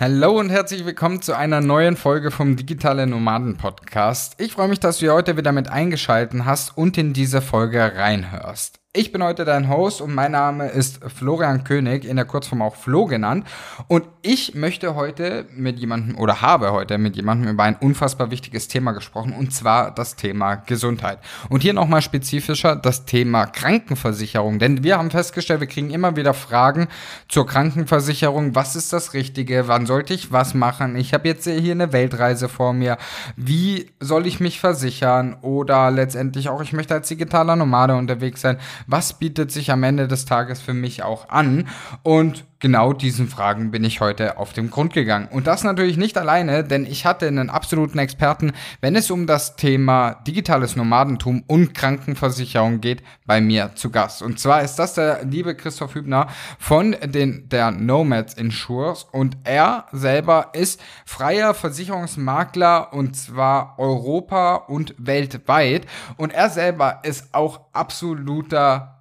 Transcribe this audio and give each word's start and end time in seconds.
Hallo 0.00 0.38
und 0.40 0.48
herzlich 0.48 0.86
willkommen 0.86 1.20
zu 1.20 1.36
einer 1.36 1.60
neuen 1.60 1.94
Folge 1.94 2.30
vom 2.30 2.56
Digitale 2.56 3.06
Nomaden 3.06 3.58
Podcast. 3.58 4.34
Ich 4.38 4.52
freue 4.52 4.68
mich, 4.68 4.80
dass 4.80 4.96
du 4.96 5.12
heute 5.12 5.36
wieder 5.36 5.52
mit 5.52 5.68
eingeschalten 5.68 6.46
hast 6.46 6.74
und 6.74 6.96
in 6.96 7.12
diese 7.12 7.42
Folge 7.42 7.92
reinhörst. 7.96 8.80
Ich 8.92 9.12
bin 9.12 9.22
heute 9.22 9.44
dein 9.44 9.68
Host 9.68 10.00
und 10.00 10.12
mein 10.12 10.32
Name 10.32 10.66
ist 10.66 10.98
Florian 11.04 11.62
König, 11.62 12.04
in 12.04 12.16
der 12.16 12.24
Kurzform 12.24 12.60
auch 12.60 12.74
Flo 12.74 13.06
genannt. 13.06 13.46
Und 13.86 14.04
ich 14.20 14.56
möchte 14.56 14.96
heute 14.96 15.46
mit 15.54 15.78
jemandem 15.78 16.18
oder 16.18 16.42
habe 16.42 16.72
heute 16.72 16.98
mit 16.98 17.14
jemandem 17.14 17.52
über 17.52 17.62
ein 17.62 17.76
unfassbar 17.76 18.32
wichtiges 18.32 18.66
Thema 18.66 18.90
gesprochen 18.90 19.32
und 19.32 19.54
zwar 19.54 19.94
das 19.94 20.16
Thema 20.16 20.56
Gesundheit. 20.56 21.20
Und 21.50 21.62
hier 21.62 21.72
nochmal 21.72 22.02
spezifischer 22.02 22.74
das 22.74 23.04
Thema 23.04 23.46
Krankenversicherung. 23.46 24.58
Denn 24.58 24.82
wir 24.82 24.98
haben 24.98 25.12
festgestellt, 25.12 25.60
wir 25.60 25.68
kriegen 25.68 25.90
immer 25.90 26.16
wieder 26.16 26.34
Fragen 26.34 26.88
zur 27.28 27.46
Krankenversicherung. 27.46 28.56
Was 28.56 28.74
ist 28.74 28.92
das 28.92 29.14
Richtige? 29.14 29.68
Wann 29.68 29.86
sollte 29.86 30.14
ich 30.14 30.32
was 30.32 30.52
machen? 30.52 30.96
Ich 30.96 31.14
habe 31.14 31.28
jetzt 31.28 31.44
hier 31.48 31.70
eine 31.70 31.92
Weltreise 31.92 32.48
vor 32.48 32.72
mir. 32.72 32.98
Wie 33.36 33.88
soll 34.00 34.26
ich 34.26 34.40
mich 34.40 34.58
versichern? 34.58 35.36
Oder 35.42 35.92
letztendlich 35.92 36.48
auch, 36.48 36.60
ich 36.60 36.72
möchte 36.72 36.94
als 36.94 37.06
digitaler 37.06 37.54
Nomade 37.54 37.94
unterwegs 37.94 38.40
sein 38.40 38.58
was 38.86 39.18
bietet 39.18 39.50
sich 39.52 39.70
am 39.70 39.82
Ende 39.82 40.08
des 40.08 40.24
Tages 40.24 40.60
für 40.60 40.74
mich 40.74 41.02
auch 41.02 41.28
an? 41.28 41.68
Und 42.02 42.44
genau 42.60 42.92
diesen 42.92 43.26
Fragen 43.26 43.70
bin 43.70 43.82
ich 43.82 44.00
heute 44.00 44.38
auf 44.38 44.52
den 44.52 44.70
Grund 44.70 44.92
gegangen. 44.92 45.28
Und 45.30 45.46
das 45.46 45.64
natürlich 45.64 45.96
nicht 45.96 46.16
alleine, 46.16 46.62
denn 46.62 46.86
ich 46.86 47.06
hatte 47.06 47.26
einen 47.26 47.50
absoluten 47.50 47.98
Experten, 47.98 48.52
wenn 48.80 48.94
es 48.94 49.10
um 49.10 49.26
das 49.26 49.56
Thema 49.56 50.14
digitales 50.26 50.76
Nomadentum 50.76 51.42
und 51.46 51.74
Krankenversicherung 51.74 52.80
geht, 52.80 53.02
bei 53.26 53.40
mir 53.40 53.72
zu 53.74 53.90
Gast. 53.90 54.22
Und 54.22 54.38
zwar 54.38 54.62
ist 54.62 54.76
das 54.76 54.94
der 54.94 55.24
liebe 55.24 55.54
Christoph 55.54 55.94
Hübner 55.94 56.28
von 56.58 56.94
den, 57.02 57.48
der 57.48 57.70
Nomads 57.70 58.34
Insures 58.34 59.06
und 59.10 59.36
er 59.44 59.86
selber 59.92 60.50
ist 60.52 60.80
freier 61.06 61.54
Versicherungsmakler 61.54 62.92
und 62.92 63.16
zwar 63.16 63.78
Europa 63.78 64.56
und 64.56 64.94
weltweit. 64.98 65.86
Und 66.16 66.32
er 66.32 66.50
selber 66.50 67.00
ist 67.02 67.34
auch 67.34 67.60
absoluter 67.72 68.99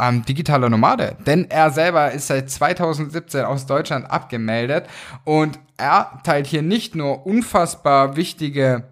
ähm, 0.00 0.24
digitaler 0.24 0.68
Nomade. 0.68 1.16
Denn 1.26 1.50
er 1.50 1.70
selber 1.70 2.12
ist 2.12 2.26
seit 2.26 2.50
2017 2.50 3.44
aus 3.44 3.66
Deutschland 3.66 4.10
abgemeldet 4.10 4.86
und 5.24 5.58
er 5.76 6.20
teilt 6.24 6.46
hier 6.46 6.62
nicht 6.62 6.94
nur 6.94 7.26
unfassbar 7.26 8.16
wichtige 8.16 8.84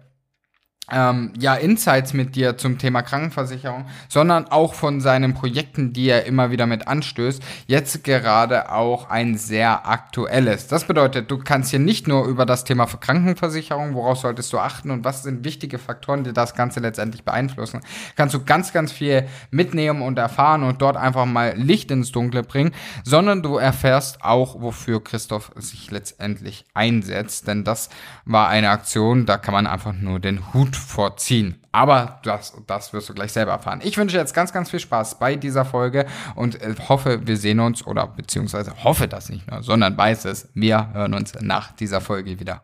ähm, 0.91 1.33
ja, 1.39 1.55
Insights 1.55 2.13
mit 2.13 2.35
dir 2.35 2.57
zum 2.57 2.77
Thema 2.77 3.01
Krankenversicherung, 3.01 3.85
sondern 4.07 4.47
auch 4.47 4.73
von 4.75 5.01
seinen 5.01 5.33
Projekten, 5.33 5.93
die 5.93 6.09
er 6.09 6.25
immer 6.25 6.51
wieder 6.51 6.67
mit 6.67 6.87
anstößt, 6.87 7.41
jetzt 7.65 8.03
gerade 8.03 8.71
auch 8.71 9.09
ein 9.09 9.37
sehr 9.37 9.87
aktuelles. 9.87 10.67
Das 10.67 10.85
bedeutet, 10.85 11.31
du 11.31 11.39
kannst 11.39 11.71
hier 11.71 11.79
nicht 11.79 12.07
nur 12.07 12.25
über 12.25 12.45
das 12.45 12.63
Thema 12.65 12.85
Krankenversicherung, 12.85 13.95
worauf 13.95 14.19
solltest 14.19 14.53
du 14.53 14.59
achten 14.59 14.91
und 14.91 15.03
was 15.03 15.23
sind 15.23 15.43
wichtige 15.43 15.79
Faktoren, 15.79 16.23
die 16.23 16.33
das 16.33 16.53
Ganze 16.53 16.79
letztendlich 16.79 17.23
beeinflussen, 17.23 17.81
kannst 18.15 18.35
du 18.35 18.43
ganz, 18.43 18.71
ganz 18.71 18.91
viel 18.91 19.27
mitnehmen 19.49 20.03
und 20.03 20.19
erfahren 20.19 20.63
und 20.63 20.81
dort 20.81 20.97
einfach 20.97 21.25
mal 21.25 21.55
Licht 21.57 21.89
ins 21.89 22.11
Dunkle 22.11 22.43
bringen, 22.43 22.71
sondern 23.03 23.41
du 23.41 23.57
erfährst 23.57 24.23
auch, 24.23 24.61
wofür 24.61 25.03
Christoph 25.03 25.51
sich 25.55 25.89
letztendlich 25.89 26.65
einsetzt, 26.75 27.47
denn 27.47 27.63
das 27.63 27.89
war 28.25 28.49
eine 28.49 28.69
Aktion, 28.69 29.25
da 29.25 29.37
kann 29.37 29.53
man 29.53 29.65
einfach 29.65 29.93
nur 29.93 30.19
den 30.19 30.53
Hut 30.53 30.74
vorziehen. 30.77 31.59
Aber 31.71 32.19
das, 32.23 32.53
das 32.67 32.93
wirst 32.93 33.09
du 33.09 33.13
gleich 33.13 33.31
selber 33.31 33.51
erfahren. 33.51 33.81
Ich 33.83 33.97
wünsche 33.97 34.17
jetzt 34.17 34.33
ganz, 34.33 34.53
ganz 34.53 34.69
viel 34.69 34.79
Spaß 34.79 35.19
bei 35.19 35.35
dieser 35.35 35.65
Folge 35.65 36.05
und 36.35 36.61
äh, 36.61 36.75
hoffe, 36.87 37.25
wir 37.25 37.37
sehen 37.37 37.59
uns 37.59 37.85
oder 37.85 38.07
beziehungsweise 38.07 38.83
hoffe 38.83 39.07
das 39.07 39.29
nicht 39.29 39.49
nur, 39.49 39.63
sondern 39.63 39.97
weiß 39.97 40.25
es, 40.25 40.49
wir 40.53 40.93
hören 40.93 41.13
uns 41.13 41.33
nach 41.41 41.71
dieser 41.73 42.01
Folge 42.01 42.39
wieder. 42.39 42.63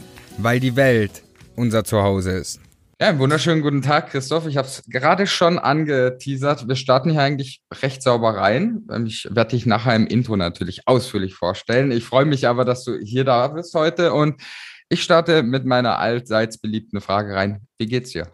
weil 0.37 0.59
die 0.59 0.75
Welt 0.75 1.23
unser 1.55 1.83
Zuhause 1.83 2.31
ist. 2.31 2.59
Ja, 2.99 3.09
einen 3.09 3.19
wunderschönen 3.19 3.63
guten 3.63 3.81
Tag, 3.81 4.11
Christoph. 4.11 4.45
Ich 4.45 4.57
habe 4.57 4.67
es 4.67 4.83
gerade 4.87 5.25
schon 5.25 5.57
angeteasert. 5.57 6.67
Wir 6.67 6.75
starten 6.75 7.09
hier 7.09 7.23
eigentlich 7.23 7.61
recht 7.81 8.03
sauber 8.03 8.35
rein. 8.35 8.87
Ich 9.05 9.27
werde 9.31 9.51
dich 9.51 9.65
nachher 9.65 9.95
im 9.95 10.05
Intro 10.05 10.35
natürlich 10.37 10.87
ausführlich 10.87 11.33
vorstellen. 11.33 11.91
Ich 11.91 12.05
freue 12.05 12.25
mich 12.25 12.47
aber, 12.47 12.63
dass 12.63 12.83
du 12.83 12.99
hier 12.99 13.23
da 13.23 13.47
bist 13.47 13.73
heute 13.73 14.13
und 14.13 14.39
ich 14.87 15.01
starte 15.01 15.41
mit 15.41 15.65
meiner 15.65 15.97
allseits 15.97 16.59
beliebten 16.59 17.01
Frage 17.01 17.33
rein. 17.33 17.65
Wie 17.79 17.87
geht's 17.87 18.11
dir? 18.11 18.27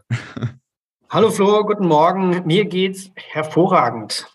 Hallo 1.10 1.32
Flo, 1.32 1.64
guten 1.64 1.88
Morgen. 1.88 2.46
Mir 2.46 2.66
geht's 2.66 3.10
hervorragend. 3.16 4.28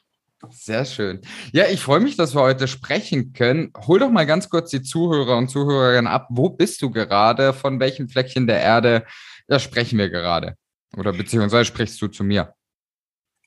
Sehr 0.53 0.85
schön. 0.85 1.21
Ja, 1.53 1.65
ich 1.71 1.81
freue 1.81 2.01
mich, 2.01 2.17
dass 2.17 2.35
wir 2.35 2.43
heute 2.43 2.69
sprechen 2.69 3.33
können. 3.33 3.73
Hol 3.87 3.99
doch 3.99 4.11
mal 4.11 4.27
ganz 4.27 4.51
kurz 4.51 4.71
die 4.71 4.83
Zuhörer 4.83 5.37
und 5.39 5.49
Zuhörerinnen 5.49 6.07
ab. 6.07 6.29
Wo 6.31 6.51
bist 6.51 6.83
du 6.83 6.91
gerade? 6.91 7.53
Von 7.53 7.81
welchem 7.81 8.09
Fleckchen 8.09 8.47
der 8.47 8.61
Erde 8.61 9.05
ja, 9.49 9.59
sprechen 9.59 9.99
wir 9.99 10.11
gerade? 10.11 10.57
Oder 10.97 11.13
beziehungsweise 11.13 11.65
sprichst 11.65 12.01
du 12.03 12.09
zu 12.09 12.23
mir? 12.23 12.55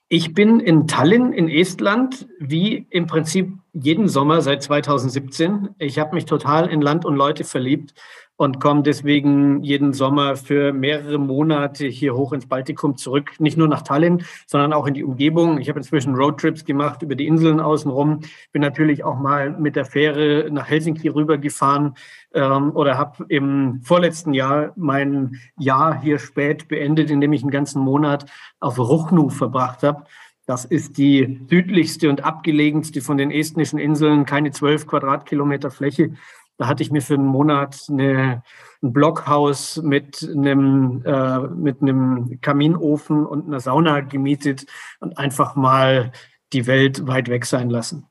Ich 0.08 0.34
bin 0.34 0.60
in 0.60 0.88
Tallinn 0.88 1.34
in 1.34 1.50
Estland, 1.50 2.28
wie 2.40 2.86
im 2.90 3.08
Prinzip 3.08 3.54
jeden 3.74 4.08
Sommer 4.08 4.42
seit 4.42 4.62
2017. 4.62 5.70
Ich 5.80 5.98
habe 5.98 6.14
mich 6.14 6.26
total 6.26 6.70
in 6.70 6.82
Land 6.82 7.06
und 7.06 7.16
Leute 7.16 7.44
verliebt 7.44 7.94
und 8.38 8.60
komme 8.60 8.84
deswegen 8.84 9.64
jeden 9.64 9.94
Sommer 9.94 10.36
für 10.36 10.74
mehrere 10.74 11.18
Monate 11.18 11.88
hier 11.88 12.16
hoch 12.16 12.34
ins 12.34 12.48
Baltikum 12.48 12.98
zurück. 12.98 13.32
Nicht 13.40 13.58
nur 13.58 13.68
nach 13.68 13.82
Tallinn, 13.82 14.24
sondern 14.46 14.74
auch 14.74 14.88
in 14.88 14.94
die 14.94 15.04
Umgebung. 15.04 15.60
Ich 15.60 15.70
habe 15.70 15.80
inzwischen 15.80 16.16
Roadtrips 16.16 16.66
gemacht 16.66 17.02
über 17.02 17.16
die 17.16 17.28
Inseln 17.28 17.62
außenrum. 17.62 18.22
Bin 18.52 18.62
natürlich 18.62 19.04
auch 19.04 19.18
mal 19.18 19.52
mit 19.52 19.76
der 19.76 19.86
Fähre 19.86 20.50
nach 20.52 20.68
Helsinki 20.68 21.08
rübergefahren 21.08 21.96
ähm, 22.34 22.72
oder 22.76 22.98
habe 22.98 23.26
im 23.30 23.82
vorletzten 23.84 24.34
Jahr 24.34 24.74
mein 24.76 25.40
Jahr 25.58 26.02
hier 26.02 26.20
spät 26.20 26.68
beendet, 26.68 27.10
indem 27.10 27.32
ich 27.32 27.42
einen 27.42 27.52
ganzen 27.52 27.82
Monat 27.82 28.26
auf 28.60 28.78
Ruchnu 28.78 29.30
verbracht 29.30 29.84
habe. 29.84 30.04
Das 30.46 30.64
ist 30.64 30.98
die 31.00 31.42
südlichste 31.50 32.08
und 32.08 32.24
abgelegenste 32.24 33.02
von 33.02 33.18
den 33.18 33.32
estnischen 33.32 33.80
Inseln, 33.80 34.26
keine 34.26 34.52
zwölf 34.52 34.86
Quadratkilometer 34.86 35.72
Fläche. 35.72 36.12
Da 36.58 36.68
hatte 36.68 36.84
ich 36.84 36.92
mir 36.92 37.02
für 37.02 37.16
einen 37.16 37.26
Monat 37.26 37.86
eine, 37.90 38.44
ein 38.82 38.94
Blockhaus 38.94 39.82
mit 39.84 40.24
einem, 40.24 41.04
äh, 41.06 41.40
mit 41.40 41.82
einem 41.82 42.40
Kaminofen 42.42 43.26
und 43.26 43.48
einer 43.48 43.60
Sauna 43.60 44.00
gemietet 44.02 44.66
und 45.00 45.18
einfach 45.18 45.56
mal 45.56 46.12
die 46.54 46.68
Welt 46.68 47.08
weit 47.08 47.28
weg 47.28 47.46
sein 47.46 47.70
lassen. 47.70 48.08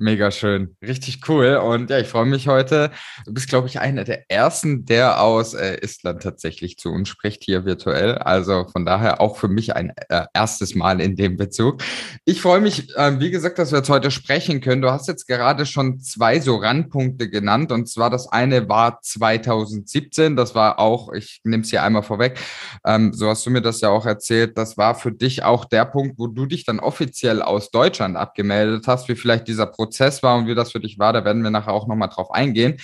Mega 0.00 0.30
schön, 0.30 0.76
richtig 0.80 1.28
cool. 1.28 1.56
Und 1.56 1.90
ja, 1.90 1.98
ich 1.98 2.06
freue 2.06 2.24
mich 2.24 2.46
heute. 2.46 2.92
Du 3.26 3.34
bist, 3.34 3.48
glaube 3.48 3.66
ich, 3.66 3.80
einer 3.80 4.04
der 4.04 4.30
ersten, 4.30 4.84
der 4.84 5.20
aus 5.20 5.54
äh, 5.54 5.80
Estland 5.82 6.22
tatsächlich 6.22 6.78
zu 6.78 6.90
uns 6.90 7.08
spricht, 7.08 7.42
hier 7.42 7.64
virtuell. 7.64 8.14
Also 8.14 8.64
von 8.68 8.86
daher 8.86 9.20
auch 9.20 9.36
für 9.36 9.48
mich 9.48 9.74
ein 9.74 9.92
äh, 10.08 10.26
erstes 10.32 10.76
Mal 10.76 11.00
in 11.00 11.16
dem 11.16 11.36
Bezug. 11.36 11.82
Ich 12.24 12.40
freue 12.40 12.60
mich, 12.60 12.94
äh, 12.94 13.18
wie 13.18 13.32
gesagt, 13.32 13.58
dass 13.58 13.72
wir 13.72 13.78
jetzt 13.78 13.90
heute 13.90 14.12
sprechen 14.12 14.60
können. 14.60 14.82
Du 14.82 14.92
hast 14.92 15.08
jetzt 15.08 15.26
gerade 15.26 15.66
schon 15.66 15.98
zwei 15.98 16.38
so 16.38 16.54
Randpunkte 16.54 17.28
genannt. 17.28 17.72
Und 17.72 17.88
zwar 17.88 18.08
das 18.08 18.30
eine 18.30 18.68
war 18.68 19.00
2017. 19.02 20.36
Das 20.36 20.54
war 20.54 20.78
auch, 20.78 21.12
ich 21.12 21.40
nehme 21.42 21.64
es 21.64 21.70
hier 21.70 21.82
einmal 21.82 22.04
vorweg, 22.04 22.38
ähm, 22.86 23.12
so 23.12 23.28
hast 23.28 23.44
du 23.44 23.50
mir 23.50 23.62
das 23.62 23.80
ja 23.80 23.88
auch 23.88 24.06
erzählt. 24.06 24.56
Das 24.58 24.76
war 24.76 24.94
für 24.94 25.10
dich 25.10 25.42
auch 25.42 25.64
der 25.64 25.86
Punkt, 25.86 26.20
wo 26.20 26.28
du 26.28 26.46
dich 26.46 26.64
dann 26.64 26.78
offiziell 26.78 27.42
aus 27.42 27.72
Deutschland 27.72 28.16
abgemeldet 28.16 28.86
hast, 28.86 29.08
wie 29.08 29.16
vielleicht 29.16 29.48
dieser 29.48 29.66
Prozess 29.66 29.87
Prozess 29.88 30.22
war 30.22 30.36
und 30.36 30.46
wie 30.46 30.54
das 30.54 30.72
für 30.72 30.80
dich 30.80 30.98
war. 30.98 31.12
Da 31.12 31.24
werden 31.24 31.42
wir 31.42 31.50
nachher 31.50 31.72
auch 31.72 31.86
nochmal 31.86 32.08
drauf 32.08 32.30
eingehen. 32.30 32.76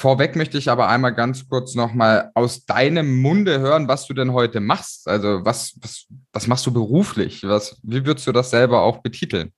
Vorweg 0.00 0.36
möchte 0.36 0.56
ich 0.56 0.70
aber 0.70 0.88
einmal 0.88 1.12
ganz 1.12 1.48
kurz 1.48 1.74
nochmal 1.74 2.30
aus 2.34 2.64
deinem 2.64 3.20
Munde 3.20 3.58
hören, 3.58 3.88
was 3.88 4.06
du 4.06 4.14
denn 4.14 4.32
heute 4.32 4.60
machst. 4.60 5.08
Also 5.08 5.44
was, 5.44 5.76
was, 5.82 6.06
was 6.32 6.46
machst 6.46 6.64
du 6.66 6.72
beruflich? 6.72 7.42
Was, 7.42 7.78
wie 7.82 8.06
würdest 8.06 8.26
du 8.26 8.32
das 8.32 8.50
selber 8.50 8.82
auch 8.82 8.98
betiteln? 8.98 9.52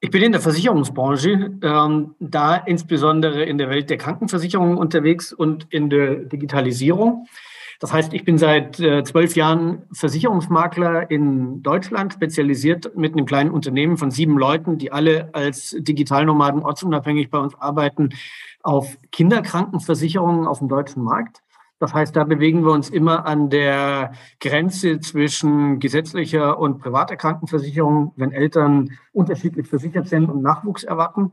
Ich 0.00 0.10
bin 0.10 0.22
in 0.22 0.32
der 0.32 0.40
Versicherungsbranche, 0.40 1.52
ähm, 1.62 2.14
da 2.18 2.56
insbesondere 2.56 3.44
in 3.44 3.58
der 3.58 3.68
Welt 3.68 3.88
der 3.88 3.98
Krankenversicherung 3.98 4.76
unterwegs 4.76 5.32
und 5.32 5.66
in 5.70 5.90
der 5.90 6.16
Digitalisierung. 6.16 7.28
Das 7.82 7.92
heißt, 7.92 8.14
ich 8.14 8.24
bin 8.24 8.38
seit 8.38 8.78
äh, 8.78 9.02
zwölf 9.02 9.34
Jahren 9.34 9.82
Versicherungsmakler 9.90 11.10
in 11.10 11.64
Deutschland, 11.64 12.12
spezialisiert 12.12 12.96
mit 12.96 13.14
einem 13.14 13.26
kleinen 13.26 13.50
Unternehmen 13.50 13.96
von 13.96 14.12
sieben 14.12 14.38
Leuten, 14.38 14.78
die 14.78 14.92
alle 14.92 15.30
als 15.32 15.74
Digitalnomaden 15.76 16.62
ortsunabhängig 16.62 17.28
bei 17.28 17.38
uns 17.38 17.56
arbeiten, 17.56 18.10
auf 18.62 18.96
Kinderkrankenversicherungen 19.10 20.46
auf 20.46 20.60
dem 20.60 20.68
deutschen 20.68 21.02
Markt. 21.02 21.42
Das 21.80 21.92
heißt, 21.92 22.14
da 22.14 22.22
bewegen 22.22 22.64
wir 22.64 22.70
uns 22.70 22.88
immer 22.88 23.26
an 23.26 23.50
der 23.50 24.12
Grenze 24.38 25.00
zwischen 25.00 25.80
gesetzlicher 25.80 26.60
und 26.60 26.78
privater 26.78 27.16
Krankenversicherung, 27.16 28.12
wenn 28.14 28.30
Eltern 28.30 28.96
unterschiedlich 29.12 29.66
versichert 29.66 30.06
sind 30.06 30.30
und 30.30 30.42
Nachwuchs 30.42 30.84
erwarten. 30.84 31.32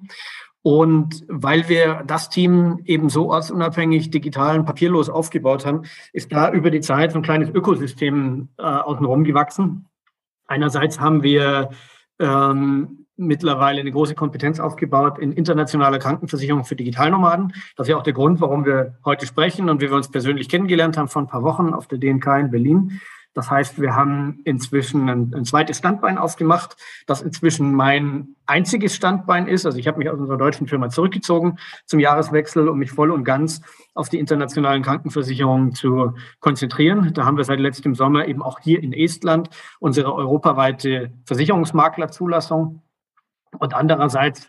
Und 0.62 1.24
weil 1.28 1.70
wir 1.70 2.04
das 2.06 2.30
Team 2.30 2.82
eben 2.86 3.10
so 3.10 3.30
ortsunabhängig, 3.30 4.12
digital 4.12 4.60
und 4.60 4.66
papierlos 4.66 5.10
aufgebaut 5.10 5.66
haben, 5.66 5.84
ist 6.12 6.32
da 6.32 6.52
über 6.52 6.70
die 6.70 6.82
Zeit 6.82 7.14
so 7.14 7.20
ein 7.20 7.24
kleines 7.24 7.50
Ökosystem 7.50 8.50
äh, 8.58 8.64
außenrum 8.64 9.24
gewachsen. 9.24 9.88
Einerseits 10.48 11.00
haben 11.00 11.24
wir 11.24 11.70
ähm, 12.20 13.06
mittlerweile 13.16 13.82
eine 13.82 13.92
große 13.92 14.16
Kompetenz 14.16 14.60
aufgebaut 14.60 15.20
in 15.20 15.32
internationaler 15.32 16.00
Krankenversicherung 16.00 16.66
für 16.66 16.76
Digitalnomaden. 16.76 17.54
Das 17.76 17.88
ist 17.88 17.92
ja 17.92 17.98
auch 17.98 18.04
der 18.04 18.14
Grund, 18.14 18.42
warum 18.42 18.66
wir 18.66 18.98
heute 19.06 19.26
sprechen 19.26 19.70
und 19.70 19.82
wie 19.82 19.90
wir 19.90 19.96
uns 19.96 20.10
persönlich 20.10 20.50
kennengelernt 20.50 20.98
haben 20.98 21.10
vor 21.10 21.22
ein 21.22 21.28
paar 21.28 21.44
Wochen 21.44 21.74
auf 21.74 21.88
der 21.88 22.00
DNK 22.00 22.28
in 22.40 22.52
Berlin. 22.52 23.02
Das 23.34 23.52
heißt, 23.52 23.80
wir 23.80 23.96
haben 23.96 24.42
inzwischen 24.44 25.08
ein, 25.08 25.34
ein, 25.36 25.46
zweites 25.46 25.78
Standbein 25.78 26.18
aufgemacht, 26.18 26.76
das 27.06 27.22
inzwischen 27.22 27.74
mein 27.74 28.36
einziges 28.48 28.96
Standbein 28.96 29.48
ist. 29.48 29.66
Also 29.66 29.78
ich 29.78 29.88
habe 29.88 30.00
mich 30.00 30.10
aus 30.10 30.20
unserer 30.20 30.38
deutschen 30.38 30.68
Firma 30.68 30.90
zurückgezogen 30.90 31.58
zum 31.86 32.00
Jahreswechsel, 32.00 32.68
um 32.68 32.80
mich 32.80 32.92
voll 32.92 33.12
und 33.12 33.24
ganz 33.24 33.62
auf 33.94 34.10
die 34.10 34.18
internationalen 34.18 34.82
Krankenversicherungen 34.82 35.74
zu 35.74 36.16
konzentrieren. 36.40 37.14
Da 37.14 37.26
haben 37.26 37.38
wir 37.38 37.44
seit 37.44 37.60
letztem 37.60 37.94
Sommer 37.94 38.28
eben 38.28 38.42
auch 38.42 38.60
hier 38.60 38.82
in 38.82 38.94
Estland 38.94 39.50
unsere 39.80 40.14
europaweite 40.14 41.12
Versicherungsmaklerzulassung 41.26 42.82
und 43.58 43.74
andererseits 43.74 44.48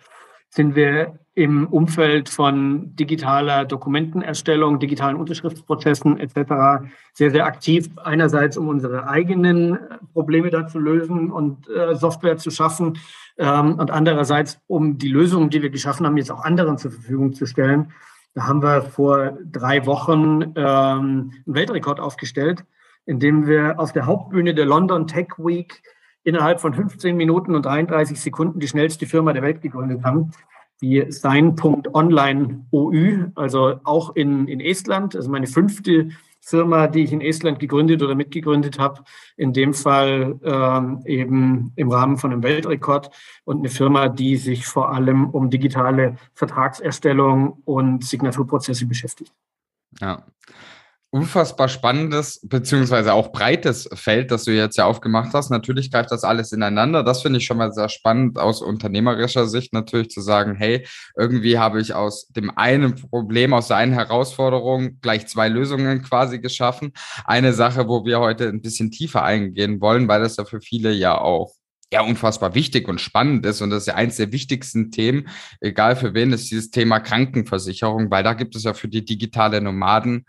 sind 0.48 0.74
wir 0.74 1.18
im 1.40 1.66
Umfeld 1.68 2.28
von 2.28 2.94
digitaler 2.96 3.64
Dokumentenerstellung, 3.64 4.78
digitalen 4.78 5.16
Unterschriftsprozessen 5.16 6.20
etc. 6.20 6.84
sehr, 7.14 7.30
sehr 7.30 7.46
aktiv. 7.46 7.88
Einerseits, 7.96 8.58
um 8.58 8.68
unsere 8.68 9.08
eigenen 9.08 9.78
Probleme 10.12 10.50
da 10.50 10.66
zu 10.66 10.78
lösen 10.78 11.30
und 11.30 11.66
äh, 11.70 11.94
Software 11.94 12.36
zu 12.36 12.50
schaffen 12.50 12.98
ähm, 13.38 13.76
und 13.76 13.90
andererseits, 13.90 14.60
um 14.66 14.98
die 14.98 15.08
Lösungen, 15.08 15.48
die 15.48 15.62
wir 15.62 15.70
geschaffen 15.70 16.04
haben, 16.04 16.18
jetzt 16.18 16.30
auch 16.30 16.44
anderen 16.44 16.76
zur 16.76 16.90
Verfügung 16.90 17.32
zu 17.32 17.46
stellen. 17.46 17.90
Da 18.34 18.46
haben 18.46 18.62
wir 18.62 18.82
vor 18.82 19.38
drei 19.50 19.86
Wochen 19.86 20.42
ähm, 20.42 20.52
einen 20.56 21.32
Weltrekord 21.46 22.00
aufgestellt, 22.00 22.66
indem 23.06 23.46
wir 23.46 23.80
auf 23.80 23.94
der 23.94 24.04
Hauptbühne 24.04 24.52
der 24.54 24.66
London 24.66 25.06
Tech 25.06 25.28
Week 25.38 25.82
innerhalb 26.22 26.60
von 26.60 26.74
15 26.74 27.16
Minuten 27.16 27.54
und 27.54 27.64
33 27.64 28.20
Sekunden 28.20 28.60
die 28.60 28.68
schnellste 28.68 29.06
Firma 29.06 29.32
der 29.32 29.42
Welt 29.42 29.62
gegründet 29.62 30.04
haben, 30.04 30.32
die 30.80 31.04
Sein.online 31.08 32.66
OÜ, 32.70 33.26
also 33.34 33.80
auch 33.84 34.16
in, 34.16 34.48
in 34.48 34.60
Estland, 34.60 35.14
also 35.14 35.30
meine 35.30 35.46
fünfte 35.46 36.10
Firma, 36.40 36.88
die 36.88 37.04
ich 37.04 37.12
in 37.12 37.20
Estland 37.20 37.58
gegründet 37.58 38.02
oder 38.02 38.14
mitgegründet 38.14 38.78
habe, 38.78 39.04
in 39.36 39.52
dem 39.52 39.74
Fall 39.74 40.40
ähm, 40.42 41.02
eben 41.04 41.72
im 41.76 41.90
Rahmen 41.90 42.16
von 42.16 42.32
einem 42.32 42.42
Weltrekord 42.42 43.10
und 43.44 43.58
eine 43.58 43.68
Firma, 43.68 44.08
die 44.08 44.36
sich 44.36 44.66
vor 44.66 44.92
allem 44.92 45.28
um 45.28 45.50
digitale 45.50 46.16
Vertragserstellung 46.32 47.60
und 47.64 48.04
Signaturprozesse 48.04 48.86
beschäftigt. 48.86 49.32
Ja 50.00 50.24
unfassbar 51.12 51.68
spannendes 51.68 52.40
beziehungsweise 52.44 53.12
auch 53.14 53.32
breites 53.32 53.88
Feld, 53.94 54.30
das 54.30 54.44
du 54.44 54.52
jetzt 54.52 54.78
ja 54.78 54.84
aufgemacht 54.84 55.34
hast. 55.34 55.50
Natürlich 55.50 55.90
greift 55.90 56.12
das 56.12 56.22
alles 56.22 56.52
ineinander. 56.52 57.02
Das 57.02 57.22
finde 57.22 57.38
ich 57.38 57.46
schon 57.46 57.56
mal 57.56 57.72
sehr 57.72 57.88
spannend 57.88 58.38
aus 58.38 58.62
unternehmerischer 58.62 59.48
Sicht 59.48 59.72
natürlich 59.72 60.10
zu 60.10 60.20
sagen, 60.20 60.54
hey, 60.54 60.86
irgendwie 61.16 61.58
habe 61.58 61.80
ich 61.80 61.94
aus 61.94 62.28
dem 62.28 62.56
einen 62.56 62.94
Problem, 62.94 63.52
aus 63.52 63.68
der 63.68 63.78
einen 63.78 63.92
Herausforderung 63.92 65.00
gleich 65.00 65.26
zwei 65.26 65.48
Lösungen 65.48 66.02
quasi 66.02 66.38
geschaffen. 66.38 66.92
Eine 67.24 67.54
Sache, 67.54 67.88
wo 67.88 68.04
wir 68.04 68.20
heute 68.20 68.48
ein 68.48 68.62
bisschen 68.62 68.92
tiefer 68.92 69.24
eingehen 69.24 69.80
wollen, 69.80 70.06
weil 70.06 70.20
das 70.20 70.36
ja 70.36 70.44
für 70.44 70.60
viele 70.60 70.92
ja 70.92 71.18
auch 71.18 71.52
ja 71.92 72.02
unfassbar 72.02 72.54
wichtig 72.54 72.86
und 72.86 73.00
spannend 73.00 73.44
ist. 73.46 73.62
Und 73.62 73.70
das 73.70 73.82
ist 73.82 73.86
ja 73.86 73.94
eins 73.96 74.16
der 74.16 74.30
wichtigsten 74.30 74.92
Themen, 74.92 75.28
egal 75.60 75.96
für 75.96 76.14
wen, 76.14 76.32
ist 76.32 76.50
dieses 76.52 76.70
Thema 76.70 77.00
Krankenversicherung, 77.00 78.12
weil 78.12 78.22
da 78.22 78.34
gibt 78.34 78.54
es 78.54 78.62
ja 78.62 78.74
für 78.74 78.86
die 78.86 79.04
digitale 79.04 79.60
Nomaden 79.60 80.24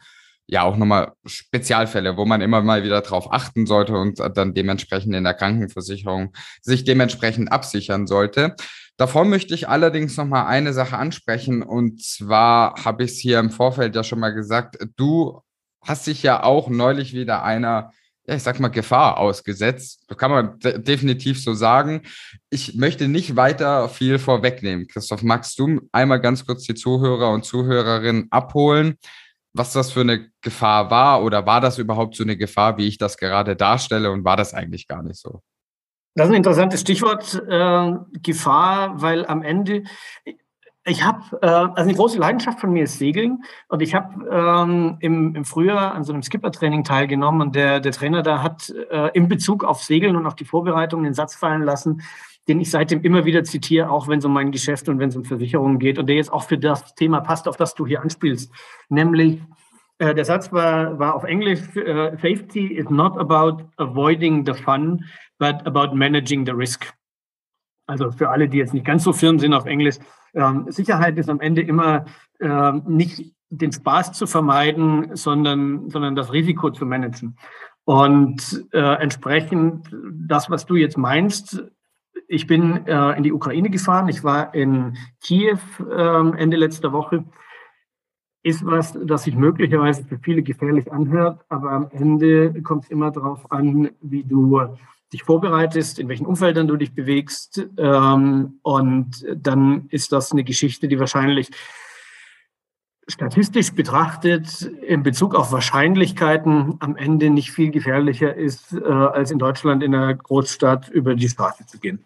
ja 0.51 0.63
auch 0.63 0.75
nochmal 0.75 1.13
Spezialfälle, 1.25 2.17
wo 2.17 2.25
man 2.25 2.41
immer 2.41 2.61
mal 2.61 2.83
wieder 2.83 3.01
drauf 3.01 3.31
achten 3.31 3.65
sollte 3.65 3.93
und 3.93 4.19
dann 4.35 4.53
dementsprechend 4.53 5.15
in 5.15 5.23
der 5.23 5.33
Krankenversicherung 5.33 6.33
sich 6.61 6.83
dementsprechend 6.83 7.51
absichern 7.51 8.05
sollte. 8.05 8.55
Davor 8.97 9.23
möchte 9.23 9.55
ich 9.55 9.69
allerdings 9.69 10.17
nochmal 10.17 10.47
eine 10.47 10.73
Sache 10.73 10.97
ansprechen 10.97 11.63
und 11.63 12.03
zwar 12.03 12.75
habe 12.83 13.05
ich 13.05 13.11
es 13.11 13.17
hier 13.17 13.39
im 13.39 13.49
Vorfeld 13.49 13.95
ja 13.95 14.03
schon 14.03 14.19
mal 14.19 14.33
gesagt, 14.33 14.77
du 14.97 15.41
hast 15.81 16.05
dich 16.05 16.21
ja 16.21 16.43
auch 16.43 16.67
neulich 16.69 17.13
wieder 17.13 17.43
einer 17.43 17.91
ja, 18.27 18.35
ich 18.35 18.43
sag 18.43 18.59
mal, 18.59 18.67
Gefahr 18.67 19.17
ausgesetzt. 19.17 20.03
Das 20.07 20.17
kann 20.17 20.29
man 20.29 20.59
de 20.59 20.77
definitiv 20.77 21.41
so 21.41 21.55
sagen. 21.55 22.03
Ich 22.51 22.75
möchte 22.75 23.07
nicht 23.07 23.35
weiter 23.35 23.89
viel 23.89 24.19
vorwegnehmen. 24.19 24.87
Christoph, 24.87 25.23
magst 25.23 25.57
du 25.57 25.81
einmal 25.91 26.21
ganz 26.21 26.45
kurz 26.45 26.63
die 26.65 26.75
Zuhörer 26.75 27.31
und 27.31 27.45
Zuhörerinnen 27.45 28.27
abholen, 28.29 28.97
was 29.53 29.73
das 29.73 29.91
für 29.91 30.01
eine 30.01 30.29
Gefahr 30.41 30.89
war 30.89 31.23
oder 31.23 31.45
war 31.45 31.61
das 31.61 31.77
überhaupt 31.77 32.15
so 32.15 32.23
eine 32.23 32.37
Gefahr, 32.37 32.77
wie 32.77 32.87
ich 32.87 32.97
das 32.97 33.17
gerade 33.17 33.55
darstelle 33.55 34.11
und 34.11 34.23
war 34.23 34.37
das 34.37 34.53
eigentlich 34.53 34.87
gar 34.87 35.03
nicht 35.03 35.19
so? 35.19 35.41
Das 36.15 36.27
ist 36.27 36.31
ein 36.31 36.37
interessantes 36.37 36.81
Stichwort, 36.81 37.41
äh, 37.47 37.93
Gefahr, 38.21 39.01
weil 39.01 39.25
am 39.25 39.43
Ende, 39.43 39.83
ich 40.85 41.03
habe, 41.03 41.39
äh, 41.41 41.47
also 41.47 41.75
eine 41.75 41.93
große 41.93 42.19
Leidenschaft 42.19 42.59
von 42.59 42.73
mir 42.73 42.83
ist 42.83 42.97
Segeln 42.97 43.43
und 43.69 43.81
ich 43.81 43.95
habe 43.95 44.27
ähm, 44.29 44.97
im, 44.99 45.35
im 45.35 45.45
Frühjahr 45.45 45.93
an 45.93 46.03
so 46.03 46.11
einem 46.11 46.21
Skipper-Training 46.21 46.83
teilgenommen 46.83 47.41
und 47.41 47.55
der, 47.55 47.79
der 47.79 47.93
Trainer 47.93 48.23
da 48.23 48.43
hat 48.43 48.69
äh, 48.69 49.09
in 49.13 49.29
Bezug 49.29 49.63
auf 49.63 49.83
Segeln 49.83 50.17
und 50.17 50.27
auf 50.27 50.35
die 50.35 50.45
Vorbereitung 50.45 51.03
den 51.03 51.13
Satz 51.13 51.35
fallen 51.35 51.63
lassen, 51.63 52.01
den 52.51 52.59
ich 52.59 52.69
seitdem 52.69 53.01
immer 53.01 53.23
wieder 53.23 53.45
zitiere, 53.45 53.89
auch 53.89 54.09
wenn 54.09 54.19
es 54.19 54.25
um 54.25 54.33
mein 54.33 54.51
Geschäft 54.51 54.89
und 54.89 54.99
wenn 54.99 55.07
es 55.07 55.15
um 55.15 55.23
Versicherungen 55.23 55.79
geht 55.79 55.97
und 55.97 56.07
der 56.07 56.17
jetzt 56.17 56.33
auch 56.33 56.43
für 56.43 56.57
das 56.57 56.95
Thema 56.95 57.21
passt, 57.21 57.47
auf 57.47 57.55
das 57.55 57.75
du 57.75 57.87
hier 57.87 58.01
anspielst. 58.01 58.51
Nämlich, 58.89 59.41
äh, 59.99 60.13
der 60.13 60.25
Satz 60.25 60.51
war, 60.51 60.99
war 60.99 61.15
auf 61.15 61.23
Englisch, 61.23 61.61
uh, 61.77 62.09
Safety 62.17 62.73
is 62.73 62.89
not 62.89 63.17
about 63.17 63.63
avoiding 63.77 64.45
the 64.45 64.53
fun, 64.53 65.05
but 65.39 65.65
about 65.65 65.95
managing 65.95 66.45
the 66.45 66.51
risk. 66.51 66.93
Also 67.87 68.11
für 68.11 68.27
alle, 68.27 68.49
die 68.49 68.57
jetzt 68.57 68.73
nicht 68.73 68.85
ganz 68.85 69.05
so 69.05 69.13
firm 69.13 69.39
sind 69.39 69.53
auf 69.53 69.65
Englisch, 69.65 69.95
ähm, 70.33 70.65
Sicherheit 70.67 71.17
ist 71.17 71.29
am 71.29 71.39
Ende 71.39 71.61
immer 71.61 72.03
ähm, 72.41 72.83
nicht 72.85 73.33
den 73.49 73.71
Spaß 73.71 74.11
zu 74.11 74.27
vermeiden, 74.27 75.15
sondern, 75.15 75.89
sondern 75.89 76.17
das 76.17 76.33
Risiko 76.33 76.69
zu 76.71 76.85
managen. 76.85 77.37
Und 77.85 78.65
äh, 78.73 78.95
entsprechend 79.01 79.89
das, 80.11 80.49
was 80.49 80.65
du 80.65 80.75
jetzt 80.75 80.97
meinst, 80.97 81.63
ich 82.31 82.47
bin 82.47 82.87
äh, 82.87 83.17
in 83.17 83.23
die 83.23 83.33
Ukraine 83.33 83.69
gefahren. 83.69 84.07
Ich 84.07 84.23
war 84.23 84.55
in 84.55 84.97
Kiew 85.21 85.59
äh, 85.79 86.37
Ende 86.37 86.55
letzter 86.55 86.93
Woche. 86.93 87.25
Ist 88.41 88.65
was, 88.65 88.97
das 89.03 89.23
sich 89.25 89.35
möglicherweise 89.35 90.03
für 90.05 90.17
viele 90.17 90.41
gefährlich 90.41 90.91
anhört, 90.91 91.45
aber 91.49 91.71
am 91.71 91.89
Ende 91.91 92.61
kommt 92.63 92.85
es 92.85 92.89
immer 92.89 93.11
darauf 93.11 93.51
an, 93.51 93.91
wie 94.01 94.23
du 94.23 94.59
dich 95.13 95.23
vorbereitest, 95.23 95.99
in 95.99 96.07
welchen 96.07 96.25
Umfeldern 96.25 96.67
du 96.67 96.77
dich 96.77 96.95
bewegst. 96.95 97.67
Ähm, 97.77 98.59
und 98.63 99.25
dann 99.35 99.87
ist 99.89 100.13
das 100.13 100.31
eine 100.31 100.45
Geschichte, 100.45 100.87
die 100.87 100.99
wahrscheinlich 100.99 101.49
statistisch 103.09 103.73
betrachtet 103.73 104.61
in 104.61 105.03
Bezug 105.03 105.35
auf 105.35 105.51
Wahrscheinlichkeiten 105.51 106.77
am 106.79 106.95
Ende 106.95 107.29
nicht 107.29 107.51
viel 107.51 107.71
gefährlicher 107.71 108.33
ist, 108.33 108.73
äh, 108.73 108.85
als 108.85 109.31
in 109.31 109.37
Deutschland 109.37 109.83
in 109.83 109.93
einer 109.93 110.15
Großstadt 110.15 110.87
über 110.89 111.13
die 111.13 111.27
Straße 111.27 111.65
zu 111.65 111.77
gehen. 111.77 112.05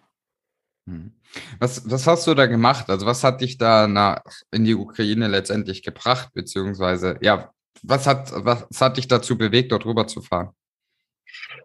Hm. 0.88 1.14
Was, 1.60 1.90
was 1.90 2.08
hast 2.08 2.28
du 2.28 2.34
da 2.34 2.46
gemacht? 2.46 2.90
Also 2.90 3.06
was 3.06 3.24
hat 3.24 3.42
dich 3.42 3.58
da 3.58 3.88
nach, 3.88 4.22
in 4.52 4.66
die 4.66 4.76
Ukraine 4.76 5.28
letztendlich 5.28 5.84
gebracht? 5.84 6.30
Beziehungsweise, 6.34 7.18
ja, 7.22 7.52
was 7.84 8.08
hat, 8.08 8.32
was 8.36 8.66
hat 8.80 8.98
dich 8.98 9.08
dazu 9.08 9.38
bewegt, 9.38 9.72
dort 9.72 9.86
rüber 9.86 10.08
zu 10.08 10.22
fahren? 10.22 10.50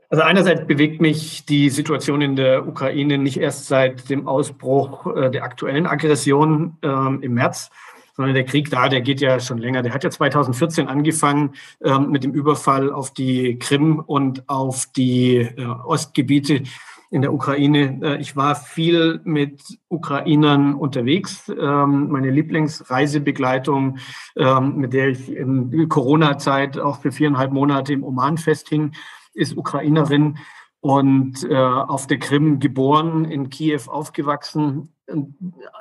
Also 0.08 0.24
einerseits 0.24 0.66
bewegt 0.66 1.00
mich 1.00 1.44
die 1.46 1.70
Situation 1.70 2.20
in 2.20 2.34
der 2.34 2.66
Ukraine 2.66 3.16
nicht 3.16 3.36
erst 3.36 3.66
seit 3.66 4.10
dem 4.10 4.26
Ausbruch 4.26 5.06
äh, 5.14 5.30
der 5.30 5.44
aktuellen 5.44 5.86
Aggression 5.86 6.78
ähm, 6.82 7.22
im 7.22 7.34
März, 7.34 7.70
sondern 8.16 8.34
der 8.34 8.44
Krieg 8.44 8.70
da, 8.70 8.88
der 8.88 9.02
geht 9.02 9.20
ja 9.20 9.38
schon 9.38 9.58
länger. 9.58 9.82
Der 9.82 9.94
hat 9.94 10.02
ja 10.02 10.10
2014 10.10 10.88
angefangen 10.88 11.54
ähm, 11.84 12.10
mit 12.10 12.24
dem 12.24 12.32
Überfall 12.32 12.92
auf 12.92 13.12
die 13.12 13.56
Krim 13.58 14.00
und 14.00 14.48
auf 14.48 14.86
die 14.96 15.36
äh, 15.36 15.64
Ostgebiete 15.64 16.64
in 17.10 17.22
der 17.22 17.34
Ukraine. 17.34 17.98
Äh, 18.02 18.20
ich 18.20 18.36
war 18.36 18.54
viel 18.54 19.20
mit 19.24 19.78
Ukrainern 19.88 20.74
unterwegs. 20.74 21.48
Ähm, 21.48 22.08
meine 22.10 22.30
Lieblingsreisebegleitung, 22.30 23.98
ähm, 24.36 24.76
mit 24.76 24.92
der 24.92 25.08
ich 25.08 25.34
in 25.34 25.88
Corona-Zeit 25.88 26.78
auch 26.78 27.00
für 27.00 27.12
viereinhalb 27.12 27.52
Monate 27.52 27.92
im 27.92 28.04
Oman 28.04 28.38
festhing, 28.38 28.92
ist 29.34 29.56
Ukrainerin 29.56 30.38
und 30.80 31.44
äh, 31.44 31.54
auf 31.54 32.06
der 32.06 32.18
Krim 32.18 32.58
geboren, 32.58 33.24
in 33.24 33.50
Kiew 33.50 33.82
aufgewachsen. 33.88 34.94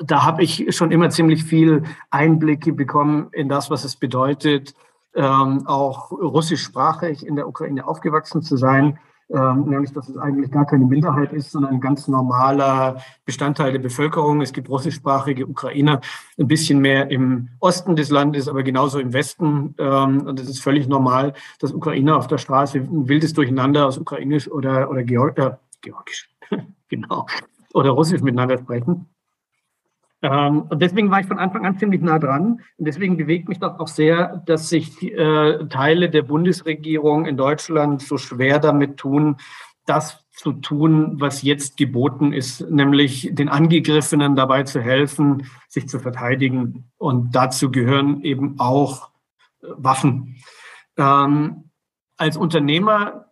Da 0.04 0.26
habe 0.26 0.44
ich 0.44 0.76
schon 0.76 0.92
immer 0.92 1.10
ziemlich 1.10 1.44
viel 1.44 1.84
Einblicke 2.10 2.74
bekommen 2.74 3.30
in 3.32 3.48
das, 3.48 3.70
was 3.70 3.86
es 3.86 3.96
bedeutet, 3.96 4.74
ähm, 5.16 5.66
auch 5.68 6.12
russischsprachig 6.12 7.26
in 7.26 7.36
der 7.36 7.48
Ukraine 7.48 7.88
aufgewachsen 7.88 8.42
zu 8.42 8.58
sein 8.58 9.00
ähm, 9.30 9.66
nämlich 9.70 9.92
dass 9.94 10.10
es 10.10 10.18
eigentlich 10.18 10.52
gar 10.52 10.66
keine 10.66 10.86
Minderheit 10.86 11.34
ist, 11.34 11.52
sondern 11.52 11.76
ein 11.76 11.82
ganz 11.82 12.08
normaler 12.08 12.98
Bestandteil 13.26 13.72
der 13.72 13.80
Bevölkerung. 13.80 14.42
Es 14.42 14.54
gibt 14.54 14.70
russischsprachige 14.70 15.46
Ukrainer, 15.46 16.02
ein 16.40 16.48
bisschen 16.48 16.80
mehr 16.80 17.12
im 17.12 17.50
Osten 17.60 17.96
des 17.96 18.10
Landes, 18.10 18.48
aber 18.48 18.64
genauso 18.64 19.00
im 19.00 19.14
Westen. 19.14 19.76
Ähm, 19.78 20.22
und 20.22 20.40
es 20.40 20.50
ist 20.50 20.62
völlig 20.62 20.88
normal, 20.88 21.34
dass 21.60 21.74
Ukrainer 21.74 22.18
auf 22.18 22.28
der 22.28 22.38
Straße 22.38 22.80
ein 22.80 23.08
wildes 23.08 23.34
Durcheinander 23.34 23.86
aus 23.86 23.98
Ukrainisch 23.98 24.50
oder, 24.50 24.90
oder 24.90 25.04
Georg, 25.04 25.38
äh, 25.38 25.52
Georgisch, 25.82 26.30
genau, 26.90 27.26
oder 27.74 27.92
Russisch 27.92 28.22
miteinander 28.22 28.58
sprechen. 28.58 29.08
Ähm, 30.22 30.64
und 30.64 30.82
deswegen 30.82 31.10
war 31.12 31.22
ich 31.22 31.28
von 31.28 31.40
Anfang 31.40 31.66
an 31.66 31.78
ziemlich 31.78 32.02
nah 32.02 32.20
dran. 32.20 32.62
Und 32.78 32.86
deswegen 32.86 33.18
bewegt 33.18 33.48
mich 33.48 33.60
das 33.60 33.80
auch 33.80 33.88
sehr, 33.88 34.44
dass 34.46 34.70
sich 34.70 35.02
äh, 35.04 35.66
Teile 35.70 36.10
der 36.10 36.24
Bundesregierung 36.24 37.26
in 37.26 37.38
Deutschland 37.38 38.02
so 38.02 38.18
schwer 38.18 38.60
damit 38.60 38.98
tun, 38.98 39.38
das 39.86 40.26
zu 40.32 40.54
tun, 40.54 41.20
was 41.20 41.42
jetzt 41.42 41.76
geboten 41.76 42.32
ist, 42.32 42.70
nämlich 42.70 43.30
den 43.34 43.50
Angegriffenen 43.50 44.36
dabei 44.36 44.64
zu 44.64 44.82
helfen, 44.82 45.48
sich 45.68 45.90
zu 45.90 46.00
verteidigen. 46.00 46.90
Und 46.98 47.36
dazu 47.36 47.72
gehören 47.72 48.22
eben 48.24 48.60
auch 48.60 49.10
äh, 49.62 49.68
Waffen. 49.78 50.38
Ähm, 50.98 51.72
als 52.18 52.36
Unternehmer 52.36 53.29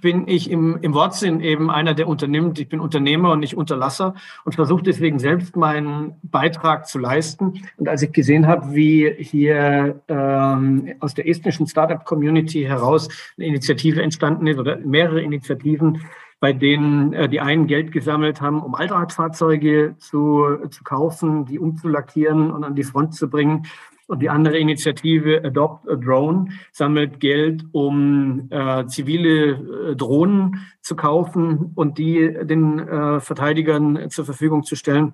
bin 0.00 0.28
ich 0.28 0.50
im, 0.50 0.78
im 0.80 0.94
Wortsinn 0.94 1.40
eben 1.40 1.70
einer, 1.70 1.94
der 1.94 2.08
unternimmt. 2.08 2.58
Ich 2.58 2.68
bin 2.68 2.80
Unternehmer 2.80 3.32
und 3.32 3.40
nicht 3.40 3.56
Unterlasser 3.56 4.14
und 4.44 4.54
versuche 4.54 4.82
deswegen 4.82 5.18
selbst 5.18 5.56
meinen 5.56 6.14
Beitrag 6.22 6.86
zu 6.86 6.98
leisten. 6.98 7.62
Und 7.76 7.88
als 7.88 8.02
ich 8.02 8.12
gesehen 8.12 8.46
habe, 8.46 8.74
wie 8.74 9.12
hier 9.18 10.00
ähm, 10.08 10.94
aus 11.00 11.14
der 11.14 11.28
estnischen 11.28 11.66
Startup-Community 11.66 12.62
heraus 12.62 13.08
eine 13.36 13.46
Initiative 13.46 14.02
entstanden 14.02 14.46
ist 14.46 14.58
oder 14.58 14.76
mehrere 14.78 15.22
Initiativen, 15.22 16.02
bei 16.40 16.54
denen 16.54 17.12
äh, 17.12 17.28
die 17.28 17.40
einen 17.40 17.66
Geld 17.66 17.92
gesammelt 17.92 18.40
haben, 18.40 18.62
um 18.62 18.74
Allradfahrzeuge 18.74 19.94
zu, 19.98 20.58
zu 20.70 20.82
kaufen, 20.82 21.44
die 21.44 21.58
umzulackieren 21.58 22.50
und 22.50 22.64
an 22.64 22.74
die 22.74 22.82
Front 22.82 23.14
zu 23.14 23.28
bringen. 23.28 23.66
Und 24.10 24.22
die 24.22 24.28
andere 24.28 24.58
Initiative 24.58 25.40
Adopt 25.44 25.88
a 25.88 25.94
Drone 25.94 26.48
sammelt 26.72 27.20
Geld, 27.20 27.62
um 27.70 28.48
äh, 28.50 28.84
zivile 28.86 29.92
äh, 29.92 29.94
Drohnen 29.94 30.66
zu 30.82 30.96
kaufen 30.96 31.70
und 31.76 31.96
die 31.96 32.36
den 32.42 32.80
äh, 32.80 33.20
Verteidigern 33.20 34.10
zur 34.10 34.24
Verfügung 34.24 34.64
zu 34.64 34.74
stellen. 34.74 35.12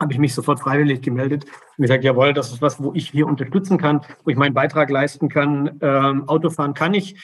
Habe 0.00 0.12
ich 0.12 0.18
mich 0.18 0.34
sofort 0.34 0.58
freiwillig 0.58 1.02
gemeldet 1.02 1.44
und 1.78 1.82
gesagt, 1.82 2.02
jawohl, 2.02 2.32
das 2.32 2.52
ist 2.52 2.60
was, 2.60 2.82
wo 2.82 2.92
ich 2.94 3.10
hier 3.10 3.28
unterstützen 3.28 3.78
kann, 3.78 4.00
wo 4.24 4.30
ich 4.30 4.36
meinen 4.36 4.54
Beitrag 4.54 4.90
leisten 4.90 5.28
kann. 5.28 5.78
Ähm, 5.80 6.28
Autofahren 6.28 6.74
kann 6.74 6.94
ich 6.94 7.14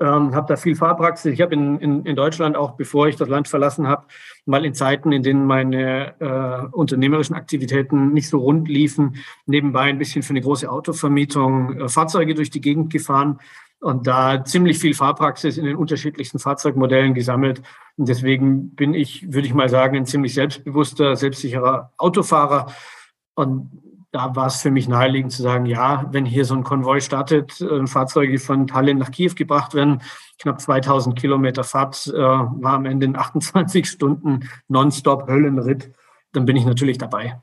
ähm, 0.00 0.34
habe 0.34 0.46
da 0.48 0.56
viel 0.56 0.74
Fahrpraxis. 0.74 1.32
Ich 1.32 1.40
habe 1.40 1.54
in, 1.54 1.78
in, 1.78 2.04
in 2.04 2.16
Deutschland 2.16 2.56
auch, 2.56 2.72
bevor 2.72 3.08
ich 3.08 3.16
das 3.16 3.28
Land 3.28 3.48
verlassen 3.48 3.86
habe, 3.86 4.06
mal 4.44 4.64
in 4.64 4.74
Zeiten, 4.74 5.12
in 5.12 5.22
denen 5.22 5.46
meine 5.46 6.14
äh, 6.20 6.66
unternehmerischen 6.74 7.36
Aktivitäten 7.36 8.12
nicht 8.12 8.28
so 8.28 8.38
rund 8.38 8.68
liefen, 8.68 9.16
nebenbei 9.46 9.82
ein 9.82 9.98
bisschen 9.98 10.22
für 10.22 10.30
eine 10.30 10.40
große 10.40 10.70
Autovermietung 10.70 11.80
äh, 11.80 11.88
Fahrzeuge 11.88 12.34
durch 12.34 12.50
die 12.50 12.60
Gegend 12.60 12.92
gefahren 12.92 13.38
und 13.80 14.06
da 14.06 14.44
ziemlich 14.44 14.78
viel 14.78 14.94
Fahrpraxis 14.94 15.58
in 15.58 15.66
den 15.66 15.76
unterschiedlichsten 15.76 16.38
Fahrzeugmodellen 16.38 17.12
gesammelt. 17.12 17.62
Und 17.96 18.08
deswegen 18.08 18.70
bin 18.70 18.94
ich, 18.94 19.32
würde 19.32 19.46
ich 19.46 19.54
mal 19.54 19.68
sagen, 19.68 19.96
ein 19.96 20.06
ziemlich 20.06 20.32
selbstbewusster, 20.32 21.16
selbstsicherer 21.16 21.92
Autofahrer. 21.98 22.72
Und 23.34 23.70
da 24.14 24.36
war 24.36 24.46
es 24.46 24.62
für 24.62 24.70
mich 24.70 24.86
naheliegend 24.86 25.32
zu 25.32 25.42
sagen, 25.42 25.66
ja, 25.66 26.06
wenn 26.12 26.24
hier 26.24 26.44
so 26.44 26.54
ein 26.54 26.62
Konvoi 26.62 27.00
startet, 27.00 27.60
äh, 27.60 27.84
Fahrzeuge 27.88 28.38
von 28.38 28.68
Tallinn 28.68 28.98
nach 28.98 29.10
Kiew 29.10 29.32
gebracht 29.34 29.74
werden, 29.74 30.02
knapp 30.38 30.60
2000 30.60 31.18
Kilometer 31.18 31.64
Fahrt, 31.64 32.06
äh, 32.06 32.16
war 32.16 32.74
am 32.74 32.86
Ende 32.86 33.06
in 33.06 33.16
28 33.16 33.88
Stunden 33.88 34.48
nonstop 34.68 35.26
Höllenritt, 35.26 35.90
dann 36.32 36.44
bin 36.44 36.54
ich 36.54 36.64
natürlich 36.64 36.96
dabei. 36.96 37.40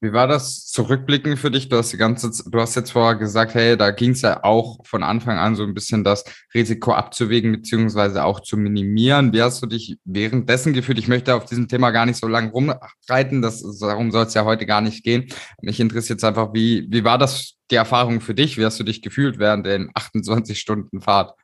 Wie 0.00 0.12
war 0.12 0.28
das 0.28 0.66
zurückblicken 0.66 1.36
für 1.36 1.50
dich? 1.50 1.68
Du 1.68 1.76
hast 1.76 1.92
die 1.92 1.96
ganze, 1.96 2.30
du 2.48 2.60
hast 2.60 2.76
jetzt 2.76 2.92
vorher 2.92 3.16
gesagt, 3.16 3.54
hey, 3.54 3.76
da 3.76 3.90
ging 3.90 4.12
es 4.12 4.22
ja 4.22 4.44
auch 4.44 4.78
von 4.86 5.02
Anfang 5.02 5.38
an 5.38 5.56
so 5.56 5.64
ein 5.64 5.74
bisschen 5.74 6.04
das 6.04 6.24
Risiko 6.54 6.92
abzuwägen 6.92 7.50
beziehungsweise 7.50 8.24
auch 8.24 8.38
zu 8.38 8.56
minimieren. 8.56 9.32
Wie 9.32 9.42
hast 9.42 9.60
du 9.60 9.66
dich 9.66 9.98
währenddessen 10.04 10.72
gefühlt? 10.72 11.00
Ich 11.00 11.08
möchte 11.08 11.34
auf 11.34 11.46
diesem 11.46 11.66
Thema 11.66 11.90
gar 11.90 12.06
nicht 12.06 12.20
so 12.20 12.28
lange 12.28 12.52
rumreiten. 12.52 13.42
Das, 13.42 13.60
darum 13.80 14.12
soll 14.12 14.26
es 14.26 14.34
ja 14.34 14.44
heute 14.44 14.66
gar 14.66 14.82
nicht 14.82 15.02
gehen. 15.02 15.26
Mich 15.62 15.80
interessiert 15.80 16.20
jetzt 16.20 16.24
einfach, 16.24 16.54
wie, 16.54 16.86
wie 16.90 17.02
war 17.02 17.18
das 17.18 17.54
die 17.72 17.76
Erfahrung 17.76 18.20
für 18.20 18.34
dich? 18.34 18.56
Wie 18.56 18.64
hast 18.64 18.78
du 18.78 18.84
dich 18.84 19.02
gefühlt 19.02 19.40
während 19.40 19.66
den 19.66 19.90
28 19.94 20.60
Stunden 20.60 21.00
Fahrt? 21.00 21.34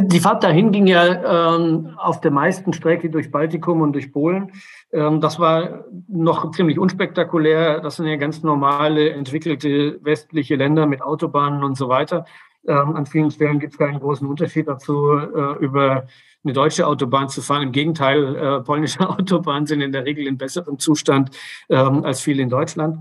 Die 0.00 0.20
Fahrt 0.20 0.42
dahin 0.42 0.72
ging 0.72 0.86
ja 0.86 1.54
ähm, 1.54 1.90
auf 1.96 2.20
der 2.20 2.30
meisten 2.30 2.72
Strecke 2.72 3.10
durch 3.10 3.30
Baltikum 3.30 3.80
und 3.80 3.92
durch 3.92 4.12
Polen. 4.12 4.52
Ähm, 4.92 5.20
das 5.20 5.38
war 5.38 5.84
noch 6.08 6.50
ziemlich 6.50 6.78
unspektakulär. 6.78 7.80
Das 7.80 7.96
sind 7.96 8.06
ja 8.06 8.16
ganz 8.16 8.42
normale, 8.42 9.10
entwickelte 9.10 9.98
westliche 10.02 10.56
Länder 10.56 10.86
mit 10.86 11.02
Autobahnen 11.02 11.62
und 11.62 11.76
so 11.76 11.88
weiter. 11.88 12.24
Ähm, 12.66 12.96
an 12.96 13.06
vielen 13.06 13.30
Stellen 13.30 13.60
gibt 13.60 13.74
es 13.74 13.78
keinen 13.78 14.00
großen 14.00 14.26
Unterschied 14.26 14.66
dazu, 14.66 15.10
äh, 15.16 15.58
über 15.58 16.06
eine 16.44 16.52
deutsche 16.52 16.86
Autobahn 16.86 17.28
zu 17.28 17.40
fahren. 17.40 17.62
Im 17.62 17.72
Gegenteil, 17.72 18.36
äh, 18.36 18.60
polnische 18.62 19.00
Autobahnen 19.08 19.66
sind 19.66 19.80
in 19.80 19.92
der 19.92 20.04
Regel 20.04 20.26
in 20.26 20.38
besserem 20.38 20.78
Zustand 20.78 21.30
ähm, 21.68 22.04
als 22.04 22.20
viele 22.20 22.42
in 22.42 22.48
Deutschland. 22.48 22.98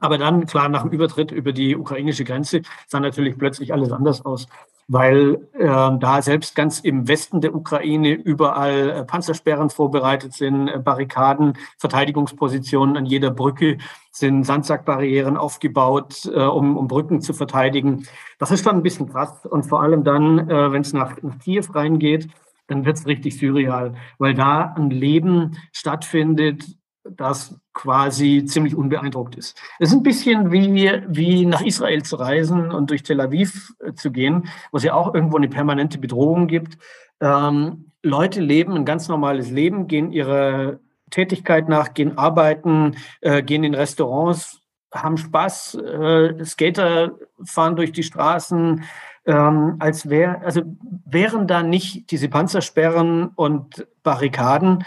Aber 0.00 0.18
dann, 0.18 0.46
klar, 0.46 0.68
nach 0.68 0.82
dem 0.82 0.90
Übertritt 0.90 1.32
über 1.32 1.52
die 1.52 1.76
ukrainische 1.76 2.24
Grenze 2.24 2.62
sah 2.86 3.00
natürlich 3.00 3.36
plötzlich 3.36 3.72
alles 3.72 3.92
anders 3.92 4.24
aus 4.24 4.46
weil 4.88 5.48
äh, 5.52 5.66
da 5.66 6.22
selbst 6.22 6.56
ganz 6.56 6.80
im 6.80 7.06
Westen 7.06 7.42
der 7.42 7.54
Ukraine 7.54 8.14
überall 8.14 8.90
äh, 8.90 9.04
Panzersperren 9.04 9.68
vorbereitet 9.68 10.32
sind, 10.32 10.68
äh, 10.68 10.78
Barrikaden, 10.78 11.52
Verteidigungspositionen 11.76 12.96
an 12.96 13.04
jeder 13.04 13.30
Brücke 13.30 13.76
sind 14.10 14.44
Sandsackbarrieren 14.44 15.36
aufgebaut, 15.36 16.24
äh, 16.34 16.40
um, 16.40 16.78
um 16.78 16.88
Brücken 16.88 17.20
zu 17.20 17.34
verteidigen. 17.34 18.06
Das 18.38 18.50
ist 18.50 18.64
schon 18.64 18.76
ein 18.76 18.82
bisschen 18.82 19.10
krass 19.10 19.44
und 19.44 19.64
vor 19.64 19.82
allem 19.82 20.04
dann, 20.04 20.48
äh, 20.48 20.72
wenn 20.72 20.80
es 20.82 20.94
nach, 20.94 21.22
nach 21.22 21.38
Kiew 21.38 21.66
reingeht, 21.74 22.28
dann 22.66 22.86
wird 22.86 22.96
es 22.96 23.06
richtig 23.06 23.38
surreal, 23.38 23.94
weil 24.18 24.34
da 24.34 24.74
ein 24.74 24.90
Leben 24.90 25.58
stattfindet, 25.72 26.64
das 27.04 27.58
quasi 27.78 28.44
ziemlich 28.44 28.74
unbeeindruckt 28.74 29.36
ist. 29.36 29.56
Es 29.78 29.90
ist 29.90 29.94
ein 29.94 30.02
bisschen 30.02 30.50
wie, 30.50 31.00
wie 31.06 31.46
nach 31.46 31.62
Israel 31.62 32.02
zu 32.02 32.16
reisen 32.16 32.72
und 32.72 32.90
durch 32.90 33.04
Tel 33.04 33.20
Aviv 33.20 33.72
äh, 33.78 33.94
zu 33.94 34.10
gehen, 34.10 34.48
wo 34.72 34.78
es 34.78 34.82
ja 34.82 34.94
auch 34.94 35.14
irgendwo 35.14 35.36
eine 35.36 35.48
permanente 35.48 35.98
Bedrohung 35.98 36.48
gibt. 36.48 36.76
Ähm, 37.20 37.92
Leute 38.02 38.40
leben 38.40 38.72
ein 38.74 38.84
ganz 38.84 39.06
normales 39.06 39.50
Leben, 39.50 39.86
gehen 39.86 40.10
ihrer 40.10 40.80
Tätigkeit 41.10 41.68
nach, 41.68 41.94
gehen 41.94 42.18
arbeiten, 42.18 42.96
äh, 43.20 43.44
gehen 43.44 43.62
in 43.62 43.74
Restaurants, 43.74 44.60
haben 44.92 45.16
Spaß, 45.16 45.74
äh, 45.76 46.44
Skater 46.44 47.12
fahren 47.44 47.76
durch 47.76 47.92
die 47.92 48.02
Straßen, 48.02 48.82
ähm, 49.26 49.76
als 49.78 50.08
wäre, 50.08 50.40
also 50.40 50.62
wären 51.06 51.46
da 51.46 51.62
nicht 51.62 52.10
diese 52.10 52.28
Panzersperren 52.28 53.28
und 53.36 53.86
Barrikaden, 54.02 54.84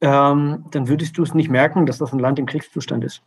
ähm, 0.00 0.66
dann 0.70 0.88
würdest 0.88 1.18
du 1.18 1.22
es 1.22 1.34
nicht 1.34 1.50
merken, 1.50 1.86
dass 1.86 1.98
das 1.98 2.12
ein 2.12 2.18
Land 2.18 2.38
im 2.38 2.46
Kriegszustand 2.46 3.04
ist. 3.04 3.22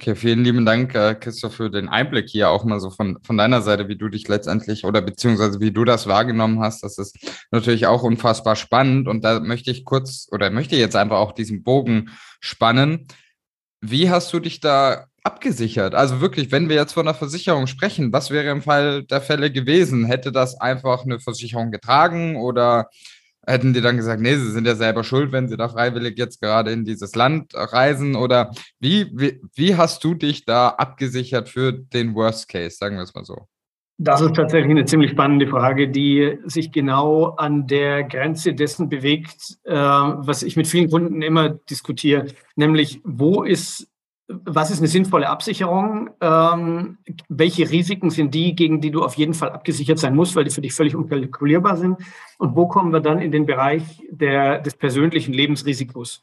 Okay, 0.00 0.16
vielen 0.16 0.42
lieben 0.42 0.66
Dank, 0.66 0.92
äh, 0.96 1.14
Christoph, 1.14 1.54
für 1.54 1.70
den 1.70 1.88
Einblick 1.88 2.28
hier 2.28 2.50
auch 2.50 2.64
mal 2.64 2.80
so 2.80 2.90
von, 2.90 3.18
von 3.22 3.36
deiner 3.36 3.62
Seite, 3.62 3.86
wie 3.86 3.96
du 3.96 4.08
dich 4.08 4.26
letztendlich 4.26 4.84
oder 4.84 5.00
beziehungsweise 5.00 5.60
wie 5.60 5.70
du 5.70 5.84
das 5.84 6.08
wahrgenommen 6.08 6.58
hast. 6.58 6.82
Das 6.82 6.98
ist 6.98 7.16
natürlich 7.52 7.86
auch 7.86 8.02
unfassbar 8.02 8.56
spannend 8.56 9.06
und 9.06 9.24
da 9.24 9.38
möchte 9.38 9.70
ich 9.70 9.84
kurz 9.84 10.28
oder 10.32 10.50
möchte 10.50 10.74
jetzt 10.74 10.96
einfach 10.96 11.18
auch 11.18 11.30
diesen 11.30 11.62
Bogen 11.62 12.10
spannen. 12.40 13.06
Wie 13.80 14.10
hast 14.10 14.32
du 14.32 14.40
dich 14.40 14.58
da 14.58 15.06
abgesichert? 15.22 15.94
Also 15.94 16.20
wirklich, 16.20 16.50
wenn 16.50 16.68
wir 16.68 16.74
jetzt 16.74 16.94
von 16.94 17.06
einer 17.06 17.16
Versicherung 17.16 17.68
sprechen, 17.68 18.12
was 18.12 18.32
wäre 18.32 18.50
im 18.50 18.62
Fall 18.62 19.04
der 19.04 19.20
Fälle 19.20 19.52
gewesen? 19.52 20.06
Hätte 20.06 20.32
das 20.32 20.60
einfach 20.60 21.04
eine 21.04 21.20
Versicherung 21.20 21.70
getragen 21.70 22.36
oder 22.36 22.88
hätten 23.46 23.72
die 23.72 23.80
dann 23.80 23.96
gesagt, 23.96 24.20
nee, 24.20 24.34
sie 24.36 24.50
sind 24.50 24.66
ja 24.66 24.74
selber 24.74 25.04
schuld, 25.04 25.32
wenn 25.32 25.48
sie 25.48 25.56
da 25.56 25.68
freiwillig 25.68 26.18
jetzt 26.18 26.40
gerade 26.40 26.72
in 26.72 26.84
dieses 26.84 27.14
Land 27.14 27.52
reisen? 27.54 28.16
Oder 28.16 28.50
wie, 28.80 29.10
wie, 29.14 29.40
wie 29.54 29.76
hast 29.76 30.02
du 30.04 30.14
dich 30.14 30.44
da 30.44 30.68
abgesichert 30.68 31.48
für 31.48 31.72
den 31.72 32.14
Worst 32.14 32.48
Case, 32.48 32.76
sagen 32.76 32.96
wir 32.96 33.02
es 33.02 33.14
mal 33.14 33.24
so? 33.24 33.46
Das 33.96 34.20
ist 34.20 34.34
tatsächlich 34.34 34.72
eine 34.72 34.86
ziemlich 34.86 35.12
spannende 35.12 35.46
Frage, 35.46 35.88
die 35.88 36.38
sich 36.46 36.72
genau 36.72 37.36
an 37.36 37.68
der 37.68 38.02
Grenze 38.02 38.52
dessen 38.52 38.88
bewegt, 38.88 39.58
äh, 39.62 39.72
was 39.72 40.42
ich 40.42 40.56
mit 40.56 40.66
vielen 40.66 40.90
Kunden 40.90 41.22
immer 41.22 41.50
diskutiere, 41.50 42.26
nämlich 42.56 43.00
wo 43.04 43.44
ist, 43.44 43.88
was 44.28 44.70
ist 44.70 44.78
eine 44.78 44.88
sinnvolle 44.88 45.28
Absicherung? 45.28 46.10
Ähm, 46.20 46.98
welche 47.28 47.70
Risiken 47.70 48.10
sind 48.10 48.34
die, 48.34 48.54
gegen 48.54 48.80
die 48.80 48.90
du 48.90 49.02
auf 49.02 49.14
jeden 49.14 49.34
Fall 49.34 49.50
abgesichert 49.50 49.98
sein 49.98 50.16
musst, 50.16 50.34
weil 50.34 50.44
die 50.44 50.50
für 50.50 50.62
dich 50.62 50.72
völlig 50.72 50.96
unkalkulierbar 50.96 51.76
sind? 51.76 51.98
Und 52.38 52.56
wo 52.56 52.66
kommen 52.66 52.92
wir 52.92 53.00
dann 53.00 53.20
in 53.20 53.32
den 53.32 53.46
Bereich 53.46 54.02
der, 54.10 54.60
des 54.60 54.74
persönlichen 54.76 55.34
Lebensrisikos? 55.34 56.22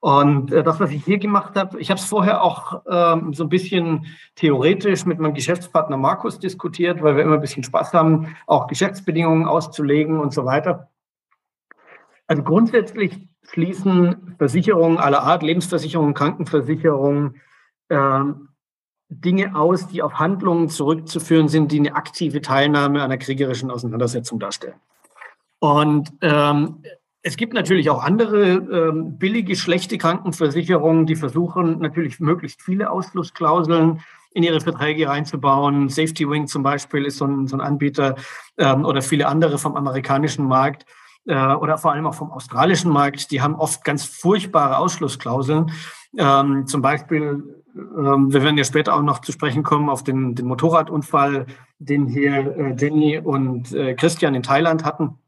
Und 0.00 0.52
äh, 0.52 0.62
das, 0.62 0.80
was 0.80 0.90
ich 0.90 1.04
hier 1.04 1.18
gemacht 1.18 1.56
habe, 1.56 1.80
ich 1.80 1.90
habe 1.90 2.00
es 2.00 2.04
vorher 2.04 2.42
auch 2.42 2.82
ähm, 2.90 3.32
so 3.32 3.44
ein 3.44 3.48
bisschen 3.48 4.06
theoretisch 4.34 5.06
mit 5.06 5.18
meinem 5.18 5.34
Geschäftspartner 5.34 5.96
Markus 5.96 6.38
diskutiert, 6.38 7.02
weil 7.02 7.16
wir 7.16 7.22
immer 7.22 7.34
ein 7.34 7.40
bisschen 7.40 7.64
Spaß 7.64 7.92
haben, 7.92 8.36
auch 8.46 8.66
Geschäftsbedingungen 8.66 9.46
auszulegen 9.46 10.18
und 10.20 10.34
so 10.34 10.44
weiter. 10.44 10.90
Also 12.26 12.42
grundsätzlich 12.42 13.28
schließen 13.50 14.34
Versicherungen 14.38 14.98
aller 14.98 15.22
Art, 15.22 15.42
Lebensversicherungen, 15.42 16.14
Krankenversicherungen, 16.14 17.40
äh, 17.88 18.20
Dinge 19.08 19.54
aus, 19.54 19.86
die 19.86 20.02
auf 20.02 20.14
Handlungen 20.14 20.68
zurückzuführen 20.68 21.48
sind, 21.48 21.70
die 21.70 21.78
eine 21.78 21.94
aktive 21.94 22.40
Teilnahme 22.40 23.02
einer 23.02 23.18
kriegerischen 23.18 23.70
Auseinandersetzung 23.70 24.40
darstellen. 24.40 24.80
Und 25.60 26.12
ähm, 26.22 26.82
es 27.22 27.36
gibt 27.36 27.54
natürlich 27.54 27.88
auch 27.90 28.02
andere 28.02 28.52
ähm, 28.52 29.18
billige, 29.18 29.56
schlechte 29.56 29.98
Krankenversicherungen, 29.98 31.06
die 31.06 31.16
versuchen 31.16 31.78
natürlich 31.78 32.20
möglichst 32.20 32.62
viele 32.62 32.90
Ausschlussklauseln 32.90 34.00
in 34.32 34.42
ihre 34.42 34.60
Verträge 34.60 35.08
reinzubauen. 35.08 35.88
Safety 35.88 36.28
Wing 36.28 36.46
zum 36.46 36.62
Beispiel 36.62 37.04
ist 37.04 37.18
so 37.18 37.24
ein, 37.24 37.46
so 37.46 37.56
ein 37.56 37.60
Anbieter 37.60 38.16
ähm, 38.58 38.84
oder 38.84 39.02
viele 39.02 39.28
andere 39.28 39.58
vom 39.58 39.76
amerikanischen 39.76 40.46
Markt 40.46 40.84
äh, 41.26 41.54
oder 41.54 41.78
vor 41.78 41.92
allem 41.92 42.06
auch 42.06 42.14
vom 42.14 42.30
australischen 42.30 42.90
Markt. 42.90 43.30
Die 43.30 43.40
haben 43.42 43.54
oft 43.54 43.84
ganz 43.84 44.04
furchtbare 44.04 44.78
Ausschlussklauseln. 44.78 45.72
Ähm, 46.16 46.66
zum 46.66 46.82
Beispiel, 46.82 47.62
ähm, 47.74 48.32
wir 48.32 48.42
werden 48.42 48.58
ja 48.58 48.64
später 48.64 48.94
auch 48.94 49.02
noch 49.02 49.20
zu 49.20 49.32
sprechen 49.32 49.62
kommen 49.62 49.88
auf 49.88 50.04
den, 50.04 50.34
den 50.34 50.46
Motorradunfall, 50.46 51.46
den 51.78 52.06
hier 52.06 52.56
äh, 52.56 52.76
Jenny 52.78 53.18
und 53.18 53.72
äh, 53.72 53.94
Christian 53.94 54.34
in 54.34 54.42
Thailand 54.42 54.84
hatten 54.84 55.18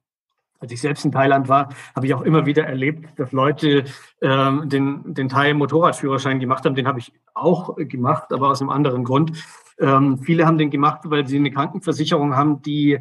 als 0.61 0.73
ich 0.73 0.81
selbst 0.81 1.05
in 1.05 1.13
Thailand 1.13 1.49
war, 1.49 1.69
habe 1.95 2.07
ich 2.07 2.15
auch 2.15 2.23
immer 2.23 2.47
wieder 2.47 2.65
erlebt, 2.65 3.19
dass 3.19 3.33
Leute 3.33 3.85
ähm, 4.21 4.69
den, 4.69 5.15
den 5.15 5.29
Teil 5.29 5.55
Motorradführerschein 5.55 6.41
gemacht 6.41 6.65
haben. 6.65 6.75
Den 6.75 6.89
habe 6.89 6.99
ich 6.99 7.13
auch 7.35 7.77
gemacht, 7.77 8.33
aber 8.33 8.49
aus 8.49 8.61
einem 8.61 8.71
anderen 8.71 9.05
Grund. 9.05 9.33
Ähm, 9.79 10.19
viele 10.19 10.47
haben 10.47 10.59
den 10.59 10.71
gemacht, 10.71 11.03
weil 11.05 11.27
sie 11.27 11.37
eine 11.37 11.53
Krankenversicherung 11.53 12.35
haben, 12.35 12.61
die 12.63 12.99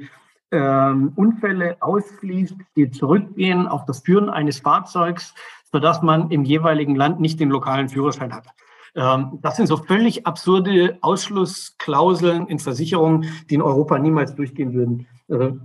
ähm, 0.51 1.12
Unfälle 1.16 1.77
ausschließt, 1.82 2.56
die 2.75 2.89
zurückgehen 2.92 3.68
auf 3.68 3.86
das 3.86 4.00
Führen 4.00 4.30
eines 4.30 4.60
Fahrzeugs, 4.60 5.34
sodass 5.72 6.01
man 6.01 6.32
im 6.32 6.44
jeweiligen 6.44 6.96
Land 6.96 7.20
nicht 7.20 7.39
den 7.39 7.50
lokalen 7.50 7.89
Führerschein 7.89 8.34
hat. 8.34 8.48
Ähm, 8.96 9.39
das 9.42 9.58
sind 9.58 9.68
so 9.68 9.77
völlig 9.77 10.25
absurde 10.25 10.98
Ausschlussklauseln 11.01 12.48
in 12.48 12.60
Versicherungen, 12.60 13.25
die 13.50 13.56
in 13.56 13.62
Europa 13.62 14.00
niemals 14.00 14.36
durchgehen 14.36 14.74
würden. 14.74 15.08
Also 15.30 15.58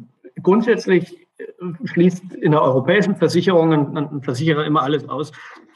grundsätzlich 0.42 1.16
schließt 1.84 2.34
in 2.34 2.52
der 2.52 2.62
europäischen 2.62 3.16
Versicherung 3.16 3.96
ein, 3.96 4.22
Versicherer 4.22 4.64
immer 4.64 4.82
alles 4.82 5.08
aus, 5.08 5.32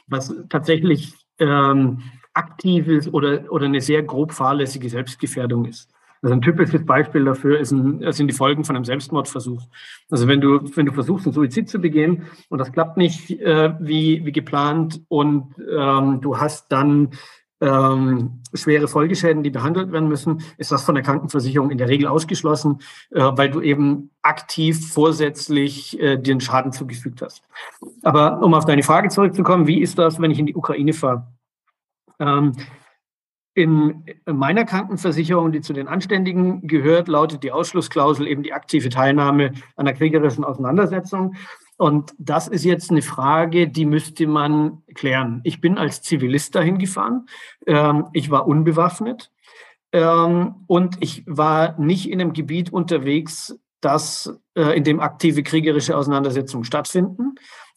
was 0.07 0.33
tatsächlich 0.49 1.13
ähm, 1.39 1.99
aktives 2.33 3.11
oder, 3.11 3.51
oder 3.51 3.65
eine 3.65 3.81
sehr 3.81 4.03
grob 4.03 4.31
fahrlässige 4.31 4.89
Selbstgefährdung 4.89 5.65
ist. 5.65 5.89
Also 6.21 6.33
ein 6.33 6.41
typisches 6.41 6.85
Beispiel 6.85 7.25
dafür 7.25 7.59
ist 7.59 7.71
ein, 7.71 8.11
sind 8.11 8.27
die 8.27 8.33
Folgen 8.33 8.63
von 8.63 8.75
einem 8.75 8.85
Selbstmordversuch. 8.85 9.63
Also 10.09 10.27
wenn 10.27 10.41
du, 10.41 10.61
wenn 10.75 10.85
du 10.85 10.93
versuchst, 10.93 11.25
einen 11.25 11.33
Suizid 11.33 11.69
zu 11.69 11.79
begehen 11.79 12.23
und 12.49 12.59
das 12.59 12.71
klappt 12.71 12.97
nicht 12.97 13.31
äh, 13.31 13.73
wie, 13.79 14.25
wie 14.25 14.31
geplant 14.31 15.01
und 15.07 15.55
ähm, 15.69 16.21
du 16.21 16.37
hast 16.37 16.71
dann 16.71 17.11
ähm, 17.59 18.41
schwere 18.53 18.87
Folgeschäden, 18.87 19.43
die 19.43 19.49
behandelt 19.49 19.91
werden 19.91 20.07
müssen, 20.07 20.43
ist 20.57 20.71
das 20.71 20.83
von 20.83 20.95
der 20.95 21.03
Krankenversicherung 21.03 21.71
in 21.71 21.77
der 21.77 21.89
Regel 21.89 22.07
ausgeschlossen, 22.07 22.79
äh, 23.11 23.21
weil 23.21 23.49
du 23.49 23.61
eben 23.61 24.11
aktiv 24.21 24.91
vorsätzlich 24.91 25.99
äh, 25.99 26.17
den 26.17 26.39
Schaden 26.39 26.71
zugefügt 26.71 27.21
hast. 27.21 27.43
Aber 28.03 28.41
um 28.43 28.53
auf 28.53 28.65
deine 28.65 28.83
Frage 28.83 29.09
zurückzukommen, 29.09 29.67
wie 29.67 29.81
ist 29.81 29.97
das, 29.97 30.21
wenn 30.21 30.31
ich 30.31 30.39
in 30.39 30.45
die 30.45 30.55
Ukraine 30.55 30.93
fahre? 30.93 31.27
Ähm, 32.19 32.53
in 33.57 34.03
meiner 34.27 34.65
Krankenversicherung, 34.65 35.51
die 35.51 35.61
zu 35.61 35.73
den 35.73 35.87
Anständigen 35.87 36.67
gehört, 36.67 37.07
lautet 37.07 37.41
die 37.41 37.51
Ausschlussklausel 37.51 38.27
eben 38.27 38.43
die 38.43 38.53
aktive 38.53 38.89
Teilnahme 38.89 39.53
an 39.75 39.85
der 39.85 39.95
kriegerischen 39.95 40.43
Auseinandersetzung. 40.43 41.33
Und 41.75 42.13
das 42.19 42.47
ist 42.47 42.65
jetzt 42.65 42.91
eine 42.91 43.01
Frage, 43.01 43.67
die 43.67 43.87
müsste 43.87 44.27
man 44.27 44.83
klären. 44.93 45.41
Ich 45.43 45.59
bin 45.59 45.79
als 45.79 46.03
Zivilist 46.03 46.53
dahin 46.53 46.77
gefahren. 46.77 47.25
Ähm, 47.65 48.05
ich 48.13 48.29
war 48.29 48.47
unbewaffnet. 48.47 49.31
Ähm, 49.91 50.53
und 50.67 50.97
ich 50.99 51.23
war 51.25 51.79
nicht 51.79 52.11
in 52.11 52.21
einem 52.21 52.33
Gebiet 52.33 52.71
unterwegs, 52.71 53.59
das, 53.81 54.39
äh, 54.53 54.77
in 54.77 54.83
dem 54.83 54.99
aktive 54.99 55.41
kriegerische 55.41 55.97
Auseinandersetzungen 55.97 56.63
stattfinden. 56.63 57.33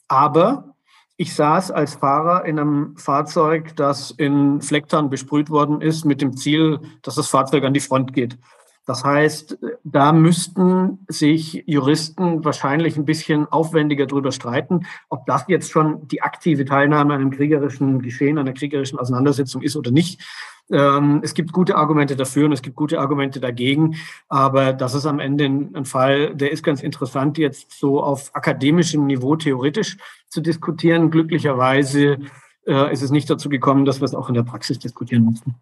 Aber 0.09 0.77
ich 1.21 1.35
saß 1.35 1.71
als 1.71 1.97
Fahrer 1.97 2.47
in 2.47 2.59
einem 2.59 2.97
Fahrzeug, 2.97 3.77
das 3.77 4.11
in 4.11 4.63
Flecktarn 4.63 5.11
besprüht 5.11 5.51
worden 5.51 5.83
ist, 5.83 6.07
mit 6.07 6.23
dem 6.23 6.35
Ziel, 6.35 6.81
dass 7.03 7.17
das 7.17 7.29
Fahrzeug 7.29 7.63
an 7.65 7.75
die 7.75 7.81
Front 7.81 8.15
geht. 8.15 8.39
Das 8.87 9.05
heißt, 9.05 9.59
da 9.85 10.15
müssten 10.15 11.05
sich 11.09 11.63
Juristen 11.67 12.43
wahrscheinlich 12.43 12.97
ein 12.97 13.05
bisschen 13.05 13.47
aufwendiger 13.47 14.07
darüber 14.07 14.33
streiten, 14.33 14.87
ob 15.11 15.27
das 15.27 15.45
jetzt 15.47 15.71
schon 15.71 16.09
die 16.09 16.23
aktive 16.23 16.65
Teilnahme 16.65 17.13
an 17.13 17.21
einem 17.21 17.31
kriegerischen 17.31 18.01
Geschehen, 18.01 18.39
einer 18.39 18.55
kriegerischen 18.55 18.99
Auseinandersetzung 18.99 19.61
ist 19.61 19.77
oder 19.77 19.91
nicht. 19.91 20.23
Ähm, 20.71 21.21
es 21.23 21.35
gibt 21.35 21.53
gute 21.53 21.77
Argumente 21.77 22.17
dafür 22.17 22.47
und 22.47 22.53
es 22.53 22.63
gibt 22.63 22.77
gute 22.77 23.01
Argumente 23.01 23.41
dagegen, 23.41 23.97
aber 24.29 24.73
das 24.73 24.95
ist 24.95 25.07
am 25.07 25.19
Ende 25.19 25.45
ein 25.47 25.85
Fall, 25.85 26.35
der 26.35 26.53
ist 26.53 26.63
ganz 26.63 26.83
interessant, 26.83 27.39
jetzt 27.39 27.79
so 27.79 28.03
auf 28.03 28.35
akademischem 28.35 29.07
Niveau 29.07 29.37
theoretisch 29.37 29.97
zu 30.29 30.41
diskutieren. 30.41 31.11
Glücklicherweise 31.11 32.19
äh, 32.67 32.93
ist 32.93 33.03
es 33.03 33.11
nicht 33.11 33.29
dazu 33.29 33.49
gekommen, 33.49 33.85
dass 33.85 34.01
wir 34.01 34.05
es 34.05 34.15
auch 34.15 34.29
in 34.29 34.35
der 34.35 34.45
Praxis 34.45 34.79
diskutieren 34.79 35.25
mussten. 35.25 35.57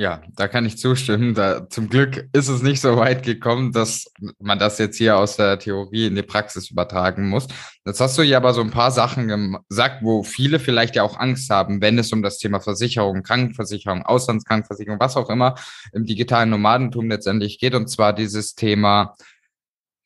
Ja, 0.00 0.22
da 0.34 0.48
kann 0.48 0.64
ich 0.64 0.78
zustimmen. 0.78 1.34
Da, 1.34 1.68
zum 1.68 1.90
Glück 1.90 2.26
ist 2.32 2.48
es 2.48 2.62
nicht 2.62 2.80
so 2.80 2.96
weit 2.96 3.22
gekommen, 3.22 3.70
dass 3.70 4.10
man 4.38 4.58
das 4.58 4.78
jetzt 4.78 4.96
hier 4.96 5.18
aus 5.18 5.36
der 5.36 5.58
Theorie 5.58 6.06
in 6.06 6.14
die 6.14 6.22
Praxis 6.22 6.70
übertragen 6.70 7.28
muss. 7.28 7.48
Jetzt 7.84 8.00
hast 8.00 8.16
du 8.16 8.22
ja 8.22 8.38
aber 8.38 8.54
so 8.54 8.62
ein 8.62 8.70
paar 8.70 8.92
Sachen 8.92 9.28
gesagt, 9.68 10.02
wo 10.02 10.22
viele 10.22 10.58
vielleicht 10.58 10.96
ja 10.96 11.02
auch 11.02 11.20
Angst 11.20 11.50
haben, 11.50 11.82
wenn 11.82 11.98
es 11.98 12.14
um 12.14 12.22
das 12.22 12.38
Thema 12.38 12.60
Versicherung, 12.60 13.22
Krankenversicherung, 13.22 14.00
Auslandskrankenversicherung, 14.00 14.98
was 14.98 15.18
auch 15.18 15.28
immer 15.28 15.56
im 15.92 16.06
digitalen 16.06 16.48
Nomadentum 16.48 17.10
letztendlich 17.10 17.58
geht. 17.58 17.74
Und 17.74 17.88
zwar 17.88 18.14
dieses 18.14 18.54
Thema, 18.54 19.14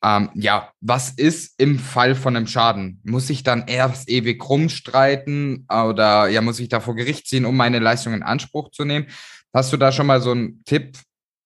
ähm, 0.05 0.29
ja, 0.35 0.69
was 0.81 1.09
ist 1.09 1.59
im 1.59 1.79
Fall 1.79 2.13
von 2.13 2.35
einem 2.35 2.45
Schaden? 2.45 3.01
Muss 3.03 3.31
ich 3.31 3.41
dann 3.41 3.63
erst 3.65 4.07
ewig 4.07 4.47
rumstreiten 4.47 5.65
oder 5.67 6.27
ja, 6.27 6.41
muss 6.41 6.59
ich 6.59 6.69
da 6.69 6.79
vor 6.79 6.95
Gericht 6.95 7.27
ziehen, 7.27 7.45
um 7.45 7.57
meine 7.57 7.79
Leistung 7.79 8.13
in 8.13 8.21
Anspruch 8.21 8.69
zu 8.69 8.85
nehmen? 8.85 9.07
Hast 9.51 9.73
du 9.73 9.77
da 9.77 9.91
schon 9.91 10.05
mal 10.05 10.21
so 10.21 10.31
einen 10.31 10.63
Tipp, 10.65 10.99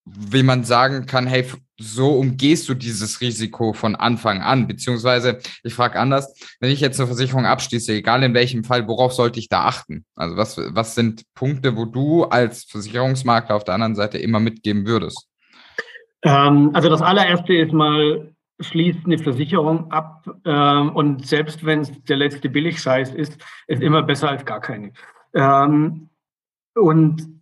wie 0.04 0.44
man 0.44 0.66
sagen 0.66 1.06
kann, 1.06 1.26
hey, 1.26 1.46
so 1.80 2.10
umgehst 2.10 2.68
du 2.68 2.74
dieses 2.74 3.22
Risiko 3.22 3.72
von 3.72 3.96
Anfang 3.96 4.42
an? 4.42 4.68
Beziehungsweise, 4.68 5.40
ich 5.64 5.74
frage 5.74 5.98
anders, 5.98 6.34
wenn 6.60 6.72
ich 6.72 6.82
jetzt 6.82 7.00
eine 7.00 7.08
Versicherung 7.08 7.46
abschließe, 7.46 7.94
egal 7.94 8.24
in 8.24 8.34
welchem 8.34 8.66
Fall, 8.66 8.90
worauf 8.90 9.14
sollte 9.14 9.40
ich 9.40 9.48
da 9.48 9.64
achten? 9.64 10.04
Also 10.16 10.36
was, 10.36 10.58
was 10.58 10.96
sind 10.96 11.24
Punkte, 11.34 11.78
wo 11.78 11.86
du 11.86 12.26
als 12.26 12.66
Versicherungsmakler 12.66 13.56
auf 13.56 13.64
der 13.64 13.76
anderen 13.76 13.96
Seite 13.96 14.18
immer 14.18 14.42
mitgeben 14.42 14.86
würdest? 14.86 15.30
Ähm, 16.24 16.72
also 16.74 16.90
das 16.90 17.02
allererste 17.02 17.54
ist 17.54 17.72
mal, 17.72 18.34
schließt 18.60 19.06
eine 19.06 19.18
Versicherung 19.18 19.92
ab 19.92 20.30
ähm, 20.46 20.96
und 20.96 21.26
selbst 21.26 21.66
wenn 21.66 21.82
es 21.82 22.04
der 22.04 22.18
letzte 22.18 22.50
Billigscheiß 22.50 23.14
ist, 23.14 23.38
ist 23.68 23.82
immer 23.82 24.04
besser 24.04 24.30
als 24.30 24.46
gar 24.46 24.60
keine. 24.60 24.92
Ähm, 25.34 26.10
und 26.76 27.42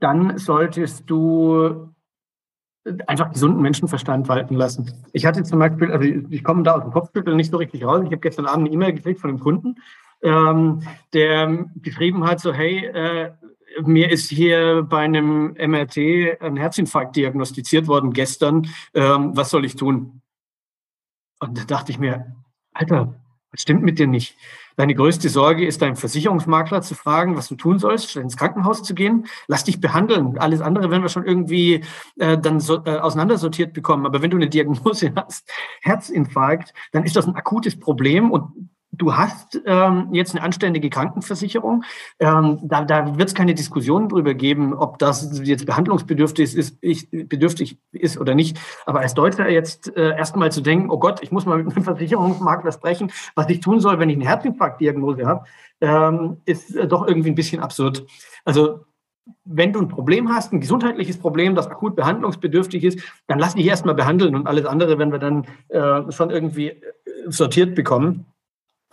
dann 0.00 0.38
solltest 0.38 1.08
du 1.08 1.90
einfach 3.06 3.32
gesunden 3.32 3.60
Menschenverstand 3.60 4.28
walten 4.28 4.54
lassen. 4.54 4.90
Ich 5.12 5.26
hatte 5.26 5.42
zum 5.42 5.58
Beispiel, 5.58 5.92
also 5.92 6.08
ich 6.30 6.42
komme 6.42 6.62
da 6.62 6.72
aus 6.72 6.82
dem 6.82 6.92
Kopfschütteln 6.92 7.36
nicht 7.36 7.50
so 7.50 7.58
richtig 7.58 7.84
raus. 7.84 8.00
Ich 8.00 8.06
habe 8.06 8.18
gestern 8.18 8.46
Abend 8.46 8.66
eine 8.66 8.74
E-Mail 8.74 8.94
gekriegt 8.94 9.20
von 9.20 9.30
einem 9.30 9.40
Kunden, 9.40 9.76
ähm, 10.22 10.82
der 11.12 11.66
geschrieben 11.76 12.24
hat, 12.24 12.40
so 12.40 12.52
hey, 12.52 12.86
äh, 12.86 13.32
mir 13.82 14.10
ist 14.10 14.30
hier 14.30 14.82
bei 14.88 15.00
einem 15.00 15.54
MRT 15.54 16.40
ein 16.40 16.56
Herzinfarkt 16.56 17.16
diagnostiziert 17.16 17.86
worden 17.86 18.12
gestern. 18.12 18.66
Ähm, 18.94 19.36
was 19.36 19.50
soll 19.50 19.64
ich 19.64 19.76
tun? 19.76 20.22
Und 21.40 21.58
da 21.58 21.64
dachte 21.64 21.90
ich 21.90 21.98
mir, 21.98 22.36
Alter, 22.72 23.20
was 23.50 23.62
stimmt 23.62 23.82
mit 23.82 23.98
dir 23.98 24.06
nicht? 24.06 24.36
Deine 24.76 24.94
größte 24.94 25.28
Sorge 25.28 25.66
ist, 25.66 25.82
deinen 25.82 25.96
Versicherungsmakler 25.96 26.82
zu 26.82 26.94
fragen, 26.94 27.36
was 27.36 27.48
du 27.48 27.56
tun 27.56 27.78
sollst, 27.78 28.16
ins 28.16 28.36
Krankenhaus 28.36 28.82
zu 28.82 28.94
gehen. 28.94 29.26
Lass 29.48 29.64
dich 29.64 29.80
behandeln. 29.80 30.38
Alles 30.38 30.60
andere 30.60 30.90
werden 30.90 31.02
wir 31.02 31.08
schon 31.08 31.26
irgendwie 31.26 31.84
äh, 32.18 32.38
dann 32.38 32.60
so, 32.60 32.84
äh, 32.84 32.98
auseinandersortiert 32.98 33.72
bekommen. 33.72 34.06
Aber 34.06 34.22
wenn 34.22 34.30
du 34.30 34.36
eine 34.36 34.48
Diagnose 34.48 35.12
hast, 35.16 35.50
Herzinfarkt, 35.82 36.72
dann 36.92 37.04
ist 37.04 37.16
das 37.16 37.26
ein 37.26 37.34
akutes 37.34 37.78
Problem 37.78 38.30
und 38.30 38.70
du 39.00 39.16
hast 39.16 39.60
ähm, 39.64 40.08
jetzt 40.12 40.34
eine 40.34 40.44
anständige 40.44 40.90
Krankenversicherung. 40.90 41.84
Ähm, 42.18 42.58
da 42.62 42.84
da 42.84 43.18
wird 43.18 43.28
es 43.28 43.34
keine 43.34 43.54
Diskussion 43.54 44.08
darüber 44.08 44.34
geben, 44.34 44.74
ob 44.74 44.98
das 44.98 45.40
jetzt 45.42 45.64
behandlungsbedürftig 45.66 46.54
ist, 46.54 46.76
ich, 46.80 47.08
bedürftig 47.10 47.78
ist 47.92 48.18
oder 48.18 48.34
nicht. 48.34 48.58
Aber 48.84 49.00
als 49.00 49.14
Deutscher 49.14 49.48
jetzt 49.48 49.96
äh, 49.96 50.16
erstmal 50.16 50.52
zu 50.52 50.60
denken, 50.60 50.90
oh 50.90 50.98
Gott, 50.98 51.22
ich 51.22 51.32
muss 51.32 51.46
mal 51.46 51.62
mit 51.62 51.74
einem 51.74 51.84
Versicherungsmakler 51.90 52.72
sprechen, 52.72 53.10
was 53.34 53.48
ich 53.48 53.60
tun 53.60 53.80
soll, 53.80 53.98
wenn 53.98 54.10
ich 54.10 54.16
eine 54.16 54.26
Herzinfarktdiagnose 54.26 55.26
habe, 55.26 55.44
ähm, 55.80 56.36
ist 56.44 56.76
äh, 56.76 56.86
doch 56.86 57.08
irgendwie 57.08 57.30
ein 57.30 57.34
bisschen 57.34 57.62
absurd. 57.62 58.06
Also 58.44 58.80
wenn 59.44 59.72
du 59.72 59.80
ein 59.80 59.88
Problem 59.88 60.28
hast, 60.28 60.52
ein 60.52 60.60
gesundheitliches 60.60 61.18
Problem, 61.18 61.54
das 61.54 61.68
akut 61.68 61.96
behandlungsbedürftig 61.96 62.84
ist, 62.84 63.00
dann 63.26 63.38
lass 63.38 63.54
dich 63.54 63.66
erstmal 63.66 63.94
behandeln 63.94 64.34
und 64.34 64.46
alles 64.46 64.66
andere 64.66 64.98
werden 64.98 65.12
wir 65.12 65.18
dann 65.18 65.46
äh, 65.68 66.12
schon 66.12 66.30
irgendwie 66.30 66.68
äh, 66.68 66.80
sortiert 67.28 67.74
bekommen. 67.74 68.26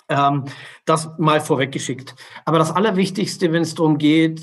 Ähm, 0.10 0.46
das 0.86 1.10
mal 1.18 1.42
vorweggeschickt. 1.42 2.16
Aber 2.46 2.60
das 2.60 2.72
Allerwichtigste, 2.72 3.52
wenn 3.52 3.64
es 3.64 3.76
darum 3.76 3.98
geht, 3.98 4.42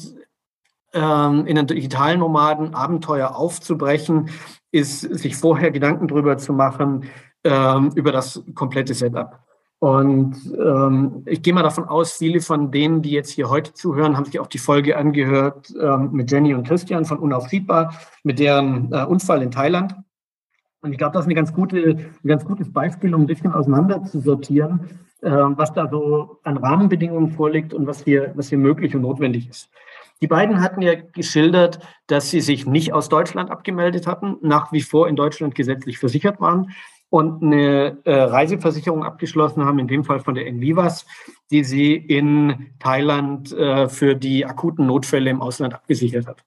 ähm, 0.92 1.46
in 1.46 1.56
den 1.56 1.66
digitalen 1.66 2.20
Nomaden 2.20 2.74
Abenteuer 2.74 3.34
aufzubrechen, 3.34 4.30
ist, 4.70 5.00
sich 5.00 5.36
vorher 5.36 5.70
Gedanken 5.70 6.08
darüber 6.08 6.36
zu 6.36 6.52
machen, 6.52 7.04
ähm, 7.44 7.90
über 7.94 8.12
das 8.12 8.42
komplette 8.54 8.94
Setup. 8.94 9.40
Und 9.78 10.36
ähm, 10.58 11.24
ich 11.26 11.42
gehe 11.42 11.52
mal 11.52 11.62
davon 11.62 11.84
aus, 11.84 12.12
viele 12.12 12.40
von 12.40 12.70
denen, 12.70 13.02
die 13.02 13.10
jetzt 13.10 13.30
hier 13.30 13.50
heute 13.50 13.74
zuhören, 13.74 14.16
haben 14.16 14.24
sich 14.24 14.40
auch 14.40 14.46
die 14.46 14.58
Folge 14.58 14.96
angehört 14.96 15.74
ähm, 15.78 16.10
mit 16.12 16.30
Jenny 16.30 16.54
und 16.54 16.66
Christian 16.66 17.04
von 17.04 17.18
Unaufschiebbar, 17.18 17.92
mit 18.22 18.38
deren 18.38 18.90
äh, 18.92 19.04
Unfall 19.04 19.42
in 19.42 19.50
Thailand. 19.50 19.94
Und 20.84 20.92
ich 20.92 20.98
glaube, 20.98 21.14
das 21.14 21.22
ist 21.22 21.28
eine 21.28 21.34
ganz 21.34 21.54
gute, 21.54 21.96
ein 21.96 22.28
ganz 22.28 22.44
gutes 22.44 22.70
Beispiel, 22.70 23.14
um 23.14 23.22
ein 23.22 23.26
bisschen 23.26 23.50
auseinander 23.50 24.04
zu 24.04 24.20
sortieren, 24.20 24.80
äh, 25.22 25.30
was 25.30 25.72
da 25.72 25.88
so 25.88 26.38
an 26.42 26.58
Rahmenbedingungen 26.58 27.30
vorliegt 27.30 27.72
und 27.72 27.86
was 27.86 28.04
hier, 28.04 28.32
was 28.34 28.50
hier 28.50 28.58
möglich 28.58 28.94
und 28.94 29.00
notwendig 29.00 29.48
ist. 29.48 29.70
Die 30.20 30.26
beiden 30.26 30.60
hatten 30.60 30.82
ja 30.82 30.94
geschildert, 30.94 31.78
dass 32.06 32.30
sie 32.30 32.42
sich 32.42 32.66
nicht 32.66 32.92
aus 32.92 33.08
Deutschland 33.08 33.50
abgemeldet 33.50 34.06
hatten, 34.06 34.36
nach 34.42 34.72
wie 34.72 34.82
vor 34.82 35.08
in 35.08 35.16
Deutschland 35.16 35.54
gesetzlich 35.54 35.98
versichert 35.98 36.38
waren 36.38 36.72
und 37.08 37.42
eine 37.42 37.96
äh, 38.04 38.12
Reiseversicherung 38.12 39.04
abgeschlossen 39.04 39.64
haben, 39.64 39.78
in 39.78 39.88
dem 39.88 40.04
Fall 40.04 40.20
von 40.20 40.34
der 40.34 40.46
Envivas, 40.46 41.06
die 41.50 41.64
sie 41.64 41.94
in 41.94 42.74
Thailand 42.78 43.52
äh, 43.52 43.88
für 43.88 44.16
die 44.16 44.44
akuten 44.44 44.86
Notfälle 44.86 45.30
im 45.30 45.40
Ausland 45.40 45.72
abgesichert 45.72 46.26
hat. 46.26 46.44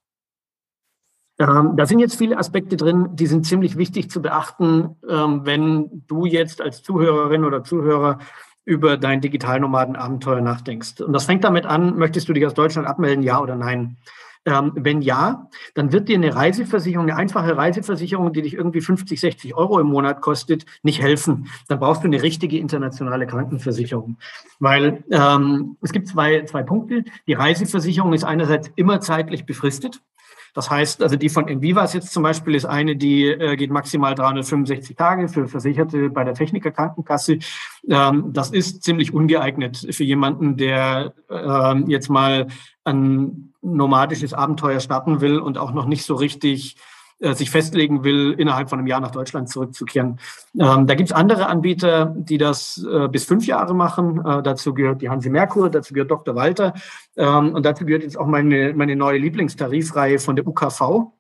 Ähm, 1.39 1.73
da 1.76 1.86
sind 1.86 2.00
jetzt 2.00 2.17
viele 2.17 2.38
Aspekte 2.38 2.78
drin, 2.78 3.10
die 3.13 3.28
sind 3.28 3.45
ziemlich 3.45 3.78
wichtig 3.78 4.10
zu 4.10 4.21
beachten, 4.21 4.95
ähm, 5.08 5.41
wenn 5.45 6.04
du 6.08 6.26
jetzt 6.26 6.62
als 6.62 6.82
Zuhörerin 6.82 7.45
oder 7.45 7.63
Zuhörer 7.63 8.19
über 8.65 8.97
dein 8.97 9.21
Digitalnomaden-Abenteuer 9.21 10.41
nachdenkst. 10.41 11.02
Und 11.02 11.13
das 11.13 11.26
fängt 11.26 11.43
damit 11.43 11.65
an, 11.65 11.97
möchtest 11.97 12.28
du 12.28 12.34
dich 12.34 12.45
aus 12.45 12.54
Deutschland 12.54 12.88
abmelden, 12.88 13.23
ja 13.23 13.39
oder 13.39 13.56
nein? 13.56 13.97
Ähm, 14.45 14.71
wenn 14.76 15.02
ja, 15.02 15.50
dann 15.73 15.91
wird 15.91 16.10
dir 16.10 16.15
eine 16.15 16.34
Reiseversicherung, 16.34 17.06
eine 17.06 17.17
einfache 17.17 17.56
Reiseversicherung, 17.56 18.34
die 18.34 18.41
dich 18.41 18.54
irgendwie 18.54 18.82
50, 18.82 19.19
60 19.19 19.56
Euro 19.56 19.80
im 19.80 19.88
Monat 19.88 20.21
kostet, 20.21 20.65
nicht 20.84 21.02
helfen. 21.02 21.47
Dann 21.67 21.80
brauchst 21.80 22.04
du 22.04 22.08
eine 22.08 22.23
richtige 22.23 22.58
internationale 22.58 23.28
Krankenversicherung. 23.28 24.17
Weil 24.60 25.04
ähm, 25.12 25.78
es 25.82 25.91
gibt 25.91 26.08
zwei, 26.08 26.43
zwei 26.45 26.63
Punkte. 26.63 27.04
Die 27.28 27.34
Reiseversicherung 27.34 28.13
ist 28.13 28.23
einerseits 28.23 28.71
immer 28.76 29.02
zeitlich 29.02 29.45
befristet. 29.45 30.02
Das 30.54 30.70
heißt, 30.70 31.04
also 31.04 31.16
die 31.16 31.30
von 31.30 31.48
Envivas 31.48 31.94
jetzt 31.94 32.12
zum 32.12 32.24
Beispiel 32.24 32.56
ist 32.56 32.66
eine, 32.66 32.96
die 32.96 33.26
äh, 33.26 33.56
geht 33.56 33.72
maximal 33.72 34.16
365 34.16 34.96
Tage 34.96 35.28
für 35.28 35.48
Versicherte 35.48 36.10
bei 36.10 36.24
der 36.24 36.34
Techniker 36.34 36.72
Krankenkasse. 36.72 37.40
Ähm, 37.90 38.34
das 38.34 38.52
ist 38.52 38.84
ziemlich 38.84 39.14
ungeeignet 39.14 39.88
für 39.92 40.04
jemanden, 40.04 40.58
der 40.58 41.14
äh, 41.30 41.76
jetzt 41.88 42.10
mal 42.10 42.48
ein 42.84 43.54
nomadisches 43.62 44.34
Abenteuer 44.34 44.80
starten 44.80 45.22
will 45.22 45.40
und 45.40 45.58
auch 45.58 45.74
noch 45.74 45.86
nicht 45.86 46.06
so 46.06 46.16
richtig 46.16 46.78
äh, 47.20 47.34
sich 47.34 47.50
festlegen 47.50 48.04
will, 48.04 48.34
innerhalb 48.38 48.70
von 48.70 48.78
einem 48.78 48.88
Jahr 48.88 49.00
nach 49.00 49.10
Deutschland 49.10 49.50
zurückzukehren. 49.50 50.20
Ähm, 50.54 50.86
da 50.86 50.94
gibt 50.94 51.10
es 51.10 51.16
andere 51.16 51.48
Anbieter, 51.48 52.14
die 52.16 52.38
das 52.38 52.86
äh, 52.88 53.08
bis 53.08 53.26
fünf 53.26 53.48
Jahre 53.48 53.74
machen. 53.74 54.24
Äh, 54.24 54.44
dazu 54.44 54.76
gehört 54.76 55.02
die 55.02 55.10
Hansi 55.10 55.32
Merkur, 55.32 55.72
dazu 55.72 55.96
gehört 55.96 56.12
Dr. 56.12 56.36
Walter 56.36 56.76
ähm, 57.16 57.56
und 57.56 57.66
dazu 57.66 57.86
gehört 57.86 58.04
jetzt 58.04 58.20
auch 58.20 58.28
meine, 58.28 58.74
meine 58.76 58.96
neue 58.96 59.18
Lieblingstarifreihe 59.18 60.20
von 60.20 60.36
der 60.36 60.46
UKV. 60.46 61.12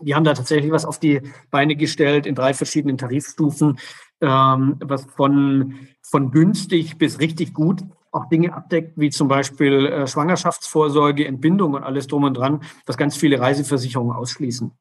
Die 0.00 0.14
haben 0.14 0.24
da 0.24 0.32
tatsächlich 0.32 0.72
was 0.72 0.86
auf 0.86 0.98
die 0.98 1.20
Beine 1.50 1.76
gestellt 1.76 2.24
in 2.24 2.34
drei 2.34 2.54
verschiedenen 2.54 2.96
Tarifstufen, 2.96 3.78
ähm, 4.22 4.76
was 4.80 5.04
von, 5.14 5.74
von 6.00 6.30
günstig 6.30 6.96
bis 6.96 7.20
richtig 7.20 7.52
gut 7.52 7.82
auch 8.12 8.30
Dinge 8.30 8.54
abdeckt, 8.54 8.92
wie 8.96 9.10
zum 9.10 9.28
Beispiel 9.28 9.84
äh, 9.84 10.06
Schwangerschaftsvorsorge, 10.06 11.26
Entbindung 11.26 11.74
und 11.74 11.84
alles 11.84 12.06
drum 12.06 12.24
und 12.24 12.34
dran, 12.34 12.62
das 12.86 12.96
ganz 12.96 13.14
viele 13.14 13.38
Reiseversicherungen 13.38 14.16
ausschließen 14.16 14.72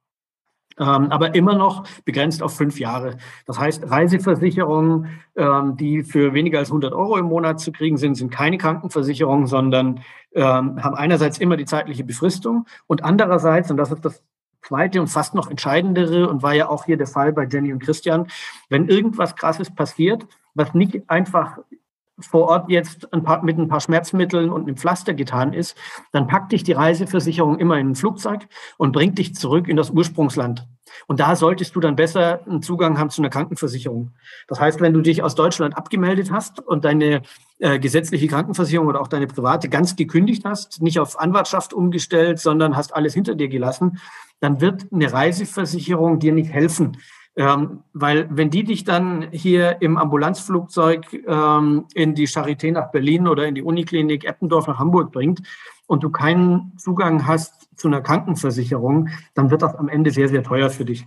aber 0.86 1.36
immer 1.36 1.56
noch 1.56 1.88
begrenzt 2.06 2.44
auf 2.44 2.56
fünf 2.56 2.80
Jahre. 2.80 3.18
Das 3.46 3.60
heißt, 3.60 3.90
Reiseversicherungen, 3.90 5.20
ähm, 5.36 5.76
die 5.78 6.04
für 6.04 6.34
weniger 6.34 6.60
als 6.60 6.70
100 6.70 6.94
Euro 6.94 7.18
im 7.18 7.26
Monat 7.26 7.60
zu 7.60 7.72
kriegen 7.72 7.98
sind, 7.98 8.16
sind 8.16 8.32
keine 8.32 8.58
Krankenversicherungen, 8.58 9.48
sondern 9.48 10.02
ähm, 10.34 10.84
haben 10.84 10.96
einerseits 10.96 11.40
immer 11.40 11.58
die 11.58 11.66
zeitliche 11.66 12.04
Befristung 12.04 12.66
und 12.86 13.04
andererseits, 13.04 13.72
und 13.72 13.78
das 13.78 13.92
ist 13.92 14.06
das 14.06 14.24
zweite 14.62 15.02
und 15.02 15.08
fast 15.08 15.34
noch 15.34 15.50
entscheidendere 15.50 16.30
und 16.30 16.44
war 16.44 16.54
ja 16.54 16.70
auch 16.70 16.86
hier 16.86 16.98
der 16.98 17.08
Fall 17.08 17.34
bei 17.34 17.46
Jenny 17.46 17.72
und 17.72 17.80
Christian, 17.80 18.28
wenn 18.70 18.90
irgendwas 18.90 19.36
Krasses 19.36 19.74
passiert, 19.74 20.28
was 20.54 20.74
nicht 20.74 21.10
einfach 21.10 21.60
vor 22.20 22.48
Ort 22.48 22.70
jetzt 22.70 23.14
ein 23.14 23.24
paar, 23.24 23.44
mit 23.44 23.58
ein 23.58 23.68
paar 23.68 23.80
Schmerzmitteln 23.80 24.50
und 24.50 24.64
einem 24.64 24.78
Pflaster 24.78 25.14
getan 25.14 25.54
ist, 25.54 25.78
dann 26.12 26.28
packt 26.28 26.52
dich 26.52 26.64
die 26.64 26.72
Reiseversicherung 26.72 27.60
immer 27.60 27.78
in 27.78 27.92
ein 27.92 27.96
Flugzeug 27.96 28.48
und 28.78 28.92
bringt 28.92 29.18
dich 29.18 29.36
zurück 29.36 29.68
in 29.68 29.78
das 29.78 29.92
Ursprungsland. 29.92 30.68
Und 31.06 31.20
da 31.20 31.36
solltest 31.36 31.76
du 31.76 31.80
dann 31.80 31.96
besser 31.96 32.42
einen 32.48 32.62
Zugang 32.62 32.98
haben 32.98 33.10
zu 33.10 33.22
einer 33.22 33.30
Krankenversicherung. 33.30 34.14
Das 34.48 34.60
heißt, 34.60 34.82
wenn 34.82 34.94
du 34.94 35.02
dich 35.02 35.22
aus 35.22 35.36
Deutschland 35.36 35.78
abgemeldet 35.78 36.32
hast 36.32 36.60
und 36.60 36.86
deine 36.86 37.22
äh, 37.60 37.78
gesetzliche 37.78 38.28
Krankenversicherung 38.28 38.88
oder 38.88 39.02
auch 39.02 39.08
deine 39.08 39.28
private 39.28 39.70
ganz 39.70 39.96
gekündigt 39.96 40.44
hast, 40.46 40.82
nicht 40.82 41.00
auf 41.00 41.20
Anwartschaft 41.20 41.74
umgestellt, 41.74 42.40
sondern 42.40 42.76
hast 42.76 42.96
alles 42.96 43.14
hinter 43.14 43.36
dir 43.36 43.50
gelassen, 43.50 44.00
dann 44.40 44.62
wird 44.62 44.86
eine 44.92 45.12
Reiseversicherung 45.12 46.20
dir 46.20 46.32
nicht 46.32 46.52
helfen 46.52 46.98
ähm, 47.38 47.84
weil 47.94 48.28
wenn 48.32 48.50
die 48.50 48.64
dich 48.64 48.84
dann 48.84 49.28
hier 49.32 49.80
im 49.82 49.98
Ambulanzflugzeug 49.98 51.24
ähm, 51.28 51.86
in 51.94 52.16
die 52.16 52.28
Charité 52.28 52.72
nach 52.72 52.92
Berlin 52.92 53.28
oder 53.28 53.46
in 53.46 53.54
die 53.54 53.62
Uniklinik 53.62 54.26
Eppendorf 54.26 54.66
nach 54.66 54.80
Hamburg 54.80 55.12
bringt 55.12 55.44
und 55.86 56.04
du 56.04 56.10
keinen 56.10 56.74
Zugang 56.78 57.28
hast 57.28 57.70
zu 57.78 57.88
einer 57.88 58.02
Krankenversicherung, 58.02 59.10
dann 59.36 59.52
wird 59.52 59.62
das 59.62 59.76
am 59.76 59.88
Ende 59.88 60.10
sehr, 60.10 60.30
sehr 60.30 60.42
teuer 60.42 60.72
für 60.72 60.84
dich. 60.84 61.06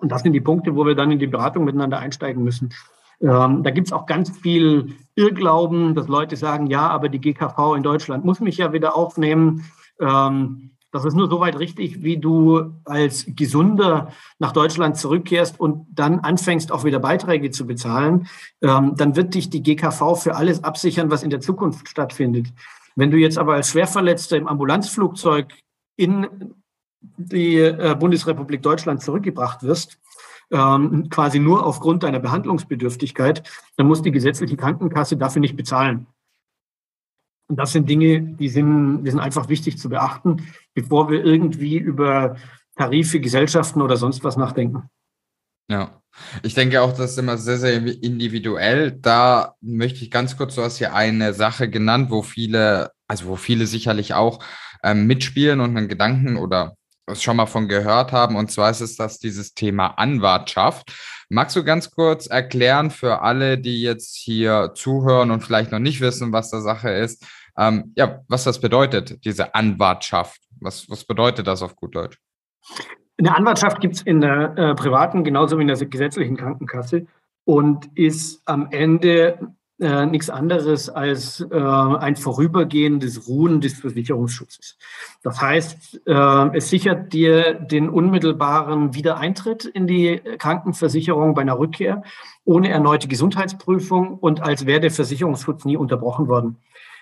Und 0.00 0.10
das 0.10 0.22
sind 0.22 0.32
die 0.32 0.40
Punkte, 0.40 0.74
wo 0.74 0.84
wir 0.84 0.96
dann 0.96 1.12
in 1.12 1.20
die 1.20 1.28
Beratung 1.28 1.64
miteinander 1.64 2.00
einsteigen 2.00 2.42
müssen. 2.42 2.74
Ähm, 3.20 3.62
da 3.62 3.70
gibt 3.70 3.86
es 3.86 3.92
auch 3.92 4.06
ganz 4.06 4.36
viel 4.36 4.96
Irrglauben, 5.14 5.94
dass 5.94 6.08
Leute 6.08 6.34
sagen, 6.34 6.66
ja, 6.66 6.88
aber 6.88 7.08
die 7.08 7.20
GKV 7.20 7.76
in 7.76 7.84
Deutschland 7.84 8.24
muss 8.24 8.40
mich 8.40 8.58
ja 8.58 8.72
wieder 8.72 8.96
aufnehmen. 8.96 9.64
Ähm, 10.00 10.72
das 10.96 11.04
ist 11.04 11.14
nur 11.14 11.28
so 11.28 11.40
weit 11.40 11.58
richtig, 11.58 12.02
wie 12.02 12.16
du 12.16 12.72
als 12.84 13.26
Gesunder 13.28 14.12
nach 14.38 14.52
Deutschland 14.52 14.96
zurückkehrst 14.96 15.60
und 15.60 15.86
dann 15.92 16.20
anfängst, 16.20 16.72
auch 16.72 16.84
wieder 16.84 16.98
Beiträge 16.98 17.50
zu 17.50 17.66
bezahlen. 17.66 18.28
Ähm, 18.62 18.94
dann 18.96 19.16
wird 19.16 19.34
dich 19.34 19.50
die 19.50 19.62
GKV 19.62 20.16
für 20.16 20.36
alles 20.36 20.64
absichern, 20.64 21.10
was 21.10 21.22
in 21.22 21.30
der 21.30 21.40
Zukunft 21.40 21.88
stattfindet. 21.88 22.48
Wenn 22.94 23.10
du 23.10 23.18
jetzt 23.18 23.38
aber 23.38 23.54
als 23.54 23.68
Schwerverletzter 23.68 24.36
im 24.36 24.48
Ambulanzflugzeug 24.48 25.52
in 25.96 26.54
die 27.00 27.58
äh, 27.58 27.94
Bundesrepublik 27.98 28.62
Deutschland 28.62 29.02
zurückgebracht 29.02 29.62
wirst, 29.62 29.98
ähm, 30.50 31.08
quasi 31.10 31.38
nur 31.38 31.66
aufgrund 31.66 32.02
deiner 32.02 32.20
Behandlungsbedürftigkeit, 32.20 33.42
dann 33.76 33.86
muss 33.86 34.02
die 34.02 34.12
gesetzliche 34.12 34.56
Krankenkasse 34.56 35.16
dafür 35.16 35.40
nicht 35.40 35.56
bezahlen. 35.56 36.06
Und 37.48 37.56
das 37.56 37.72
sind 37.72 37.88
Dinge, 37.88 38.20
die 38.20 38.48
sind, 38.48 39.04
die 39.04 39.10
sind 39.10 39.20
einfach 39.20 39.48
wichtig 39.48 39.78
zu 39.78 39.88
beachten, 39.88 40.46
bevor 40.74 41.10
wir 41.10 41.24
irgendwie 41.24 41.78
über 41.78 42.36
Tarife, 42.76 43.20
Gesellschaften 43.20 43.82
oder 43.82 43.96
sonst 43.96 44.24
was 44.24 44.36
nachdenken. 44.36 44.90
Ja, 45.68 46.00
ich 46.42 46.54
denke 46.54 46.80
auch, 46.80 46.92
das 46.92 47.12
ist 47.12 47.18
immer 47.18 47.38
sehr, 47.38 47.58
sehr 47.58 47.74
individuell. 47.74 48.92
Da 48.92 49.54
möchte 49.60 50.04
ich 50.04 50.10
ganz 50.10 50.36
kurz, 50.36 50.54
du 50.54 50.62
hast 50.62 50.78
hier 50.78 50.94
eine 50.94 51.34
Sache 51.34 51.68
genannt, 51.68 52.10
wo 52.10 52.22
viele, 52.22 52.90
also 53.08 53.26
wo 53.26 53.36
viele 53.36 53.66
sicherlich 53.66 54.14
auch 54.14 54.44
ähm, 54.82 55.06
mitspielen 55.06 55.60
und 55.60 55.76
einen 55.76 55.88
Gedanken 55.88 56.36
oder 56.36 56.76
schon 57.12 57.36
mal 57.36 57.46
von 57.46 57.68
gehört 57.68 58.12
haben. 58.12 58.36
Und 58.36 58.50
zwar 58.50 58.70
ist 58.70 58.80
es 58.80 58.96
das 58.96 59.18
dieses 59.18 59.54
Thema 59.54 59.88
Anwartschaft. 59.98 60.92
Magst 61.28 61.56
du 61.56 61.64
ganz 61.64 61.90
kurz 61.90 62.26
erklären 62.26 62.90
für 62.90 63.20
alle, 63.22 63.58
die 63.58 63.82
jetzt 63.82 64.14
hier 64.16 64.72
zuhören 64.74 65.30
und 65.30 65.42
vielleicht 65.42 65.72
noch 65.72 65.80
nicht 65.80 66.00
wissen, 66.00 66.32
was 66.32 66.50
der 66.50 66.60
Sache 66.60 66.90
ist, 66.90 67.26
ähm, 67.58 67.92
ja, 67.96 68.20
was 68.28 68.44
das 68.44 68.60
bedeutet, 68.60 69.24
diese 69.24 69.54
Anwartschaft? 69.54 70.40
Was, 70.60 70.88
was 70.88 71.04
bedeutet 71.04 71.46
das 71.46 71.62
auf 71.62 71.74
gut 71.74 71.94
Deutsch? 71.96 72.18
Eine 73.18 73.34
Anwartschaft 73.34 73.80
gibt 73.80 73.96
es 73.96 74.02
in 74.02 74.20
der 74.20 74.56
äh, 74.56 74.74
privaten 74.74 75.24
genauso 75.24 75.58
wie 75.58 75.62
in 75.62 75.68
der 75.68 75.76
gesetzlichen 75.76 76.36
Krankenkasse 76.36 77.06
und 77.44 77.88
ist 77.94 78.42
am 78.44 78.68
Ende 78.70 79.38
äh, 79.78 80.06
nichts 80.06 80.30
anderes 80.30 80.88
als 80.88 81.46
äh, 81.50 81.54
ein 81.54 82.16
vorübergehendes 82.16 83.28
Ruhen 83.28 83.60
des 83.60 83.74
Versicherungsschutzes. 83.74 84.78
Das 85.22 85.42
heißt, 85.42 86.00
äh, 86.06 86.56
es 86.56 86.70
sichert 86.70 87.12
dir 87.12 87.52
den 87.52 87.90
unmittelbaren 87.90 88.94
Wiedereintritt 88.94 89.66
in 89.66 89.86
die 89.86 90.22
Krankenversicherung 90.38 91.34
bei 91.34 91.42
einer 91.42 91.58
Rückkehr 91.58 92.02
ohne 92.46 92.70
erneute 92.70 93.06
Gesundheitsprüfung 93.06 94.14
und 94.14 94.42
als 94.42 94.64
wäre 94.64 94.80
der 94.80 94.90
Versicherungsschutz 94.90 95.66
nie 95.66 95.76
unterbrochen 95.76 96.26
worden. 96.26 96.56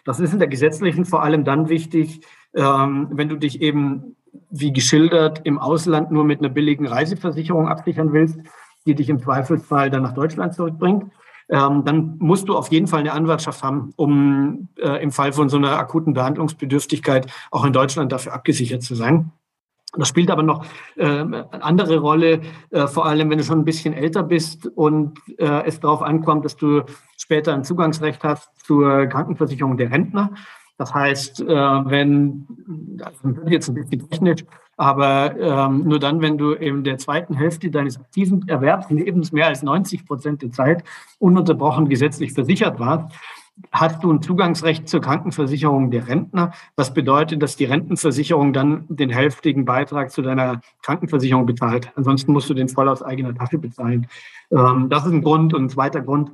Das 0.04 0.18
ist 0.18 0.32
in 0.32 0.40
der 0.40 0.48
gesetzlichen 0.48 1.04
vor 1.04 1.22
allem 1.22 1.44
dann 1.44 1.68
wichtig, 1.68 2.22
ähm, 2.56 3.08
wenn 3.12 3.28
du 3.28 3.36
dich 3.36 3.62
eben, 3.62 4.16
wie 4.50 4.72
geschildert, 4.72 5.42
im 5.44 5.58
Ausland 5.58 6.10
nur 6.10 6.24
mit 6.24 6.40
einer 6.40 6.48
billigen 6.48 6.88
Reiseversicherung 6.88 7.68
absichern 7.68 8.12
willst, 8.12 8.40
die 8.84 8.96
dich 8.96 9.08
im 9.08 9.20
Zweifelsfall 9.20 9.90
dann 9.90 10.02
nach 10.02 10.14
Deutschland 10.14 10.54
zurückbringt 10.54 11.04
ähm, 11.48 11.84
dann 11.84 12.16
musst 12.18 12.48
du 12.48 12.56
auf 12.56 12.68
jeden 12.70 12.86
Fall 12.86 13.00
eine 13.00 13.12
Anwartschaft 13.12 13.62
haben, 13.62 13.92
um 13.96 14.68
äh, 14.78 15.02
im 15.02 15.10
Fall 15.10 15.32
von 15.32 15.48
so 15.48 15.56
einer 15.56 15.78
akuten 15.78 16.14
Behandlungsbedürftigkeit 16.14 17.30
auch 17.50 17.64
in 17.64 17.72
Deutschland 17.72 18.12
dafür 18.12 18.32
abgesichert 18.32 18.82
zu 18.82 18.94
sein. 18.94 19.32
Das 19.96 20.08
spielt 20.08 20.30
aber 20.30 20.42
noch 20.42 20.64
äh, 20.96 21.04
eine 21.04 21.62
andere 21.62 21.98
Rolle, 21.98 22.40
äh, 22.70 22.86
vor 22.86 23.06
allem 23.06 23.30
wenn 23.30 23.38
du 23.38 23.44
schon 23.44 23.60
ein 23.60 23.64
bisschen 23.64 23.94
älter 23.94 24.22
bist 24.22 24.66
und 24.66 25.18
äh, 25.38 25.64
es 25.66 25.80
darauf 25.80 26.02
ankommt, 26.02 26.44
dass 26.44 26.56
du 26.56 26.82
später 27.16 27.54
ein 27.54 27.64
Zugangsrecht 27.64 28.24
hast 28.24 28.50
zur 28.66 29.06
Krankenversicherung 29.06 29.76
der 29.76 29.90
Rentner. 29.90 30.30
Das 30.78 30.92
heißt, 30.92 31.42
äh, 31.42 31.46
wenn, 31.46 32.46
das 32.96 33.12
wird 33.22 33.50
jetzt 33.50 33.68
ein 33.68 33.74
bisschen 33.74 34.08
technisch, 34.08 34.44
aber 34.76 35.38
ähm, 35.38 35.84
nur 35.84 35.98
dann, 35.98 36.20
wenn 36.20 36.38
du 36.38 36.52
in 36.52 36.84
der 36.84 36.98
zweiten 36.98 37.34
Hälfte 37.34 37.70
deines 37.70 37.98
aktiven 37.98 38.48
Erwerbslebens 38.48 39.32
mehr 39.32 39.46
als 39.46 39.62
90 39.62 40.06
Prozent 40.06 40.42
der 40.42 40.50
Zeit 40.50 40.84
ununterbrochen 41.18 41.88
gesetzlich 41.88 42.32
versichert 42.32 42.78
warst, 42.78 43.14
hast 43.70 44.02
du 44.02 44.12
ein 44.12 44.22
Zugangsrecht 44.22 44.88
zur 44.88 45.00
Krankenversicherung 45.00 45.90
der 45.90 46.08
Rentner, 46.08 46.52
was 46.76 46.92
bedeutet, 46.92 47.42
dass 47.42 47.56
die 47.56 47.64
Rentenversicherung 47.64 48.52
dann 48.52 48.84
den 48.88 49.10
hälftigen 49.10 49.64
Beitrag 49.64 50.10
zu 50.10 50.22
deiner 50.22 50.60
Krankenversicherung 50.82 51.46
bezahlt. 51.46 51.92
Ansonsten 51.94 52.32
musst 52.32 52.50
du 52.50 52.54
den 52.54 52.68
voll 52.68 52.88
aus 52.88 53.02
eigener 53.02 53.34
Tasche 53.34 53.58
bezahlen. 53.58 54.08
Ähm, 54.50 54.88
das 54.90 55.06
ist 55.06 55.12
ein 55.12 55.22
Grund. 55.22 55.54
Und 55.54 55.64
ein 55.64 55.70
zweiter 55.70 56.00
Grund 56.00 56.32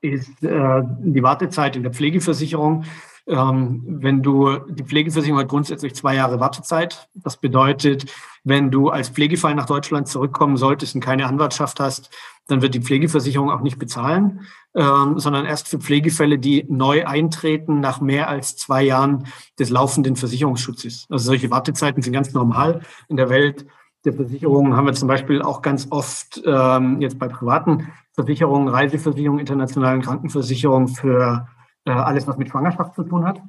ist 0.00 0.42
äh, 0.42 0.82
die 0.98 1.22
Wartezeit 1.22 1.76
in 1.76 1.82
der 1.82 1.92
Pflegeversicherung. 1.92 2.84
Ähm, 3.26 3.82
wenn 3.86 4.22
du, 4.22 4.58
die 4.68 4.84
Pflegeversicherung 4.84 5.40
hat 5.40 5.48
grundsätzlich 5.48 5.94
zwei 5.94 6.14
Jahre 6.14 6.40
Wartezeit. 6.40 7.08
Das 7.14 7.38
bedeutet, 7.38 8.12
wenn 8.44 8.70
du 8.70 8.90
als 8.90 9.08
Pflegefall 9.08 9.54
nach 9.54 9.66
Deutschland 9.66 10.08
zurückkommen 10.08 10.56
solltest 10.56 10.94
und 10.94 11.00
keine 11.00 11.26
Anwartschaft 11.26 11.80
hast, 11.80 12.10
dann 12.46 12.60
wird 12.60 12.74
die 12.74 12.82
Pflegeversicherung 12.82 13.50
auch 13.50 13.62
nicht 13.62 13.78
bezahlen, 13.78 14.42
ähm, 14.74 15.18
sondern 15.18 15.46
erst 15.46 15.68
für 15.68 15.78
Pflegefälle, 15.78 16.38
die 16.38 16.66
neu 16.68 17.06
eintreten 17.06 17.80
nach 17.80 18.02
mehr 18.02 18.28
als 18.28 18.56
zwei 18.56 18.82
Jahren 18.82 19.26
des 19.58 19.70
laufenden 19.70 20.16
Versicherungsschutzes. 20.16 21.06
Also 21.08 21.24
solche 21.24 21.50
Wartezeiten 21.50 22.02
sind 22.02 22.12
ganz 22.12 22.34
normal 22.34 22.82
in 23.08 23.16
der 23.16 23.30
Welt 23.30 23.64
der 24.04 24.12
Versicherungen 24.12 24.76
haben 24.76 24.86
wir 24.86 24.92
zum 24.92 25.08
Beispiel 25.08 25.40
auch 25.40 25.62
ganz 25.62 25.86
oft 25.90 26.42
ähm, 26.44 27.00
jetzt 27.00 27.18
bei 27.18 27.28
privaten 27.28 27.88
Versicherungen, 28.12 28.68
Reiseversicherungen, 28.68 29.40
internationalen 29.40 30.02
Krankenversicherungen 30.02 30.88
für 30.88 31.48
äh, 31.84 31.90
alles, 31.90 32.26
was 32.26 32.36
mit 32.36 32.48
Schwangerschaft 32.48 32.94
zu 32.94 33.04
tun 33.04 33.24
hat, 33.26 33.40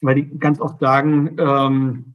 weil 0.00 0.16
die 0.16 0.38
ganz 0.38 0.60
oft 0.60 0.78
sagen, 0.80 1.36
ähm, 1.38 2.14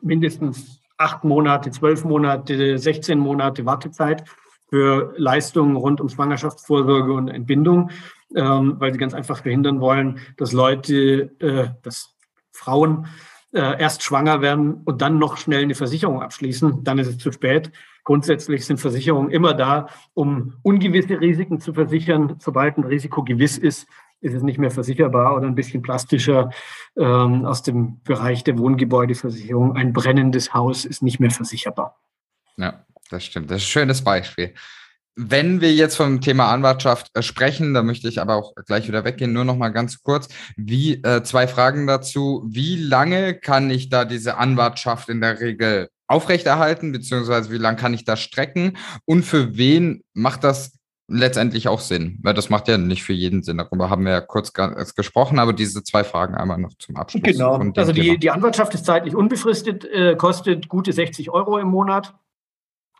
mindestens 0.00 0.80
acht 0.96 1.24
Monate, 1.24 1.70
zwölf 1.70 2.04
Monate, 2.04 2.78
16 2.78 3.18
Monate 3.18 3.64
Wartezeit 3.66 4.24
für 4.68 5.14
Leistungen 5.16 5.76
rund 5.76 6.00
um 6.00 6.08
Schwangerschaftsvorsorge 6.08 7.12
und 7.12 7.28
Entbindung, 7.28 7.90
ähm, 8.34 8.76
weil 8.78 8.92
sie 8.92 8.98
ganz 8.98 9.14
einfach 9.14 9.42
verhindern 9.42 9.80
wollen, 9.80 10.20
dass 10.36 10.52
Leute, 10.52 11.30
äh, 11.40 11.68
dass 11.82 12.14
Frauen 12.52 13.06
äh, 13.52 13.80
erst 13.80 14.02
schwanger 14.02 14.42
werden 14.42 14.82
und 14.84 15.00
dann 15.00 15.18
noch 15.18 15.38
schnell 15.38 15.62
eine 15.62 15.74
Versicherung 15.74 16.20
abschließen. 16.20 16.84
Dann 16.84 16.98
ist 16.98 17.06
es 17.06 17.18
zu 17.18 17.32
spät. 17.32 17.72
Grundsätzlich 18.04 18.66
sind 18.66 18.78
Versicherungen 18.78 19.30
immer 19.30 19.54
da, 19.54 19.88
um 20.12 20.54
ungewisse 20.62 21.18
Risiken 21.20 21.60
zu 21.60 21.72
versichern. 21.72 22.36
Sobald 22.40 22.76
ein 22.76 22.84
Risiko 22.84 23.22
gewiss 23.22 23.56
ist, 23.56 23.86
ist 24.20 24.34
es 24.34 24.42
nicht 24.42 24.58
mehr 24.58 24.70
versicherbar 24.70 25.36
oder 25.36 25.46
ein 25.46 25.54
bisschen 25.54 25.82
plastischer 25.82 26.50
ähm, 26.96 27.44
aus 27.44 27.62
dem 27.62 28.00
Bereich 28.02 28.44
der 28.44 28.58
Wohngebäudeversicherung. 28.58 29.76
Ein 29.76 29.92
brennendes 29.92 30.54
Haus 30.54 30.84
ist 30.84 31.02
nicht 31.02 31.20
mehr 31.20 31.30
versicherbar. 31.30 31.96
Ja, 32.56 32.84
das 33.10 33.24
stimmt. 33.24 33.50
Das 33.50 33.58
ist 33.58 33.68
ein 33.68 33.70
schönes 33.70 34.02
Beispiel. 34.02 34.54
Wenn 35.20 35.60
wir 35.60 35.72
jetzt 35.72 35.96
vom 35.96 36.20
Thema 36.20 36.52
Anwartschaft 36.52 37.10
äh, 37.14 37.22
sprechen, 37.22 37.74
da 37.74 37.82
möchte 37.82 38.08
ich 38.08 38.20
aber 38.20 38.36
auch 38.36 38.54
gleich 38.66 38.86
wieder 38.86 39.04
weggehen, 39.04 39.32
nur 39.32 39.44
noch 39.44 39.56
mal 39.56 39.70
ganz 39.70 40.02
kurz. 40.02 40.28
Wie 40.56 41.02
äh, 41.02 41.22
zwei 41.24 41.48
Fragen 41.48 41.86
dazu. 41.86 42.44
Wie 42.48 42.76
lange 42.76 43.34
kann 43.34 43.70
ich 43.70 43.88
da 43.88 44.04
diese 44.04 44.36
Anwartschaft 44.36 45.08
in 45.08 45.20
der 45.20 45.40
Regel 45.40 45.88
aufrechterhalten, 46.06 46.92
beziehungsweise 46.92 47.50
wie 47.50 47.58
lange 47.58 47.76
kann 47.76 47.94
ich 47.94 48.04
das 48.04 48.20
strecken? 48.20 48.76
Und 49.04 49.24
für 49.24 49.56
wen 49.56 50.02
macht 50.14 50.44
das 50.44 50.78
letztendlich 51.08 51.68
auch 51.68 51.80
Sinn, 51.80 52.18
weil 52.22 52.34
das 52.34 52.50
macht 52.50 52.68
ja 52.68 52.76
nicht 52.76 53.02
für 53.02 53.14
jeden 53.14 53.42
Sinn. 53.42 53.56
Darüber 53.56 53.88
haben 53.88 54.04
wir 54.04 54.12
ja 54.12 54.20
kurz 54.20 54.52
gesprochen, 54.52 55.38
aber 55.38 55.54
diese 55.54 55.82
zwei 55.82 56.04
Fragen 56.04 56.34
einmal 56.34 56.58
noch 56.58 56.74
zum 56.78 56.96
Abschluss. 56.96 57.22
Genau. 57.22 57.58
Also 57.76 57.92
die, 57.92 58.18
die 58.18 58.30
Anwartschaft 58.30 58.74
ist 58.74 58.84
zeitlich 58.84 59.16
unbefristet, 59.16 59.84
äh, 59.86 60.16
kostet 60.16 60.68
gute 60.68 60.92
60 60.92 61.30
Euro 61.30 61.58
im 61.58 61.68
Monat 61.68 62.14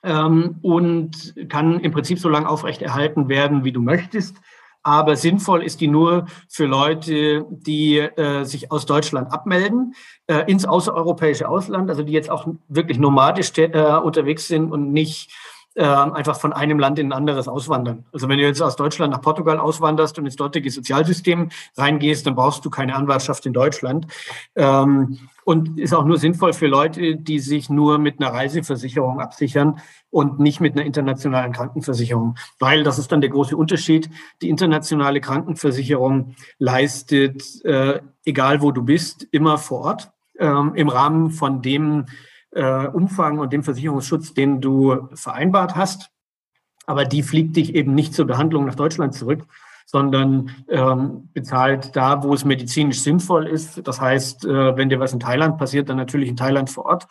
ähm, 0.03 0.57
und 0.62 1.35
kann 1.49 1.81
im 1.81 1.92
Prinzip 1.92 2.18
so 2.18 2.31
lange 2.31 2.49
aufrechterhalten 2.49 3.29
werden, 3.29 3.64
wie 3.64 3.73
du 3.73 3.83
möchtest. 3.83 4.37
Aber 4.83 5.16
sinnvoll 5.16 5.62
ist 5.62 5.83
die 5.83 5.88
nur 5.88 6.27
für 6.49 6.64
Leute, 6.64 7.44
die 7.51 7.99
äh, 7.99 8.44
sich 8.44 8.73
aus 8.73 8.87
Deutschland 8.87 9.31
abmelden, 9.31 9.94
äh, 10.29 10.51
ins 10.51 10.64
außereuropäische 10.64 11.47
Ausland, 11.47 11.90
also 11.90 12.03
die 12.03 12.12
jetzt 12.12 12.31
auch 12.31 12.47
wirklich 12.68 12.99
nomadisch 12.99 13.53
äh, 13.59 13.99
unterwegs 14.03 14.49
sind 14.49 14.73
und 14.73 14.92
nicht 14.92 15.31
äh, 15.79 15.85
einfach 15.85 16.41
von 16.41 16.53
einem 16.53 16.81
Land 16.81 16.99
in 16.99 17.09
ein 17.09 17.12
anderes 17.12 17.47
auswandern. 17.47 18.05
Also 18.12 18.29
wenn 18.29 18.38
du 18.38 18.45
jetzt 18.45 18.61
aus 18.61 18.75
Deutschland 18.75 19.12
nach 19.12 19.23
Portugal 19.23 19.61
auswanderst 19.61 20.19
und 20.19 20.25
ins 20.25 20.35
dortige 20.35 20.73
Sozialsystem 20.73 21.51
reingehst, 21.77 22.27
dann 22.27 22.35
brauchst 22.35 22.64
du 22.64 22.71
keine 22.71 22.97
Anwartschaft 22.97 23.47
in 23.47 23.53
Deutschland. 23.53 24.09
Ähm, 24.57 25.21
und 25.45 25.79
ist 25.79 25.95
auch 25.95 26.05
nur 26.05 26.19
sinnvoll 26.19 26.53
für 26.53 26.67
Leute, 26.67 27.14
die 27.14 27.38
sich 27.38 27.71
nur 27.71 27.99
mit 27.99 28.21
einer 28.21 28.35
Reiseversicherung 28.35 29.21
absichern 29.21 29.79
und 30.11 30.41
nicht 30.41 30.61
mit 30.61 30.75
einer 30.75 30.85
internationalen 30.85 31.53
Krankenversicherung. 31.53 32.35
Weil, 32.59 32.83
das 32.83 32.99
ist 32.99 33.12
dann 33.12 33.21
der 33.21 33.31
große 33.31 33.57
Unterschied, 33.57 34.11
die 34.43 34.49
internationale 34.49 35.21
Krankenversicherung 35.21 36.35
leistet, 36.59 37.64
äh, 37.64 38.01
egal 38.25 38.62
wo 38.62 38.73
du 38.73 38.83
bist, 38.83 39.29
immer 39.31 39.59
vor 39.59 39.83
Ort 39.83 40.11
ähm, 40.41 40.73
im 40.75 40.88
Rahmen 40.88 41.31
von 41.31 41.62
dem 41.62 42.07
äh, 42.52 42.87
Umfang 42.87 43.38
und 43.38 43.52
dem 43.52 43.62
Versicherungsschutz, 43.62 44.34
den 44.34 44.61
du 44.61 45.08
vereinbart 45.14 45.76
hast. 45.76 46.11
Aber 46.87 47.04
die 47.04 47.22
fliegt 47.22 47.56
dich 47.56 47.74
eben 47.74 47.94
nicht 47.94 48.14
zur 48.14 48.26
Behandlung 48.26 48.64
nach 48.64 48.74
Deutschland 48.74 49.14
zurück, 49.14 49.44
sondern 49.84 50.50
ähm, 50.68 51.28
bezahlt 51.32 51.94
da, 51.94 52.22
wo 52.22 52.34
es 52.34 52.44
medizinisch 52.44 53.00
sinnvoll 53.00 53.46
ist. 53.46 53.87
Das 53.87 54.00
heißt, 54.00 54.44
äh, 54.44 54.76
wenn 54.76 54.88
dir 54.88 55.00
was 55.00 55.12
in 55.12 55.20
Thailand 55.20 55.58
passiert, 55.58 55.88
dann 55.88 55.96
natürlich 55.96 56.28
in 56.28 56.37
Thailand 56.37 56.70
vor 56.70 56.87
Ort. 56.87 57.08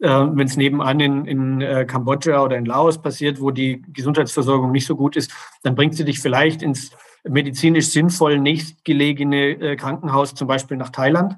Äh, 0.00 0.08
wenn 0.08 0.46
es 0.46 0.56
nebenan 0.56 1.00
in, 1.00 1.24
in 1.26 1.60
äh, 1.60 1.84
Kambodscha 1.84 2.42
oder 2.42 2.56
in 2.56 2.64
Laos 2.64 3.00
passiert, 3.02 3.40
wo 3.40 3.50
die 3.50 3.82
Gesundheitsversorgung 3.92 4.70
nicht 4.72 4.86
so 4.86 4.96
gut 4.96 5.16
ist, 5.16 5.32
dann 5.62 5.74
bringt 5.74 5.94
sie 5.94 6.04
dich 6.04 6.20
vielleicht 6.20 6.62
ins 6.62 6.90
medizinisch 7.24 7.88
sinnvoll 7.88 8.38
nächstgelegene 8.38 9.50
äh, 9.50 9.76
Krankenhaus, 9.76 10.34
zum 10.34 10.48
Beispiel 10.48 10.76
nach 10.76 10.90
Thailand 10.90 11.36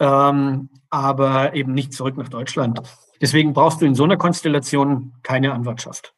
ähm, 0.00 0.70
aber 0.88 1.54
eben 1.54 1.72
nicht 1.72 1.92
zurück 1.92 2.16
nach 2.16 2.28
Deutschland. 2.28 2.80
Deswegen 3.20 3.52
brauchst 3.52 3.80
du 3.80 3.86
in 3.86 3.94
so 3.94 4.04
einer 4.04 4.16
Konstellation 4.16 5.12
keine 5.22 5.52
Anwartschaft. 5.52 6.14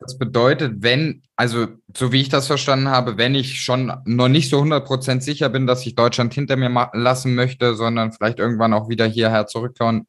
Das 0.00 0.16
bedeutet, 0.16 0.76
wenn, 0.78 1.22
also 1.34 1.66
so 1.96 2.12
wie 2.12 2.20
ich 2.20 2.28
das 2.28 2.46
verstanden 2.46 2.88
habe, 2.88 3.16
wenn 3.16 3.34
ich 3.34 3.60
schon 3.62 3.92
noch 4.04 4.28
nicht 4.28 4.48
so 4.48 4.60
100% 4.62 5.22
sicher 5.22 5.48
bin, 5.48 5.66
dass 5.66 5.84
ich 5.84 5.96
Deutschland 5.96 6.32
hinter 6.34 6.56
mir 6.56 6.90
lassen 6.92 7.34
möchte, 7.34 7.74
sondern 7.74 8.12
vielleicht 8.12 8.38
irgendwann 8.38 8.74
auch 8.74 8.88
wieder 8.88 9.06
hierher 9.06 9.46
zurückkommen 9.46 10.06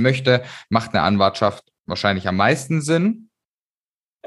möchte, 0.00 0.44
macht 0.68 0.94
eine 0.94 1.02
Anwartschaft 1.02 1.64
wahrscheinlich 1.86 2.28
am 2.28 2.36
meisten 2.36 2.82
Sinn. 2.82 3.30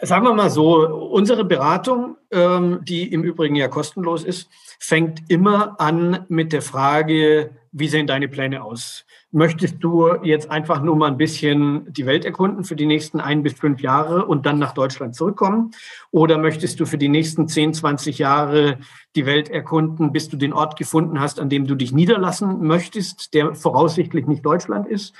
Sagen 0.02 0.26
wir 0.26 0.34
mal 0.34 0.50
so, 0.50 0.86
unsere 0.86 1.46
Beratung, 1.46 2.18
ähm, 2.30 2.80
die 2.84 3.14
im 3.14 3.24
Übrigen 3.24 3.56
ja 3.56 3.70
kostenlos 3.70 4.26
ist, 4.26 4.50
fängt 4.78 5.22
immer 5.30 5.80
an 5.80 6.26
mit 6.28 6.52
der 6.52 6.62
Frage, 6.62 7.52
wie 7.72 7.88
sehen 7.88 8.06
deine 8.06 8.28
Pläne 8.28 8.62
aus? 8.62 9.06
Möchtest 9.32 9.78
du 9.80 10.14
jetzt 10.22 10.52
einfach 10.52 10.82
nur 10.82 10.98
mal 10.98 11.08
ein 11.08 11.18
bisschen 11.18 11.94
die 11.94 12.06
Welt 12.06 12.26
erkunden 12.26 12.66
für 12.66 12.76
die 12.76 12.86
nächsten 12.86 13.22
ein 13.22 13.42
bis 13.42 13.54
fünf 13.54 13.80
Jahre 13.80 14.26
und 14.26 14.46
dann 14.46 14.60
nach 14.60 14.74
Deutschland 14.74 15.16
zurückkommen? 15.16 15.72
Oder 16.12 16.38
möchtest 16.38 16.78
du 16.82 16.86
für 16.86 16.98
die 16.98 17.10
nächsten 17.10 17.48
10, 17.48 17.74
20 17.74 18.18
Jahre 18.18 18.80
die 19.16 19.26
Welt 19.26 19.50
erkunden, 19.50 20.12
bis 20.12 20.28
du 20.28 20.36
den 20.36 20.52
Ort 20.52 20.78
gefunden 20.78 21.22
hast, 21.22 21.40
an 21.40 21.50
dem 21.50 21.68
du 21.68 21.76
dich 21.76 21.94
niederlassen 21.94 22.68
möchtest, 22.68 23.34
der 23.34 23.56
voraussichtlich 23.56 24.28
nicht 24.28 24.46
Deutschland 24.46 24.88
ist? 24.88 25.14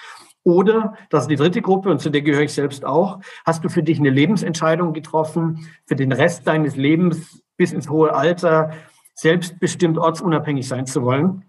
Oder, 0.46 0.94
das 1.10 1.24
ist 1.24 1.30
die 1.30 1.36
dritte 1.36 1.62
Gruppe 1.62 1.90
und 1.90 2.00
zu 2.00 2.10
der 2.10 2.22
gehöre 2.22 2.44
ich 2.44 2.54
selbst 2.54 2.86
auch, 2.86 3.20
hast 3.46 3.64
du 3.64 3.70
für 3.70 3.84
dich 3.84 4.00
eine 4.00 4.12
Lebensentscheidung 4.12 4.94
getroffen, 4.94 5.68
für 5.86 5.96
den 5.96 6.12
Rest 6.12 6.48
deines 6.48 6.76
Lebens 6.76 7.44
bis 7.58 7.74
ins 7.74 7.90
hohe 7.90 8.14
Alter 8.14 8.72
selbstbestimmt 9.16 9.98
ortsunabhängig 9.98 10.68
sein 10.68 10.86
zu 10.86 11.04
wollen? 11.04 11.46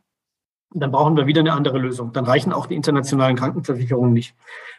dann 0.74 0.90
brauchen 0.90 1.16
wir 1.16 1.26
wieder 1.26 1.40
eine 1.40 1.52
andere 1.52 1.78
Lösung. 1.78 2.12
Dann 2.12 2.24
reichen 2.24 2.52
auch 2.52 2.66
die 2.66 2.74
internationalen 2.74 3.36
Krankenversicherungen 3.36 4.12
nicht. 4.12 4.34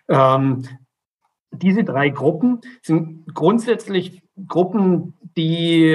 Ähm, 0.07 0.63
diese 1.51 1.83
drei 1.83 2.09
Gruppen 2.09 2.61
sind 2.81 3.33
grundsätzlich 3.33 4.21
Gruppen, 4.47 5.13
die, 5.35 5.91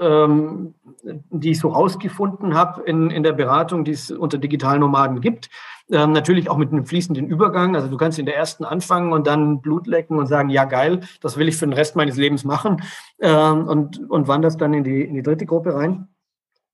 ähm, 0.00 0.74
die 1.30 1.52
ich 1.52 1.60
so 1.60 1.68
rausgefunden 1.68 2.54
habe 2.54 2.82
in, 2.82 3.10
in 3.10 3.22
der 3.22 3.32
Beratung, 3.32 3.84
die 3.84 3.92
es 3.92 4.10
unter 4.10 4.38
digitalen 4.38 4.80
Nomaden 4.80 5.20
gibt. 5.20 5.48
Ähm, 5.90 6.12
natürlich 6.12 6.50
auch 6.50 6.56
mit 6.56 6.72
einem 6.72 6.84
fließenden 6.84 7.26
Übergang. 7.26 7.76
Also 7.76 7.88
du 7.88 7.96
kannst 7.96 8.18
in 8.18 8.26
der 8.26 8.36
ersten 8.36 8.64
anfangen 8.64 9.12
und 9.12 9.26
dann 9.26 9.60
Blut 9.60 9.86
lecken 9.86 10.18
und 10.18 10.26
sagen, 10.26 10.50
ja 10.50 10.64
geil, 10.64 11.00
das 11.20 11.36
will 11.36 11.48
ich 11.48 11.56
für 11.56 11.66
den 11.66 11.72
Rest 11.72 11.94
meines 11.94 12.16
Lebens 12.16 12.44
machen 12.44 12.82
ähm, 13.20 13.68
und, 13.68 14.10
und 14.10 14.28
wanderst 14.28 14.60
dann 14.60 14.74
in 14.74 14.84
die, 14.84 15.02
in 15.02 15.14
die 15.14 15.22
dritte 15.22 15.46
Gruppe 15.46 15.74
rein. 15.74 16.08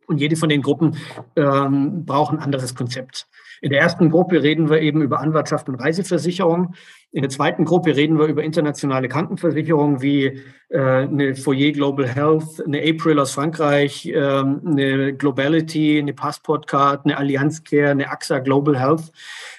Und 0.07 0.19
jede 0.19 0.37
von 0.37 0.49
den 0.49 0.63
Gruppen 0.63 0.97
ähm, 1.37 2.05
braucht 2.05 2.33
ein 2.33 2.41
anderes 2.41 2.75
Konzept. 2.75 3.29
In 3.63 3.71
der 3.71 3.81
ersten 3.81 4.11
Gruppe 4.11 4.43
reden 4.43 4.69
wir 4.69 4.81
eben 4.81 5.03
über 5.03 5.21
Anwartschaft 5.21 5.69
und 5.69 5.77
Reiseversicherung. 5.77 6.75
In 7.13 7.23
der 7.23 7.31
zweiten 7.31 7.65
Gruppe 7.65 7.95
reden 7.95 8.19
wir 8.19 8.27
über 8.27 8.43
internationale 8.43 9.07
Krankenversicherung 9.07 10.03
wie 10.03 10.43
äh, 10.69 10.81
eine 10.81 11.37
Foyer 11.37 11.71
Global 11.71 12.09
Health, 12.09 12.61
eine 12.67 12.83
April 12.83 13.21
aus 13.21 13.31
Frankreich, 13.31 14.07
äh, 14.07 14.19
eine 14.19 15.15
Globality, 15.15 16.01
eine 16.01 16.13
Passport 16.13 16.67
Card, 16.67 17.05
eine 17.05 17.17
Allianz 17.17 17.63
Care, 17.63 17.91
eine 17.91 18.11
AXA 18.11 18.41
Global 18.41 18.77
Health. 18.77 19.13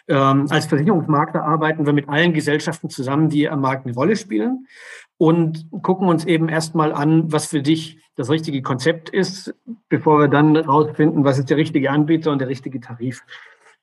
Ähm, 0.10 0.48
als 0.50 0.66
Versicherungsmakler 0.66 1.42
arbeiten 1.42 1.86
wir 1.86 1.94
mit 1.94 2.10
allen 2.10 2.34
Gesellschaften 2.34 2.89
zusammen, 2.89 3.30
die 3.30 3.50
am 3.50 3.62
Markt 3.62 3.86
eine 3.86 3.96
Rolle 3.96 4.18
spielen 4.18 4.68
und 5.18 5.66
gucken 5.82 6.10
uns 6.10 6.26
eben 6.26 6.50
erstmal 6.50 6.92
an, 6.92 7.32
was 7.32 7.46
für 7.46 7.62
dich 7.62 8.00
das 8.16 8.30
richtige 8.30 8.62
Konzept 8.62 9.10
ist, 9.10 9.56
bevor 9.88 10.20
wir 10.20 10.28
dann 10.28 10.56
herausfinden, 10.56 11.24
was 11.24 11.39
ist 11.39 11.50
der 11.50 11.58
richtige 11.58 11.89
Anbieter 11.89 12.32
und 12.32 12.39
der 12.39 12.50
richtige 12.50 12.82
Tarif. 12.82 13.24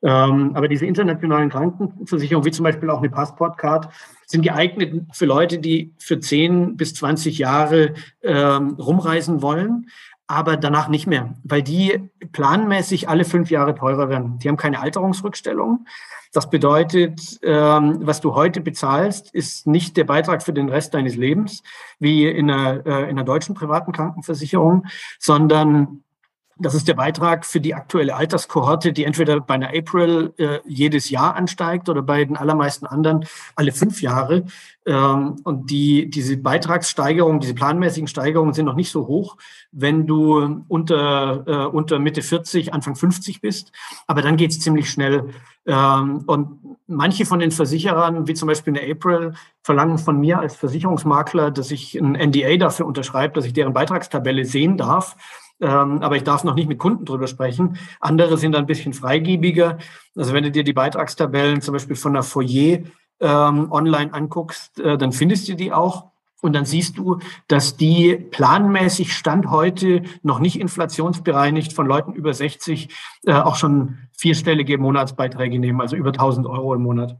Ähm, 0.02 0.52
aber 0.54 0.68
diese 0.68 0.86
internationalen 0.86 1.50
Krankenversicherungen, 1.50 2.46
wie 2.46 2.52
zum 2.52 2.64
Beispiel 2.64 2.90
auch 2.90 2.98
eine 2.98 3.10
Passportcard, 3.10 3.88
sind 4.26 4.42
geeignet 4.42 5.04
für 5.12 5.26
Leute, 5.26 5.58
die 5.58 5.94
für 5.98 6.20
10 6.20 6.76
bis 6.76 6.94
20 6.94 7.38
Jahre 7.38 7.94
ähm, 8.22 8.76
rumreisen 8.78 9.42
wollen, 9.42 9.88
aber 10.26 10.56
danach 10.56 10.88
nicht 10.88 11.08
mehr, 11.08 11.34
weil 11.42 11.62
die 11.62 12.08
planmäßig 12.32 13.08
alle 13.08 13.24
fünf 13.24 13.50
Jahre 13.50 13.74
teurer 13.74 14.08
werden. 14.08 14.38
Die 14.38 14.48
haben 14.48 14.56
keine 14.56 14.80
Alterungsrückstellung. 14.80 15.86
Das 16.32 16.48
bedeutet, 16.48 17.40
ähm, 17.42 17.98
was 18.02 18.20
du 18.20 18.36
heute 18.36 18.60
bezahlst, 18.60 19.34
ist 19.34 19.66
nicht 19.66 19.96
der 19.96 20.04
Beitrag 20.04 20.44
für 20.44 20.52
den 20.52 20.68
Rest 20.68 20.94
deines 20.94 21.16
Lebens, 21.16 21.64
wie 21.98 22.28
in 22.28 22.48
einer, 22.48 22.86
äh, 22.86 23.02
in 23.04 23.10
einer 23.10 23.24
deutschen 23.24 23.56
privaten 23.56 23.90
Krankenversicherung, 23.90 24.86
sondern 25.18 26.04
das 26.60 26.74
ist 26.74 26.88
der 26.88 26.94
Beitrag 26.94 27.46
für 27.46 27.60
die 27.60 27.74
aktuelle 27.74 28.14
Alterskohorte, 28.14 28.92
die 28.92 29.04
entweder 29.04 29.40
bei 29.40 29.54
einer 29.54 29.68
April 29.68 30.32
äh, 30.36 30.58
jedes 30.66 31.10
Jahr 31.10 31.34
ansteigt 31.34 31.88
oder 31.88 32.02
bei 32.02 32.24
den 32.24 32.36
allermeisten 32.36 32.86
anderen 32.86 33.24
alle 33.56 33.72
fünf 33.72 34.02
Jahre. 34.02 34.44
Ähm, 34.86 35.36
und 35.44 35.70
die, 35.70 36.10
diese 36.10 36.36
Beitragssteigerungen, 36.36 37.40
diese 37.40 37.54
planmäßigen 37.54 38.08
Steigerungen 38.08 38.52
sind 38.52 38.66
noch 38.66 38.74
nicht 38.74 38.90
so 38.90 39.06
hoch, 39.06 39.36
wenn 39.72 40.06
du 40.06 40.64
unter, 40.68 41.44
äh, 41.46 41.66
unter 41.66 41.98
Mitte 41.98 42.22
40, 42.22 42.74
Anfang 42.74 42.94
50 42.94 43.40
bist. 43.40 43.72
Aber 44.06 44.20
dann 44.22 44.36
geht 44.36 44.50
es 44.50 44.60
ziemlich 44.60 44.90
schnell. 44.90 45.30
Ähm, 45.66 46.24
und 46.26 46.78
manche 46.86 47.24
von 47.24 47.38
den 47.38 47.50
Versicherern, 47.50 48.26
wie 48.28 48.34
zum 48.34 48.48
Beispiel 48.48 48.76
eine 48.76 48.90
April, 48.90 49.32
verlangen 49.62 49.98
von 49.98 50.18
mir 50.18 50.38
als 50.38 50.56
Versicherungsmakler, 50.56 51.50
dass 51.50 51.70
ich 51.70 51.94
ein 51.94 52.12
NDA 52.12 52.56
dafür 52.56 52.86
unterschreibe, 52.86 53.34
dass 53.34 53.44
ich 53.44 53.52
deren 53.52 53.72
Beitragstabelle 53.72 54.44
sehen 54.44 54.76
darf 54.76 55.16
ähm, 55.60 56.02
aber 56.02 56.16
ich 56.16 56.24
darf 56.24 56.44
noch 56.44 56.54
nicht 56.54 56.68
mit 56.68 56.78
Kunden 56.78 57.04
drüber 57.04 57.26
sprechen. 57.26 57.76
Andere 58.00 58.38
sind 58.38 58.56
ein 58.56 58.66
bisschen 58.66 58.92
freigiebiger. 58.92 59.78
Also 60.16 60.32
wenn 60.32 60.44
du 60.44 60.50
dir 60.50 60.64
die 60.64 60.72
Beitragstabellen 60.72 61.60
zum 61.60 61.72
Beispiel 61.72 61.96
von 61.96 62.14
der 62.14 62.22
Foyer 62.22 62.78
ähm, 63.20 63.70
online 63.70 64.12
anguckst, 64.12 64.80
äh, 64.80 64.96
dann 64.96 65.12
findest 65.12 65.48
du 65.48 65.54
die 65.54 65.72
auch. 65.72 66.10
Und 66.42 66.54
dann 66.54 66.64
siehst 66.64 66.96
du, 66.96 67.18
dass 67.48 67.76
die 67.76 68.16
planmäßig 68.16 69.12
Stand 69.12 69.50
heute 69.50 70.02
noch 70.22 70.38
nicht 70.38 70.58
inflationsbereinigt 70.58 71.74
von 71.74 71.86
Leuten 71.86 72.14
über 72.14 72.32
60 72.32 72.88
äh, 73.26 73.34
auch 73.34 73.56
schon 73.56 73.98
vierstellige 74.16 74.78
Monatsbeiträge 74.78 75.58
nehmen, 75.58 75.82
also 75.82 75.96
über 75.96 76.10
1000 76.10 76.46
Euro 76.46 76.74
im 76.74 76.82
Monat. 76.82 77.18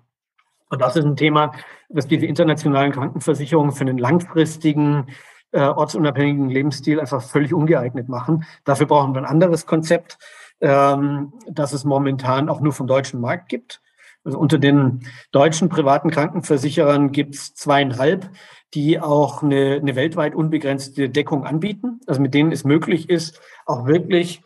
Und 0.70 0.80
das 0.80 0.96
ist 0.96 1.04
ein 1.04 1.16
Thema, 1.16 1.52
was 1.90 2.06
diese 2.06 2.24
internationalen 2.24 2.92
Krankenversicherungen 2.92 3.72
für 3.72 3.82
einen 3.82 3.98
langfristigen 3.98 5.08
äh, 5.52 5.60
ortsunabhängigen 5.60 6.48
Lebensstil 6.48 7.00
einfach 7.00 7.22
völlig 7.22 7.52
ungeeignet 7.52 8.08
machen. 8.08 8.44
Dafür 8.64 8.86
brauchen 8.86 9.14
wir 9.14 9.20
ein 9.20 9.26
anderes 9.26 9.66
Konzept, 9.66 10.18
ähm, 10.60 11.32
das 11.48 11.72
es 11.72 11.84
momentan 11.84 12.48
auch 12.48 12.60
nur 12.60 12.72
vom 12.72 12.86
deutschen 12.86 13.20
Markt 13.20 13.48
gibt. 13.48 13.80
Also 14.22 14.38
unter 14.38 14.58
den 14.58 15.06
deutschen 15.32 15.68
privaten 15.68 16.10
Krankenversicherern 16.10 17.10
gibt 17.10 17.34
es 17.34 17.54
zweieinhalb, 17.54 18.28
die 18.74 19.00
auch 19.00 19.42
eine, 19.42 19.78
eine 19.80 19.96
weltweit 19.96 20.34
unbegrenzte 20.34 21.08
Deckung 21.08 21.44
anbieten, 21.44 22.00
also 22.06 22.20
mit 22.20 22.34
denen 22.34 22.52
es 22.52 22.64
möglich 22.64 23.08
ist, 23.08 23.40
auch 23.66 23.86
wirklich 23.86 24.42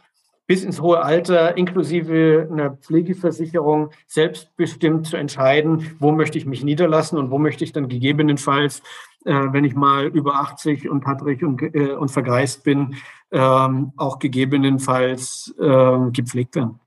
bis 0.46 0.62
ins 0.62 0.80
hohe 0.80 1.02
Alter 1.02 1.56
inklusive 1.56 2.48
einer 2.50 2.72
Pflegeversicherung 2.72 3.90
selbstbestimmt 4.06 5.06
zu 5.06 5.16
entscheiden, 5.16 5.96
wo 5.98 6.12
möchte 6.12 6.36
ich 6.36 6.44
mich 6.44 6.62
niederlassen 6.62 7.18
und 7.18 7.30
wo 7.30 7.38
möchte 7.38 7.64
ich 7.64 7.72
dann 7.72 7.88
gegebenenfalls, 7.88 8.82
äh, 9.24 9.52
wenn 9.52 9.64
ich 9.64 9.74
mal 9.74 10.06
über 10.06 10.36
80 10.36 10.88
und 10.88 11.00
patrig 11.00 11.42
und, 11.42 11.62
äh, 11.62 11.92
und 11.92 12.10
vergreist 12.10 12.64
bin, 12.64 12.96
ähm, 13.30 13.92
auch 13.96 14.18
gegebenenfalls 14.18 15.54
äh, 15.58 16.10
gepflegt 16.12 16.54
werden. 16.56 16.80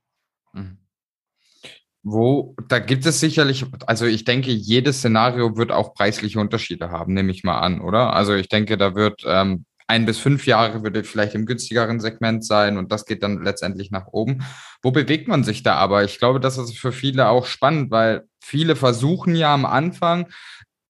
Mhm. 0.52 0.78
Wo, 2.02 2.54
da 2.68 2.78
gibt 2.78 3.04
es 3.06 3.20
sicherlich, 3.20 3.66
also 3.86 4.06
ich 4.06 4.24
denke, 4.24 4.50
jedes 4.50 4.98
Szenario 4.98 5.56
wird 5.56 5.72
auch 5.72 5.94
preisliche 5.94 6.40
Unterschiede 6.40 6.90
haben, 6.90 7.12
nehme 7.12 7.30
ich 7.32 7.44
mal 7.44 7.58
an, 7.58 7.80
oder? 7.80 8.14
Also 8.14 8.34
ich 8.34 8.48
denke, 8.48 8.78
da 8.78 8.94
wird 8.94 9.22
ähm, 9.26 9.64
ein 9.88 10.04
bis 10.04 10.18
fünf 10.18 10.46
Jahre 10.46 10.82
würde 10.82 11.02
vielleicht 11.02 11.34
im 11.34 11.46
günstigeren 11.46 11.98
Segment 11.98 12.44
sein 12.44 12.76
und 12.76 12.92
das 12.92 13.06
geht 13.06 13.22
dann 13.22 13.42
letztendlich 13.42 13.90
nach 13.90 14.06
oben. 14.08 14.44
Wo 14.82 14.90
bewegt 14.90 15.28
man 15.28 15.44
sich 15.44 15.62
da 15.62 15.74
aber? 15.76 16.04
Ich 16.04 16.18
glaube, 16.18 16.40
das 16.40 16.58
ist 16.58 16.78
für 16.78 16.92
viele 16.92 17.28
auch 17.28 17.46
spannend, 17.46 17.90
weil 17.90 18.28
viele 18.40 18.76
versuchen 18.76 19.34
ja 19.34 19.52
am 19.52 19.64
Anfang 19.64 20.28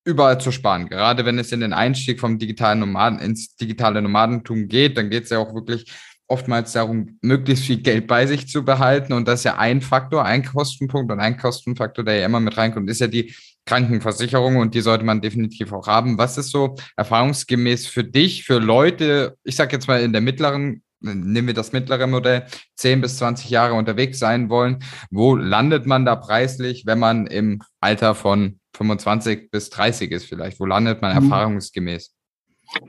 überall 0.09 0.40
zu 0.40 0.51
sparen. 0.53 0.88
Gerade 0.88 1.27
wenn 1.27 1.38
es 1.38 1.53
in 1.53 1.61
den 1.61 1.75
Einstieg 1.75 2.18
vom 2.18 2.38
digitalen 2.38 2.81
Nomaden 2.81 3.18
ins 3.18 3.55
digitale 3.57 4.01
Nomadentum 4.01 4.66
geht, 4.66 4.97
dann 4.97 5.11
geht 5.11 5.25
es 5.25 5.31
ja 5.31 5.38
auch 5.38 5.55
wirklich 5.55 5.92
oftmals 6.27 6.73
darum, 6.73 7.18
möglichst 7.21 7.64
viel 7.64 7.79
Geld 7.79 8.07
bei 8.07 8.27
sich 8.27 8.49
zu 8.49 8.64
behalten. 8.64 9.12
Und 9.12 9.29
das 9.29 9.40
ist 9.40 9.44
ja 9.44 9.59
ein 9.59 9.83
Faktor, 9.83 10.25
ein 10.25 10.44
Kostenpunkt 10.44 11.12
und 11.12 11.21
ein 11.21 11.37
Kostenfaktor, 11.37 12.05
der 12.05 12.16
ja 12.16 12.27
immer 12.27 12.40
mit 12.40 12.57
reinkommt, 12.57 12.88
ist 12.88 13.01
ja 13.01 13.07
die 13.07 13.35
Krankenversicherung 13.66 14.57
und 14.57 14.75
die 14.75 14.81
sollte 14.81 15.05
man 15.05 15.21
definitiv 15.21 15.73
auch 15.73 15.87
haben. 15.87 16.16
Was 16.16 16.38
ist 16.38 16.51
so 16.51 16.77
erfahrungsgemäß 16.97 17.87
für 17.87 18.05
dich, 18.05 18.44
für 18.44 18.59
Leute, 18.59 19.37
ich 19.44 19.57
sage 19.57 19.77
jetzt 19.77 19.88
mal 19.88 20.01
in 20.01 20.12
der 20.12 20.23
mittleren, 20.23 20.83
nehmen 21.01 21.47
wir 21.47 21.55
das 21.55 21.73
mittlere 21.73 22.07
Modell, 22.07 22.47
10 22.77 23.03
bis 23.03 23.18
20 23.18 23.51
Jahre 23.51 23.75
unterwegs 23.75 24.18
sein 24.18 24.49
wollen, 24.49 24.79
wo 25.11 25.37
landet 25.37 25.87
man 25.87 26.07
da 26.07 26.16
preislich, 26.16 26.85
wenn 26.87 26.99
man 26.99 27.27
im 27.27 27.61
Alter 27.81 28.14
von 28.14 28.59
25 28.79 29.51
bis 29.51 29.71
30 29.71 30.11
ist 30.12 30.25
vielleicht? 30.27 30.59
Wo 30.61 30.67
landet 30.67 31.03
man 31.03 31.17
mhm. 31.17 31.25
erfahrungsgemäß? 31.25 32.14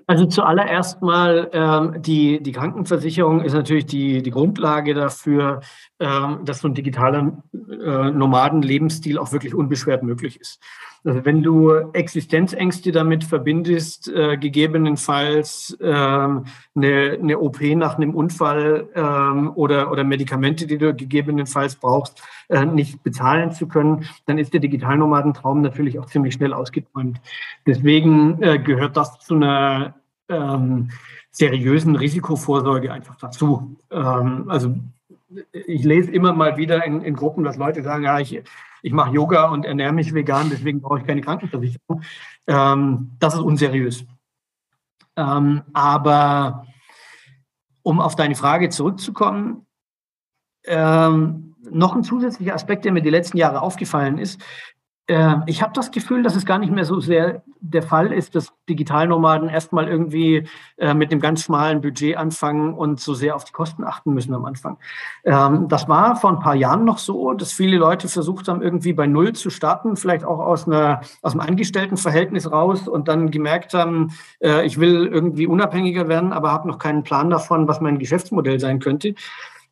Also 0.07 0.25
zuallererst 0.25 1.01
mal, 1.01 1.49
ähm, 1.53 2.01
die, 2.01 2.43
die 2.43 2.51
Krankenversicherung 2.51 3.41
ist 3.41 3.53
natürlich 3.53 3.85
die, 3.85 4.21
die 4.21 4.31
Grundlage 4.31 4.93
dafür, 4.93 5.61
ähm, 5.99 6.39
dass 6.43 6.59
so 6.59 6.67
ein 6.67 6.73
digitaler 6.73 7.41
äh, 7.53 8.11
Nomadenlebensstil 8.11 9.17
auch 9.17 9.31
wirklich 9.31 9.55
unbeschwert 9.55 10.03
möglich 10.03 10.39
ist. 10.39 10.59
Also 11.03 11.23
wenn 11.25 11.41
du 11.41 11.71
Existenzängste 11.93 12.91
damit 12.91 13.23
verbindest, 13.23 14.09
äh, 14.09 14.37
gegebenenfalls 14.37 15.77
ähm, 15.81 16.45
eine, 16.75 17.39
OP 17.39 17.61
nach 17.61 17.97
einem 17.97 18.13
Unfall 18.13 18.89
ähm, 18.95 19.51
oder, 19.55 19.91
oder 19.91 20.03
Medikamente, 20.03 20.67
die 20.67 20.77
du 20.77 20.93
gegebenenfalls 20.93 21.75
brauchst, 21.75 22.21
äh, 22.49 22.65
nicht 22.65 23.01
bezahlen 23.03 23.51
zu 23.51 23.67
können, 23.67 24.05
dann 24.25 24.37
ist 24.37 24.53
der 24.53 24.59
Digitalnomadentraum 24.59 25.61
natürlich 25.61 25.99
auch 25.99 26.07
ziemlich 26.07 26.33
schnell 26.33 26.53
ausgeträumt. 26.53 27.21
Deswegen 27.65 28.41
äh, 28.41 28.59
gehört 28.59 28.97
das 28.97 29.19
zu 29.19 29.35
einer 29.35 29.95
ähm, 30.27 30.89
seriösen 31.31 31.95
Risikovorsorge 31.95 32.91
einfach 32.91 33.15
dazu. 33.15 33.77
Ähm, 33.91 34.45
also 34.47 34.75
ich 35.51 35.83
lese 35.83 36.11
immer 36.11 36.33
mal 36.33 36.57
wieder 36.57 36.83
in, 36.85 37.01
in 37.01 37.15
Gruppen, 37.15 37.43
dass 37.43 37.57
Leute 37.57 37.83
sagen, 37.83 38.03
ja, 38.03 38.19
ich, 38.19 38.41
ich 38.81 38.91
mache 38.91 39.11
Yoga 39.11 39.49
und 39.49 39.65
ernähre 39.65 39.93
mich 39.93 40.13
vegan, 40.13 40.49
deswegen 40.49 40.81
brauche 40.81 40.99
ich 40.99 41.05
keine 41.05 41.21
Krankenversicherung. 41.21 42.01
Ähm, 42.47 43.11
das 43.19 43.35
ist 43.35 43.41
unseriös. 43.41 44.05
Ähm, 45.15 45.63
aber 45.73 46.65
um 47.83 47.99
auf 47.99 48.15
deine 48.15 48.35
Frage 48.35 48.69
zurückzukommen, 48.69 49.65
ähm, 50.65 51.55
noch 51.69 51.95
ein 51.95 52.03
zusätzlicher 52.03 52.55
Aspekt, 52.55 52.85
der 52.85 52.91
mir 52.91 53.01
die 53.01 53.09
letzten 53.09 53.37
Jahre 53.37 53.61
aufgefallen 53.61 54.17
ist, 54.17 54.41
ich 55.47 55.61
habe 55.63 55.73
das 55.73 55.89
Gefühl, 55.89 56.21
dass 56.21 56.35
es 56.35 56.45
gar 56.45 56.59
nicht 56.59 56.71
mehr 56.71 56.85
so 56.85 56.99
sehr 56.99 57.41
der 57.61 57.83
Fall 57.83 58.13
ist, 58.13 58.35
dass 58.35 58.53
Digitalnomaden 58.69 59.49
erstmal 59.49 59.87
irgendwie 59.87 60.47
äh, 60.77 60.93
mit 60.93 61.11
einem 61.11 61.19
ganz 61.19 61.43
schmalen 61.43 61.81
Budget 61.81 62.15
anfangen 62.15 62.73
und 62.73 62.99
so 62.99 63.13
sehr 63.13 63.35
auf 63.35 63.43
die 63.43 63.51
Kosten 63.51 63.83
achten 63.83 64.13
müssen 64.13 64.33
am 64.33 64.45
Anfang. 64.45 64.77
Ähm, 65.25 65.67
das 65.67 65.89
war 65.89 66.15
vor 66.15 66.29
ein 66.29 66.39
paar 66.39 66.55
Jahren 66.55 66.85
noch 66.85 66.99
so, 66.99 67.33
dass 67.33 67.51
viele 67.51 67.77
Leute 67.77 68.07
versucht 68.07 68.47
haben, 68.47 68.61
irgendwie 68.61 68.93
bei 68.93 69.07
Null 69.07 69.33
zu 69.33 69.49
starten, 69.49 69.95
vielleicht 69.95 70.23
auch 70.23 70.39
aus, 70.39 70.67
einer, 70.67 71.01
aus 71.21 71.33
einem 71.33 71.41
Angestelltenverhältnis 71.41 72.51
raus 72.51 72.87
und 72.87 73.07
dann 73.07 73.31
gemerkt 73.31 73.73
haben, 73.73 74.11
äh, 74.39 74.65
ich 74.65 74.79
will 74.79 75.07
irgendwie 75.07 75.47
unabhängiger 75.47 76.07
werden, 76.07 76.31
aber 76.31 76.51
habe 76.51 76.67
noch 76.67 76.77
keinen 76.77 77.03
Plan 77.03 77.29
davon, 77.29 77.67
was 77.67 77.81
mein 77.81 77.99
Geschäftsmodell 77.99 78.59
sein 78.59 78.79
könnte. 78.79 79.15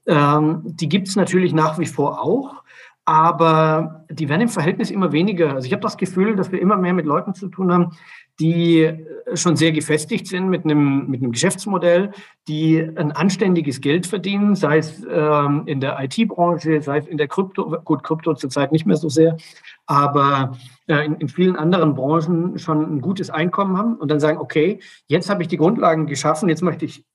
Ähm, 0.07 0.61
die 0.63 0.89
gibt 0.89 1.07
es 1.07 1.15
natürlich 1.15 1.53
nach 1.53 1.79
wie 1.79 1.85
vor 1.85 2.21
auch 2.21 2.63
aber 3.07 4.03
die 4.11 4.27
werden 4.27 4.41
im 4.41 4.49
Verhältnis 4.49 4.91
immer 4.91 5.13
weniger. 5.13 5.53
Also 5.53 5.65
ich 5.65 5.71
habe 5.71 5.81
das 5.81 5.95
Gefühl, 5.95 6.35
dass 6.35 6.51
wir 6.51 6.59
immer 6.59 6.75
mehr 6.75 6.91
mit 6.91 7.05
Leuten 7.05 7.33
zu 7.33 7.47
tun 7.47 7.71
haben, 7.71 7.97
die 8.37 8.93
schon 9.33 9.55
sehr 9.55 9.71
gefestigt 9.71 10.27
sind 10.27 10.49
mit 10.49 10.65
einem, 10.65 11.07
mit 11.07 11.21
einem 11.21 11.31
Geschäftsmodell, 11.31 12.11
die 12.49 12.81
ein 12.81 13.13
anständiges 13.13 13.79
Geld 13.79 14.07
verdienen, 14.07 14.55
sei 14.55 14.79
es 14.79 15.07
ähm, 15.09 15.63
in 15.67 15.79
der 15.79 15.97
IT-Branche, 16.03 16.81
sei 16.81 16.97
es 16.97 17.07
in 17.07 17.17
der 17.17 17.29
Krypto, 17.29 17.79
gut, 17.85 18.03
Krypto 18.03 18.33
zurzeit 18.33 18.73
nicht 18.73 18.85
mehr 18.85 18.97
so 18.97 19.07
sehr, 19.07 19.37
aber 19.85 20.57
äh, 20.87 21.05
in, 21.05 21.15
in 21.15 21.29
vielen 21.29 21.55
anderen 21.55 21.95
Branchen 21.95 22.59
schon 22.59 22.97
ein 22.97 22.99
gutes 22.99 23.29
Einkommen 23.29 23.77
haben 23.77 23.95
und 23.95 24.11
dann 24.11 24.19
sagen, 24.19 24.37
okay, 24.37 24.81
jetzt 25.07 25.29
habe 25.29 25.43
ich 25.43 25.47
die 25.47 25.57
Grundlagen 25.57 26.07
geschaffen, 26.07 26.49
jetzt 26.49 26.61
möchte 26.61 26.83
ich 26.83 27.05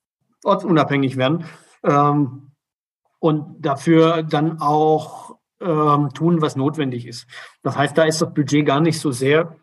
ortsunabhängig 0.42 1.18
werden 1.18 1.44
ähm, 1.84 2.52
und 3.18 3.56
dafür 3.60 4.22
dann 4.22 4.58
auch 4.58 5.36
ähm, 5.64 6.10
tun, 6.14 6.42
was 6.42 6.56
notwendig 6.56 7.06
ist. 7.06 7.26
Das 7.62 7.76
heißt, 7.76 7.96
da 7.96 8.04
ist 8.04 8.20
das 8.20 8.32
Budget 8.34 8.66
gar 8.66 8.80
nicht 8.80 8.98
so 8.98 9.10
sehr 9.10 9.56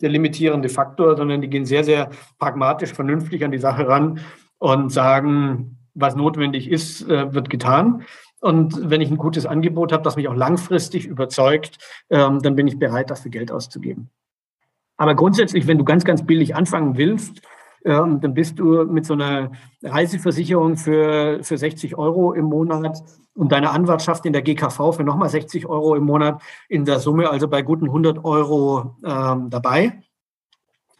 der 0.00 0.10
limitierende 0.10 0.68
Faktor, 0.68 1.16
sondern 1.16 1.40
die 1.40 1.48
gehen 1.48 1.64
sehr, 1.64 1.84
sehr 1.84 2.10
pragmatisch, 2.38 2.92
vernünftig 2.92 3.44
an 3.44 3.52
die 3.52 3.58
Sache 3.58 3.86
ran 3.86 4.20
und 4.58 4.90
sagen, 4.90 5.78
was 5.94 6.16
notwendig 6.16 6.70
ist, 6.70 7.08
äh, 7.08 7.32
wird 7.32 7.50
getan. 7.50 8.02
Und 8.40 8.90
wenn 8.90 9.00
ich 9.00 9.10
ein 9.10 9.16
gutes 9.16 9.46
Angebot 9.46 9.92
habe, 9.92 10.02
das 10.02 10.16
mich 10.16 10.28
auch 10.28 10.34
langfristig 10.34 11.06
überzeugt, 11.06 11.78
ähm, 12.10 12.42
dann 12.42 12.56
bin 12.56 12.66
ich 12.66 12.78
bereit, 12.78 13.10
dafür 13.10 13.30
Geld 13.30 13.50
auszugeben. 13.50 14.10
Aber 14.96 15.14
grundsätzlich, 15.14 15.66
wenn 15.66 15.78
du 15.78 15.84
ganz, 15.84 16.04
ganz 16.04 16.24
billig 16.26 16.54
anfangen 16.54 16.96
willst, 16.96 17.40
ähm, 17.84 18.20
dann 18.20 18.34
bist 18.34 18.58
du 18.58 18.84
mit 18.84 19.04
so 19.04 19.14
einer 19.14 19.52
Reiseversicherung 19.82 20.76
für, 20.76 21.42
für 21.42 21.58
60 21.58 21.96
Euro 21.96 22.32
im 22.32 22.46
Monat 22.46 23.02
und 23.34 23.52
deine 23.52 23.70
Anwartschaft 23.70 24.24
in 24.26 24.32
der 24.32 24.42
GKV 24.42 24.92
für 24.92 25.04
nochmal 25.04 25.28
60 25.28 25.66
Euro 25.66 25.94
im 25.94 26.04
Monat 26.04 26.40
in 26.68 26.84
der 26.84 26.98
Summe, 26.98 27.30
also 27.30 27.48
bei 27.48 27.62
guten 27.62 27.86
100 27.86 28.24
Euro 28.24 28.96
ähm, 29.04 29.50
dabei. 29.50 30.02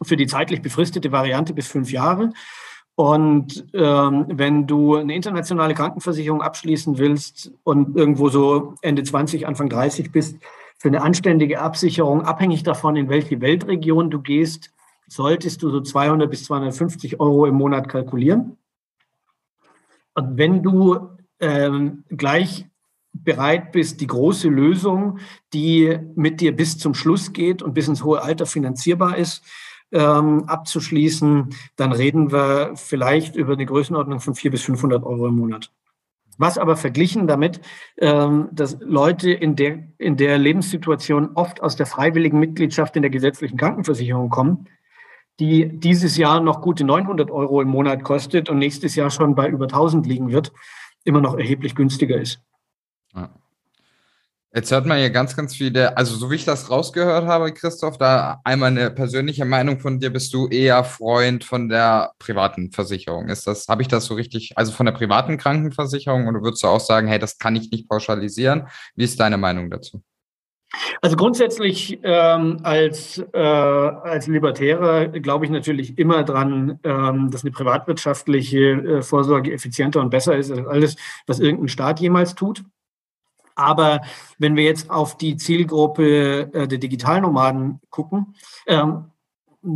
Für 0.03 0.17
die 0.17 0.27
zeitlich 0.27 0.61
befristete 0.61 1.11
Variante 1.11 1.53
bis 1.53 1.67
fünf 1.67 1.91
Jahre. 1.91 2.31
Und 2.95 3.65
ähm, 3.73 4.25
wenn 4.29 4.67
du 4.67 4.95
eine 4.95 5.15
internationale 5.15 5.73
Krankenversicherung 5.73 6.41
abschließen 6.41 6.97
willst 6.97 7.51
und 7.63 7.97
irgendwo 7.97 8.29
so 8.29 8.75
Ende 8.81 9.03
20, 9.03 9.47
Anfang 9.47 9.69
30 9.69 10.11
bist, 10.11 10.37
für 10.77 10.89
eine 10.89 11.01
anständige 11.01 11.61
Absicherung, 11.61 12.21
abhängig 12.21 12.63
davon, 12.63 12.95
in 12.95 13.09
welche 13.09 13.41
Weltregion 13.41 14.09
du 14.09 14.21
gehst, 14.21 14.71
solltest 15.07 15.63
du 15.63 15.69
so 15.69 15.81
200 15.81 16.29
bis 16.29 16.45
250 16.45 17.19
Euro 17.19 17.45
im 17.45 17.55
Monat 17.55 17.89
kalkulieren. 17.89 18.57
Und 20.13 20.37
wenn 20.37 20.63
du 20.63 21.09
ähm, 21.39 22.03
gleich 22.09 22.65
bereit 23.11 23.71
bist, 23.71 24.01
die 24.01 24.07
große 24.07 24.49
Lösung, 24.49 25.19
die 25.53 25.97
mit 26.15 26.41
dir 26.41 26.55
bis 26.55 26.77
zum 26.77 26.93
Schluss 26.93 27.33
geht 27.33 27.61
und 27.61 27.73
bis 27.73 27.87
ins 27.87 28.03
hohe 28.03 28.21
Alter 28.21 28.45
finanzierbar 28.45 29.17
ist, 29.17 29.43
ähm, 29.91 30.43
abzuschließen, 30.47 31.49
dann 31.75 31.91
reden 31.91 32.31
wir 32.31 32.73
vielleicht 32.75 33.35
über 33.35 33.53
eine 33.53 33.65
Größenordnung 33.65 34.19
von 34.19 34.35
400 34.35 34.51
bis 34.51 34.63
500 34.63 35.03
Euro 35.03 35.27
im 35.27 35.35
Monat. 35.35 35.71
Was 36.37 36.57
aber 36.57 36.75
verglichen 36.75 37.27
damit, 37.27 37.61
ähm, 37.97 38.49
dass 38.51 38.77
Leute 38.81 39.31
in 39.31 39.55
der, 39.55 39.87
in 39.97 40.17
der 40.17 40.37
Lebenssituation 40.37 41.31
oft 41.35 41.61
aus 41.61 41.77
der 41.77 41.85
freiwilligen 41.85 42.39
Mitgliedschaft 42.39 42.95
in 42.97 43.03
der 43.03 43.11
gesetzlichen 43.11 43.57
Krankenversicherung 43.57 44.29
kommen, 44.29 44.67
die 45.39 45.67
dieses 45.79 46.17
Jahr 46.17 46.39
noch 46.39 46.61
gute 46.61 46.83
900 46.83 47.29
Euro 47.31 47.61
im 47.61 47.67
Monat 47.67 48.03
kostet 48.03 48.49
und 48.49 48.59
nächstes 48.59 48.95
Jahr 48.95 49.09
schon 49.09 49.35
bei 49.35 49.49
über 49.49 49.65
1000 49.65 50.05
liegen 50.05 50.31
wird, 50.31 50.53
immer 51.03 51.21
noch 51.21 51.37
erheblich 51.37 51.75
günstiger 51.75 52.17
ist. 52.17 52.39
Ja. 53.13 53.29
Jetzt 54.55 54.71
hört 54.71 54.85
man 54.85 54.97
hier 54.99 55.09
ganz, 55.09 55.35
ganz 55.35 55.53
viele, 55.53 55.97
also 55.97 56.15
so 56.15 56.31
wie 56.31 56.35
ich 56.35 56.45
das 56.45 56.71
rausgehört 56.71 57.25
habe, 57.25 57.51
Christoph, 57.51 57.97
da 57.97 58.39
einmal 58.45 58.71
eine 58.71 58.89
persönliche 58.89 59.43
Meinung 59.43 59.81
von 59.81 59.99
dir, 59.99 60.11
bist 60.11 60.33
du 60.33 60.47
eher 60.47 60.85
Freund 60.85 61.43
von 61.43 61.67
der 61.67 62.13
privaten 62.19 62.71
Versicherung. 62.71 63.27
Ist 63.27 63.47
das, 63.47 63.67
habe 63.67 63.81
ich 63.81 63.89
das 63.89 64.05
so 64.05 64.13
richtig, 64.13 64.53
also 64.55 64.71
von 64.71 64.85
der 64.85 64.93
privaten 64.93 65.37
Krankenversicherung 65.37 66.29
oder 66.29 66.41
würdest 66.41 66.63
du 66.63 66.67
auch 66.67 66.79
sagen, 66.79 67.09
hey, 67.09 67.19
das 67.19 67.37
kann 67.37 67.57
ich 67.57 67.69
nicht 67.69 67.89
pauschalisieren? 67.89 68.69
Wie 68.95 69.03
ist 69.03 69.19
deine 69.19 69.37
Meinung 69.37 69.69
dazu? 69.69 70.01
Also 71.01 71.15
grundsätzlich 71.15 71.99
ähm, 72.03 72.59
als, 72.63 73.23
äh, 73.33 73.39
als 73.39 74.27
Libertärer 74.27 75.07
glaube 75.07 75.45
ich 75.45 75.51
natürlich 75.51 75.97
immer 75.97 76.23
dran, 76.23 76.79
ähm, 76.83 77.31
dass 77.31 77.43
eine 77.43 77.51
privatwirtschaftliche 77.51 78.59
äh, 78.59 79.01
Vorsorge 79.01 79.51
effizienter 79.51 80.01
und 80.01 80.09
besser 80.09 80.35
ist 80.35 80.51
als 80.51 80.67
alles, 80.67 80.95
was 81.27 81.39
irgendein 81.39 81.67
Staat 81.67 81.99
jemals 81.99 82.35
tut. 82.35 82.63
Aber 83.55 84.01
wenn 84.37 84.55
wir 84.55 84.63
jetzt 84.63 84.89
auf 84.89 85.17
die 85.17 85.37
Zielgruppe 85.37 86.53
äh, 86.53 86.67
der 86.67 86.77
Digitalnomaden 86.77 87.79
gucken, 87.89 88.35
ähm, 88.67 89.05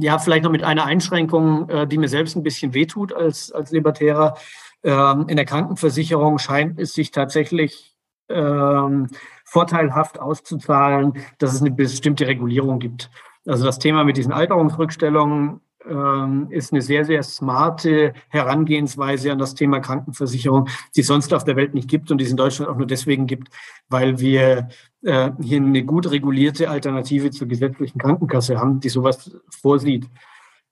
ja, 0.02 0.20
vielleicht 0.20 0.44
noch 0.44 0.52
mit 0.52 0.64
einer 0.64 0.86
Einschränkung, 0.86 1.68
äh, 1.70 1.88
die 1.88 1.98
mir 1.98 2.10
selbst 2.10 2.36
ein 2.36 2.44
bisschen 2.44 2.74
wehtut 2.74 3.14
als, 3.14 3.52
als 3.52 3.72
Libertärer. 3.72 4.36
Ähm, 4.84 5.26
in 5.28 5.36
der 5.36 5.46
Krankenversicherung 5.46 6.38
scheint 6.38 6.80
es 6.80 6.94
sich 6.94 7.12
tatsächlich 7.12 7.96
ähm, 8.30 9.08
vorteilhaft 9.50 10.20
auszuzahlen, 10.20 11.14
dass 11.38 11.54
es 11.54 11.62
eine 11.62 11.72
bestimmte 11.72 12.28
Regulierung 12.28 12.80
gibt. 12.80 13.10
Also 13.46 13.66
das 13.66 13.80
Thema 13.80 14.04
mit 14.04 14.18
diesen 14.18 14.32
Alterungsrückstellungen 14.32 15.62
ähm, 15.90 16.48
ist 16.50 16.74
eine 16.74 16.82
sehr, 16.82 17.06
sehr 17.06 17.24
smarte 17.24 18.14
Herangehensweise 18.30 19.32
an 19.32 19.40
das 19.40 19.56
Thema 19.56 19.80
Krankenversicherung, 19.80 20.68
die 20.96 21.02
es 21.02 21.08
sonst 21.08 21.34
auf 21.34 21.46
der 21.46 21.56
Welt 21.56 21.74
nicht 21.74 21.90
gibt 21.90 22.12
und 22.12 22.20
die 22.20 22.26
es 22.26 22.32
in 22.32 22.38
Deutschland 22.38 22.70
auch 22.70 22.78
nur 22.78 22.88
deswegen 22.88 23.28
gibt, 23.28 23.50
weil 23.88 24.20
wir 24.20 24.70
äh, 25.04 25.32
hier 25.42 25.58
eine 25.58 25.84
gut 25.84 26.12
regulierte 26.12 26.70
Alternative 26.70 27.32
zur 27.32 27.48
gesetzlichen 27.48 27.98
Krankenkasse 27.98 28.60
haben, 28.60 28.80
die 28.82 28.90
sowas 28.90 29.32
vorsieht. 29.50 30.08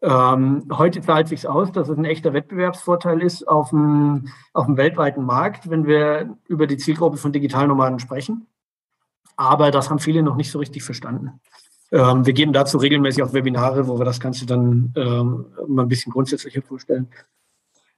Ähm, 0.01 0.67
heute 0.71 1.01
zahlt 1.01 1.28
sich 1.28 1.47
aus, 1.47 1.71
dass 1.71 1.89
es 1.89 1.97
ein 1.97 2.05
echter 2.05 2.34
Wettbewerbsvorteil 2.34 3.21
ist 3.21 3.47
auf 3.47 3.71
dem, 3.71 4.28
auf 4.53 4.67
dem 4.67 4.78
weltweiten 4.78 5.23
Markt, 5.23 5.69
wenn 5.69 5.88
wir 5.88 6.38
über 6.47 6.67
die 6.67 6.78
Zielgruppe 6.78 7.17
von 7.17 7.32
Digitalnomaden 7.32 7.99
sprechen. 7.99 8.45
Aber 9.38 9.72
das 9.72 9.90
haben 9.90 10.00
viele 10.00 10.24
noch 10.24 10.36
nicht 10.36 10.52
so 10.52 10.60
richtig 10.60 10.84
verstanden. 10.84 11.40
Ähm, 11.92 12.26
wir 12.26 12.34
geben 12.34 12.52
dazu 12.52 12.78
regelmäßig 12.78 13.24
auch 13.24 13.34
Webinare, 13.34 13.88
wo 13.88 13.98
wir 13.98 14.06
das 14.06 14.20
Ganze 14.20 14.46
dann 14.46 14.94
ähm, 14.96 15.46
mal 15.68 15.84
ein 15.84 15.88
bisschen 15.88 16.12
grundsätzlicher 16.12 16.62
vorstellen. 16.62 17.08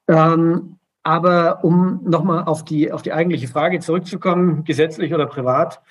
Ähm, 0.07 0.77
aber 1.01 1.63
um 1.63 2.01
nochmal 2.03 2.43
auf 2.43 2.65
die, 2.65 2.91
auf 2.91 3.01
die 3.01 3.13
eigentliche 3.13 3.47
Frage 3.47 3.79
zurückzukommen, 3.79 4.63
gesetzlich 4.63 5.13
oder 5.13 5.25
privat, 5.25 5.81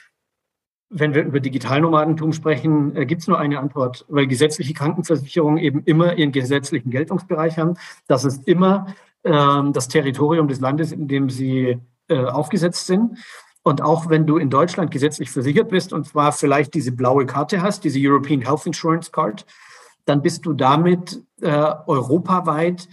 wenn 0.90 1.14
wir 1.14 1.24
über 1.24 1.40
Digitalnomadentum 1.40 2.32
sprechen, 2.32 2.96
äh, 2.96 3.06
gibt 3.06 3.22
es 3.22 3.28
nur 3.28 3.38
eine 3.38 3.58
Antwort, 3.58 4.04
weil 4.08 4.26
gesetzliche 4.26 4.74
Krankenversicherungen 4.74 5.58
eben 5.58 5.82
immer 5.84 6.14
ihren 6.16 6.32
gesetzlichen 6.32 6.90
Geltungsbereich 6.90 7.58
haben. 7.58 7.74
Das 8.06 8.24
ist 8.24 8.46
immer 8.46 8.94
ähm, 9.24 9.72
das 9.72 9.88
Territorium 9.88 10.48
des 10.48 10.60
Landes, 10.60 10.92
in 10.92 11.08
dem 11.08 11.30
sie 11.30 11.78
äh, 12.08 12.24
aufgesetzt 12.24 12.86
sind. 12.86 13.18
Und 13.62 13.82
auch 13.82 14.08
wenn 14.08 14.26
du 14.26 14.38
in 14.38 14.50
Deutschland 14.50 14.90
gesetzlich 14.90 15.30
versichert 15.30 15.68
bist 15.68 15.92
und 15.92 16.06
zwar 16.06 16.32
vielleicht 16.32 16.74
diese 16.74 16.92
blaue 16.92 17.26
Karte 17.26 17.60
hast, 17.60 17.84
diese 17.84 17.98
European 18.00 18.40
Health 18.40 18.66
Insurance 18.66 19.10
Card, 19.10 19.44
dann 20.04 20.22
bist 20.22 20.46
du 20.46 20.54
damit 20.54 21.22
äh, 21.40 21.50
europaweit 21.86 22.88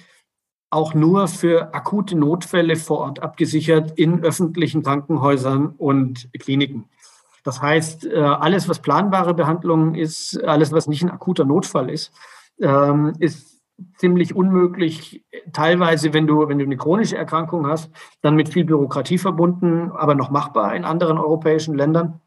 auch 0.70 0.94
nur 0.94 1.28
für 1.28 1.74
akute 1.74 2.18
Notfälle 2.18 2.76
vor 2.76 3.00
Ort 3.00 3.22
abgesichert 3.22 3.94
in 3.98 4.24
öffentlichen 4.24 4.84
Krankenhäusern 4.84 5.68
und 5.78 6.30
Kliniken. 6.38 6.90
Das 7.46 7.62
heißt, 7.62 8.08
äh, 8.08 8.20
alles, 8.20 8.68
was 8.68 8.82
planbare 8.82 9.34
Behandlungen 9.34 9.96
ist, 9.96 10.44
alles, 10.44 10.72
was 10.72 10.88
nicht 10.88 11.04
ein 11.04 11.12
akuter 11.12 11.46
Notfall 11.46 11.90
ist, 11.90 12.12
ähm, 12.60 13.14
ist 13.20 13.55
ziemlich 13.98 14.36
unmöglich, 14.36 15.26
teilweise, 15.54 16.14
wenn 16.14 16.28
du, 16.28 16.48
wenn 16.48 16.60
du 16.60 16.66
eine 16.66 16.78
chronische 16.78 17.18
Erkrankung 17.18 17.68
hast, 17.68 17.92
dann 18.22 18.36
mit 18.36 18.50
viel 18.50 18.66
Bürokratie 18.66 19.18
verbunden, 19.18 19.92
aber 19.92 20.16
noch 20.16 20.30
machbar 20.30 20.76
in 20.76 20.86
anderen 20.86 21.18
europäischen 21.18 21.76
Ländern. 21.76 22.22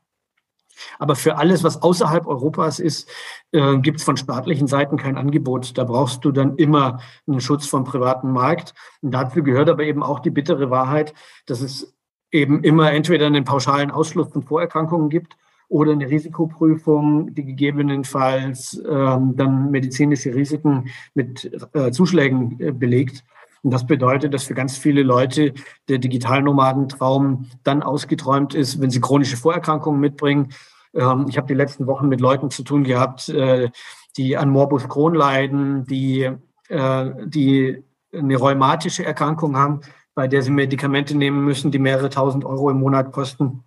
Aber 0.99 1.16
für 1.16 1.36
alles, 1.36 1.64
was 1.64 1.82
außerhalb 1.82 2.26
Europas 2.26 2.78
ist, 2.78 3.11
äh, 3.53 3.78
gibt 3.78 3.99
es 3.99 4.05
von 4.05 4.16
staatlichen 4.16 4.68
Seiten 4.68 4.96
kein 4.96 5.16
Angebot. 5.16 5.76
Da 5.76 5.84
brauchst 5.84 6.24
du 6.24 6.30
dann 6.30 6.57
immer 6.57 7.01
einen 7.26 7.40
Schutz 7.40 7.66
vom 7.66 7.84
privaten 7.84 8.30
Markt. 8.30 8.74
Und 9.03 9.12
dazu 9.12 9.42
gehört 9.42 9.68
aber 9.68 9.82
eben 9.82 10.03
auch 10.03 10.20
die 10.20 10.30
bittere 10.30 10.70
Wahrheit, 10.70 11.14
dass 11.46 11.62
es 11.62 11.96
eben 12.30 12.62
immer 12.62 12.92
entweder 12.92 13.26
einen 13.26 13.44
pauschalen 13.44 13.90
Ausschluss 13.90 14.28
von 14.28 14.42
Vorerkrankungen 14.42 15.09
gibt 15.09 15.36
oder 15.68 15.92
eine 15.92 16.08
Risikoprüfung, 16.08 17.34
die 17.34 17.44
gegebenenfalls 17.44 18.82
ähm, 18.88 19.36
dann 19.36 19.70
medizinische 19.70 20.34
Risiken 20.34 20.88
mit 21.14 21.50
äh, 21.74 21.90
Zuschlägen 21.90 22.58
äh, 22.60 22.72
belegt. 22.72 23.24
Und 23.62 23.72
das 23.72 23.86
bedeutet, 23.86 24.32
dass 24.32 24.44
für 24.44 24.54
ganz 24.54 24.78
viele 24.78 25.02
Leute 25.02 25.52
der 25.88 25.98
Digitalnomadentraum 25.98 27.46
dann 27.64 27.82
ausgeträumt 27.82 28.54
ist, 28.54 28.80
wenn 28.80 28.90
sie 28.90 29.00
chronische 29.00 29.36
Vorerkrankungen 29.36 30.00
mitbringen. 30.00 30.50
Ähm, 30.94 31.26
ich 31.28 31.36
habe 31.36 31.48
die 31.48 31.54
letzten 31.54 31.86
Wochen 31.86 32.08
mit 32.08 32.20
Leuten 32.20 32.50
zu 32.50 32.62
tun 32.62 32.84
gehabt, 32.84 33.28
äh, 33.28 33.70
die 34.16 34.36
an 34.36 34.50
Morbus 34.50 34.88
Crohn 34.88 35.14
leiden, 35.14 35.84
die, 35.84 36.30
äh, 36.68 37.10
die 37.26 37.82
eine 38.12 38.36
rheumatische 38.36 39.04
Erkrankung 39.04 39.56
haben, 39.56 39.80
bei 40.14 40.28
der 40.28 40.40
sie 40.40 40.50
Medikamente 40.50 41.14
nehmen 41.16 41.44
müssen, 41.44 41.70
die 41.70 41.78
mehrere 41.78 42.08
tausend 42.08 42.46
Euro 42.46 42.70
im 42.70 42.80
Monat 42.80 43.12
kosten 43.12 43.64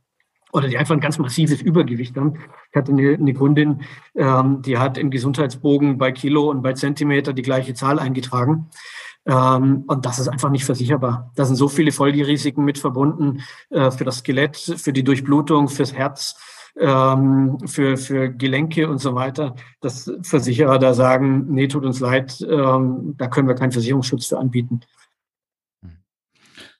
oder 0.53 0.67
die 0.67 0.77
einfach 0.77 0.95
ein 0.95 1.01
ganz 1.01 1.17
massives 1.17 1.61
Übergewicht 1.61 2.15
haben. 2.17 2.35
Ich 2.71 2.75
hatte 2.75 2.91
eine, 2.91 3.13
eine 3.13 3.33
Kundin, 3.33 3.81
ähm, 4.15 4.61
die 4.61 4.77
hat 4.77 4.97
im 4.97 5.11
Gesundheitsbogen 5.11 5.97
bei 5.97 6.11
Kilo 6.11 6.49
und 6.49 6.61
bei 6.61 6.73
Zentimeter 6.73 7.33
die 7.33 7.41
gleiche 7.41 7.73
Zahl 7.73 7.99
eingetragen. 7.99 8.69
Ähm, 9.25 9.83
und 9.87 10.05
das 10.05 10.19
ist 10.19 10.27
einfach 10.27 10.49
nicht 10.49 10.65
versicherbar. 10.65 11.31
Da 11.35 11.45
sind 11.45 11.55
so 11.55 11.67
viele 11.67 11.91
Folgerisiken 11.91 12.65
mit 12.65 12.77
verbunden 12.77 13.41
äh, 13.69 13.91
für 13.91 14.03
das 14.03 14.19
Skelett, 14.19 14.57
für 14.57 14.93
die 14.93 15.03
Durchblutung, 15.03 15.67
fürs 15.67 15.93
Herz, 15.93 16.35
ähm, 16.79 17.57
für, 17.65 17.97
für 17.97 18.29
Gelenke 18.29 18.89
und 18.89 18.99
so 18.99 19.13
weiter, 19.13 19.55
dass 19.81 20.11
Versicherer 20.23 20.79
da 20.79 20.93
sagen, 20.93 21.47
nee, 21.49 21.67
tut 21.67 21.85
uns 21.85 21.99
leid, 21.99 22.41
ähm, 22.49 23.15
da 23.17 23.27
können 23.27 23.47
wir 23.47 23.55
keinen 23.55 23.71
Versicherungsschutz 23.71 24.27
für 24.27 24.39
anbieten. 24.39 24.81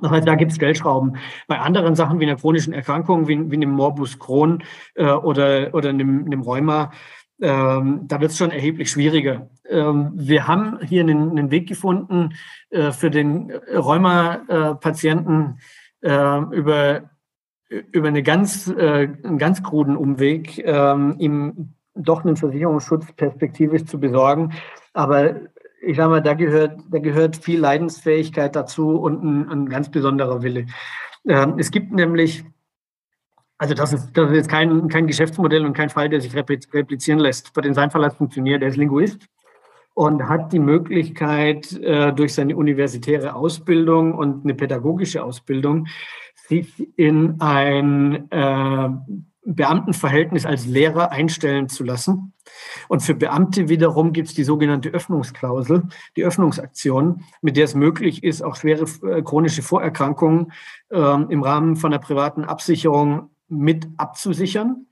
Das 0.00 0.10
heißt, 0.10 0.28
da 0.28 0.34
gibt 0.34 0.50
es 0.50 0.56
Stellschrauben. 0.56 1.16
Bei 1.46 1.58
anderen 1.58 1.94
Sachen 1.94 2.20
wie 2.20 2.24
einer 2.24 2.36
chronischen 2.36 2.74
Erkrankung, 2.74 3.28
wie, 3.28 3.50
wie 3.50 3.56
einem 3.56 3.70
Morbus 3.70 4.18
Crohn 4.18 4.62
äh, 4.94 5.10
oder, 5.10 5.72
oder 5.72 5.88
einem, 5.88 6.26
einem 6.26 6.42
Rheuma, 6.42 6.90
ähm, 7.40 8.08
da 8.08 8.20
wird 8.20 8.30
es 8.30 8.38
schon 8.38 8.50
erheblich 8.50 8.90
schwieriger. 8.90 9.48
Ähm, 9.68 10.12
wir 10.14 10.46
haben 10.46 10.78
hier 10.82 11.02
einen, 11.02 11.30
einen 11.30 11.50
Weg 11.50 11.68
gefunden 11.68 12.34
äh, 12.70 12.92
für 12.92 13.10
den 13.10 13.52
Rheuma-Patienten 13.52 15.58
äh, 16.02 16.38
über, 16.52 17.10
über 17.68 18.08
eine 18.08 18.22
ganz, 18.22 18.68
äh, 18.68 19.08
einen 19.22 19.38
ganz 19.38 19.62
kruden 19.62 19.96
Umweg, 19.96 20.62
ähm, 20.64 21.16
ihm 21.18 21.74
doch 21.94 22.24
einen 22.24 22.36
Versicherungsschutz 22.36 23.12
perspektivisch 23.12 23.84
zu 23.84 23.98
besorgen. 23.98 24.52
Aber 24.92 25.36
ich 25.82 25.96
sage 25.96 26.10
mal, 26.10 26.22
da 26.22 26.34
gehört, 26.34 26.80
da 26.90 26.98
gehört 26.98 27.36
viel 27.36 27.60
Leidensfähigkeit 27.60 28.56
dazu 28.56 28.98
und 28.98 29.22
ein, 29.22 29.48
ein 29.48 29.68
ganz 29.68 29.90
besonderer 29.90 30.42
Wille. 30.42 30.66
Ähm, 31.28 31.54
es 31.58 31.70
gibt 31.70 31.92
nämlich, 31.92 32.44
also 33.58 33.74
das 33.74 33.92
ist, 33.92 34.10
das 34.12 34.30
ist 34.30 34.36
jetzt 34.36 34.48
kein, 34.48 34.88
kein 34.88 35.06
Geschäftsmodell 35.06 35.64
und 35.64 35.72
kein 35.72 35.90
Fall, 35.90 36.08
der 36.08 36.20
sich 36.20 36.34
replizieren 36.34 37.18
lässt. 37.18 37.54
Für 37.54 37.62
den 37.62 37.74
sein 37.74 37.90
Fall 37.90 38.04
hat 38.04 38.16
funktioniert. 38.16 38.62
Er 38.62 38.68
ist 38.68 38.76
Linguist 38.76 39.28
und 39.94 40.28
hat 40.28 40.52
die 40.52 40.58
Möglichkeit, 40.58 41.72
äh, 41.80 42.12
durch 42.12 42.34
seine 42.34 42.56
universitäre 42.56 43.34
Ausbildung 43.34 44.14
und 44.14 44.44
eine 44.44 44.54
pädagogische 44.54 45.24
Ausbildung, 45.24 45.86
sich 46.48 46.86
in 46.98 47.40
ein 47.40 48.30
äh, 48.30 48.88
Beamtenverhältnis 49.46 50.44
als 50.44 50.66
Lehrer 50.66 51.12
einstellen 51.12 51.68
zu 51.68 51.82
lassen. 51.82 52.34
Und 52.88 53.00
für 53.02 53.14
Beamte 53.14 53.68
wiederum 53.68 54.12
gibt 54.12 54.28
es 54.28 54.34
die 54.34 54.44
sogenannte 54.44 54.90
Öffnungsklausel, 54.90 55.84
die 56.16 56.24
Öffnungsaktion, 56.24 57.24
mit 57.40 57.56
der 57.56 57.64
es 57.64 57.74
möglich 57.74 58.22
ist, 58.22 58.42
auch 58.42 58.56
schwere 58.56 58.84
äh, 59.08 59.22
chronische 59.22 59.62
Vorerkrankungen 59.62 60.52
äh, 60.90 60.98
im 60.98 61.42
Rahmen 61.42 61.76
von 61.76 61.92
einer 61.92 62.02
privaten 62.02 62.44
Absicherung 62.44 63.30
mit 63.48 63.88
abzusichern, 63.96 64.86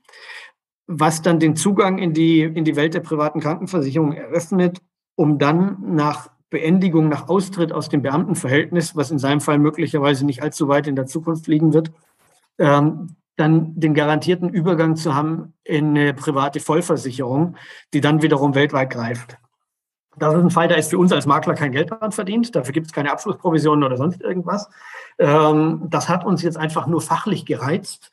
was 0.87 1.21
dann 1.21 1.39
den 1.39 1.55
Zugang 1.55 1.97
in 1.97 2.13
die, 2.13 2.41
in 2.41 2.63
die 2.63 2.75
Welt 2.75 2.93
der 2.93 2.99
privaten 2.99 3.39
Krankenversicherung 3.39 4.13
eröffnet, 4.13 4.81
um 5.15 5.39
dann 5.39 5.95
nach 5.95 6.29
Beendigung, 6.49 7.09
nach 7.09 7.27
Austritt 7.27 7.71
aus 7.71 7.89
dem 7.89 8.01
Beamtenverhältnis, 8.01 8.95
was 8.95 9.11
in 9.11 9.19
seinem 9.19 9.41
Fall 9.41 9.57
möglicherweise 9.57 10.25
nicht 10.25 10.43
allzu 10.43 10.67
weit 10.67 10.87
in 10.87 10.95
der 10.95 11.05
Zukunft 11.07 11.47
liegen 11.47 11.73
wird, 11.73 11.91
ähm, 12.59 13.15
dann 13.35 13.77
den 13.77 13.93
garantierten 13.93 14.49
Übergang 14.49 14.95
zu 14.95 15.15
haben 15.15 15.53
in 15.63 15.89
eine 15.89 16.13
private 16.13 16.59
Vollversicherung, 16.59 17.55
die 17.93 17.99
dann 17.99 18.21
wiederum 18.21 18.55
weltweit 18.55 18.91
greift. 18.91 19.37
Das 20.17 20.33
ist 20.33 20.39
ein 20.39 20.49
Fall, 20.49 20.69
da 20.69 20.75
ist 20.75 20.91
für 20.91 20.97
uns 20.97 21.11
als 21.11 21.25
Makler 21.25 21.55
kein 21.55 21.73
Geld 21.73 21.91
dran 21.91 22.13
verdient. 22.13 22.55
Dafür 22.55 22.71
gibt 22.71 22.87
es 22.87 22.93
keine 22.93 23.11
Abschlussprovisionen 23.11 23.83
oder 23.83 23.97
sonst 23.97 24.21
irgendwas. 24.21 24.69
Ähm, 25.19 25.81
das 25.89 26.07
hat 26.07 26.25
uns 26.25 26.41
jetzt 26.41 26.57
einfach 26.57 26.87
nur 26.87 27.01
fachlich 27.01 27.45
gereizt 27.45 28.11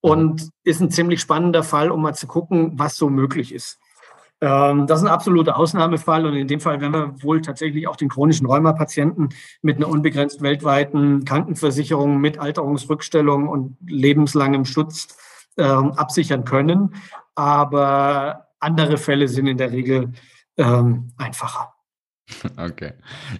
und 0.00 0.50
ist 0.64 0.80
ein 0.80 0.90
ziemlich 0.90 1.20
spannender 1.20 1.62
Fall, 1.62 1.90
um 1.90 2.02
mal 2.02 2.14
zu 2.14 2.26
gucken, 2.26 2.72
was 2.78 2.96
so 2.96 3.10
möglich 3.10 3.52
ist. 3.52 3.78
Ähm, 4.40 4.86
das 4.86 5.00
ist 5.00 5.06
ein 5.06 5.12
absoluter 5.12 5.58
Ausnahmefall 5.58 6.24
und 6.24 6.34
in 6.34 6.48
dem 6.48 6.60
Fall 6.60 6.80
werden 6.80 6.92
wir 6.92 7.22
wohl 7.22 7.42
tatsächlich 7.42 7.86
auch 7.86 7.96
den 7.96 8.08
chronischen 8.08 8.46
Rheumapatienten 8.46 9.28
mit 9.60 9.76
einer 9.76 9.88
unbegrenzt 9.88 10.40
weltweiten 10.40 11.24
Krankenversicherung 11.24 12.18
mit 12.18 12.38
Alterungsrückstellung 12.38 13.48
und 13.48 13.76
lebenslangem 13.86 14.64
Schutz 14.64 15.08
ähm, 15.58 15.92
absichern 15.92 16.44
können. 16.44 16.94
Aber 17.34 18.46
andere 18.60 18.96
Fälle 18.96 19.28
sind 19.28 19.46
in 19.46 19.58
der 19.58 19.72
Regel 19.72 20.12
ähm, 20.56 21.12
einfacher. 21.18 21.74
Okay. 22.56 22.92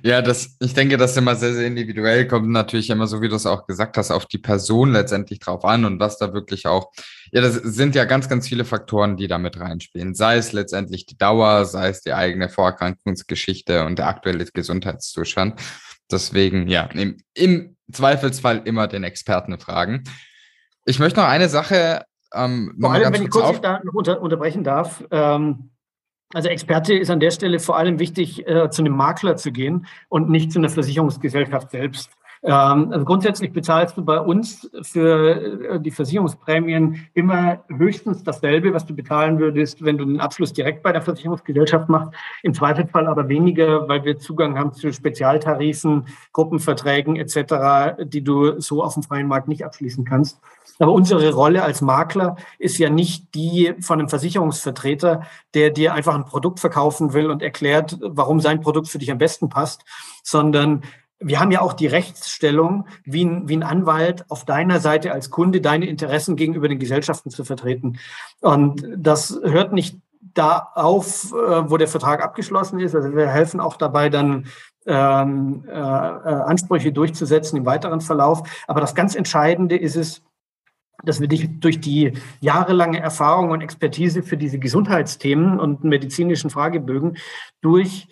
Ja, 0.03 0.23
das, 0.23 0.57
ich 0.61 0.75
denke, 0.75 0.97
das 0.97 1.13
ist 1.13 1.17
immer 1.17 1.37
sehr, 1.37 1.55
sehr 1.55 1.67
individuell, 1.67 2.27
kommt 2.27 2.49
natürlich 2.49 2.91
immer, 2.91 3.07
so 3.07 3.21
wie 3.21 3.29
du 3.29 3.37
es 3.37 3.47
auch 3.47 3.67
gesagt 3.67 3.97
hast, 3.97 4.11
auf 4.11 4.27
die 4.27 4.39
Person 4.39 4.93
letztendlich 4.93 5.39
drauf 5.39 5.65
an 5.65 5.85
und 5.85 6.01
was 6.01 6.19
da 6.19 6.33
wirklich 6.33 6.67
auch, 6.67 6.93
ja, 7.33 7.41
das 7.41 7.55
sind 7.55 7.95
ja 7.95 8.05
ganz, 8.05 8.29
ganz 8.29 8.49
viele 8.49 8.65
Faktoren, 8.65 9.17
die 9.17 9.29
da 9.29 9.39
mit 9.39 9.59
reinspielen. 9.59 10.15
Sei 10.15 10.37
es 10.37 10.53
letztendlich 10.53 11.07
die 11.07 11.19
Dauer, 11.19 11.65
sei 11.65 11.89
es 11.89 12.03
die 12.03 12.13
eigene 12.13 12.49
Vorerkrankungsgeschichte 12.49 13.85
und 13.85 13.99
der 13.99 14.09
aktuelle 14.09 14.45
Gesundheitszustand. 14.45 15.61
Deswegen, 16.11 16.69
ja, 16.69 16.85
im, 16.95 17.19
im 17.35 17.77
Zweifelsfall 17.93 18.63
immer 18.65 18.89
den 18.89 19.05
Experten 19.05 19.59
fragen. 19.59 20.05
Ich 20.85 20.99
möchte 20.99 21.21
noch 21.21 21.29
eine 21.29 21.49
Sache 21.49 22.05
ähm, 22.33 22.77
Vor 22.81 22.93
allem, 22.93 23.13
wenn 23.13 23.23
ich 23.25 23.31
kurz 23.31 23.61
da 23.61 23.81
unter, 23.93 24.21
unterbrechen 24.21 24.63
darf, 24.63 25.05
ähm, 25.11 25.70
Also 26.33 26.49
Experte 26.49 26.95
ist 26.95 27.11
an 27.11 27.21
der 27.21 27.33
Stelle 27.33 27.59
vor 27.59 27.77
allem 27.77 27.99
wichtig, 27.99 28.47
äh, 28.47 28.71
zu 28.71 28.83
einem 28.83 28.97
Makler 28.97 29.37
zu 29.37 29.51
gehen 29.51 29.87
und 30.09 30.31
nicht 30.31 30.53
zu 30.53 30.61
einer 30.61 30.69
Versicherungsgesellschaft 30.69 31.71
selbst. 31.71 32.11
Ähm, 32.43 32.91
also 32.93 33.05
grundsätzlich 33.05 33.53
bezahlst 33.53 33.97
du 33.97 34.05
bei 34.05 34.19
uns 34.19 34.71
für 34.83 35.75
äh, 35.75 35.81
die 35.81 35.91
Versicherungsprämien 35.91 37.09
immer 37.13 37.65
höchstens 37.69 38.23
dasselbe, 38.23 38.73
was 38.73 38.87
du 38.87 38.95
bezahlen 38.95 39.39
würdest, 39.39 39.85
wenn 39.85 39.99
du 39.99 40.07
den 40.07 40.21
Abschluss 40.21 40.53
direkt 40.53 40.83
bei 40.83 40.93
der 40.93 41.03
Versicherungsgesellschaft 41.03 41.89
machst. 41.89 42.15
Im 42.43 42.55
Zweifelsfall 42.55 43.07
aber 43.09 43.29
weniger, 43.29 43.89
weil 43.89 44.05
wir 44.05 44.17
Zugang 44.19 44.59
haben 44.59 44.73
zu 44.73 44.91
Spezialtarifen, 44.93 46.07
Gruppenverträgen 46.33 47.17
etc., 47.17 48.05
die 48.05 48.25
du 48.25 48.59
so 48.59 48.83
auf 48.83 48.95
dem 48.95 49.03
freien 49.03 49.27
Markt 49.27 49.49
nicht 49.49 49.65
abschließen 49.65 50.05
kannst. 50.05 50.41
Aber 50.81 50.93
unsere 50.93 51.33
Rolle 51.33 51.63
als 51.63 51.83
Makler 51.83 52.37
ist 52.59 52.79
ja 52.79 52.91
nicht 52.91 53.35
die 53.35 53.75
von 53.81 54.01
einem 54.01 54.09
Versicherungsvertreter, 54.09 55.23
der 55.55 55.71
dir 55.71 55.95
einfach 55.95 56.15
ein 56.15 56.25
Produkt 56.25 56.59
verkaufen 56.59 57.13
will 57.13 57.31
und 57.31 57.43
erklärt, 57.43 57.99
warum 58.01 58.41
sein 58.41 58.63
Produkt 58.63 58.89
für 58.89 58.99
dich 58.99 59.13
am 59.13 59.19
besten 59.19 59.49
passt, 59.49 59.85
sondern 60.25 60.83
wir 61.19 61.39
haben 61.39 61.51
ja 61.51 61.61
auch 61.61 61.75
die 61.75 61.87
Rechtsstellung, 61.87 62.87
wie 63.05 63.27
ein, 63.27 63.47
wie 63.47 63.57
ein 63.57 63.63
Anwalt 63.63 64.25
auf 64.31 64.47
deiner 64.47 64.81
Seite 64.81 65.13
als 65.13 65.31
Kunde 65.31 65.61
deine 65.61 65.87
Interessen 65.87 66.35
gegenüber 66.35 66.67
den 66.67 66.79
Gesellschaften 66.79 67.29
zu 67.29 67.45
vertreten. 67.45 67.99
Und 68.41 68.83
das 68.97 69.39
hört 69.45 69.75
nicht 69.75 69.99
da 70.33 70.71
auf, 70.75 71.33
äh, 71.33 71.71
wo 71.71 71.77
der 71.77 71.89
Vertrag 71.89 72.23
abgeschlossen 72.25 72.81
ist. 72.81 72.95
Also 72.95 73.15
wir 73.15 73.29
helfen 73.29 73.61
auch 73.61 73.77
dabei, 73.77 74.09
dann 74.09 74.47
ähm, 74.87 75.65
äh, 75.69 75.73
äh, 75.73 75.77
Ansprüche 75.77 76.91
durchzusetzen 76.91 77.59
im 77.59 77.67
weiteren 77.67 78.01
Verlauf. 78.01 78.43
Aber 78.67 78.81
das 78.81 78.95
ganz 78.95 79.15
Entscheidende 79.15 79.77
ist 79.77 79.97
es, 79.97 80.23
dass 81.05 81.21
wir 81.21 81.29
dich 81.29 81.61
durch 81.61 81.81
die 81.81 82.13
jahrelange 82.41 83.01
Erfahrung 83.01 83.51
und 83.51 83.61
Expertise 83.61 84.23
für 84.23 84.37
diese 84.37 84.59
Gesundheitsthemen 84.59 85.59
und 85.59 85.85
medizinischen 85.85 86.51
Fragebögen 86.51 87.17
durch 87.61 88.09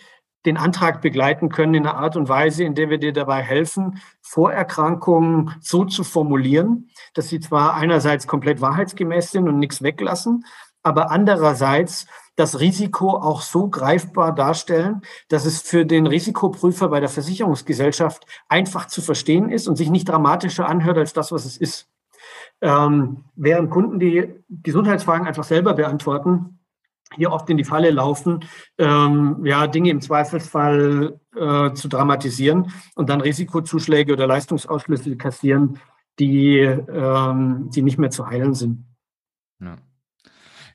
den 0.46 0.56
Antrag 0.56 1.02
begleiten 1.02 1.48
können 1.48 1.74
in 1.74 1.86
einer 1.86 1.98
Art 1.98 2.16
und 2.16 2.28
Weise, 2.28 2.64
in 2.64 2.74
der 2.74 2.90
wir 2.90 2.98
dir 2.98 3.12
dabei 3.12 3.42
helfen, 3.42 4.00
Vorerkrankungen 4.22 5.54
so 5.60 5.84
zu 5.84 6.04
formulieren, 6.04 6.90
dass 7.14 7.28
sie 7.28 7.40
zwar 7.40 7.74
einerseits 7.74 8.26
komplett 8.26 8.60
wahrheitsgemäß 8.60 9.30
sind 9.30 9.48
und 9.48 9.58
nichts 9.58 9.82
weglassen, 9.82 10.44
aber 10.82 11.10
andererseits 11.10 12.06
das 12.36 12.60
Risiko 12.60 13.10
auch 13.16 13.42
so 13.42 13.68
greifbar 13.68 14.32
darstellen, 14.32 15.02
dass 15.28 15.44
es 15.44 15.60
für 15.60 15.84
den 15.84 16.06
Risikoprüfer 16.06 16.88
bei 16.88 17.00
der 17.00 17.08
Versicherungsgesellschaft 17.08 18.24
einfach 18.48 18.86
zu 18.86 19.02
verstehen 19.02 19.50
ist 19.50 19.66
und 19.66 19.74
sich 19.76 19.90
nicht 19.90 20.08
dramatischer 20.08 20.68
anhört 20.68 20.98
als 20.98 21.12
das, 21.12 21.32
was 21.32 21.44
es 21.44 21.56
ist. 21.56 21.88
Ähm, 22.60 23.24
während 23.36 23.70
Kunden 23.70 24.00
die 24.00 24.34
Gesundheitsfragen 24.48 25.26
einfach 25.26 25.44
selber 25.44 25.74
beantworten, 25.74 26.58
hier 27.16 27.32
oft 27.32 27.48
in 27.48 27.56
die 27.56 27.64
Falle 27.64 27.90
laufen, 27.90 28.44
ähm, 28.76 29.44
ja, 29.44 29.66
Dinge 29.66 29.90
im 29.90 30.00
Zweifelsfall 30.00 31.18
äh, 31.34 31.72
zu 31.72 31.88
dramatisieren 31.88 32.72
und 32.96 33.08
dann 33.08 33.20
Risikozuschläge 33.20 34.12
oder 34.12 34.26
Leistungsausschlüsse 34.26 35.16
kassieren, 35.16 35.78
die, 36.18 36.58
ähm, 36.58 37.70
die 37.70 37.82
nicht 37.82 37.98
mehr 37.98 38.10
zu 38.10 38.26
heilen 38.26 38.54
sind. 38.54 38.84
Ja. 39.60 39.76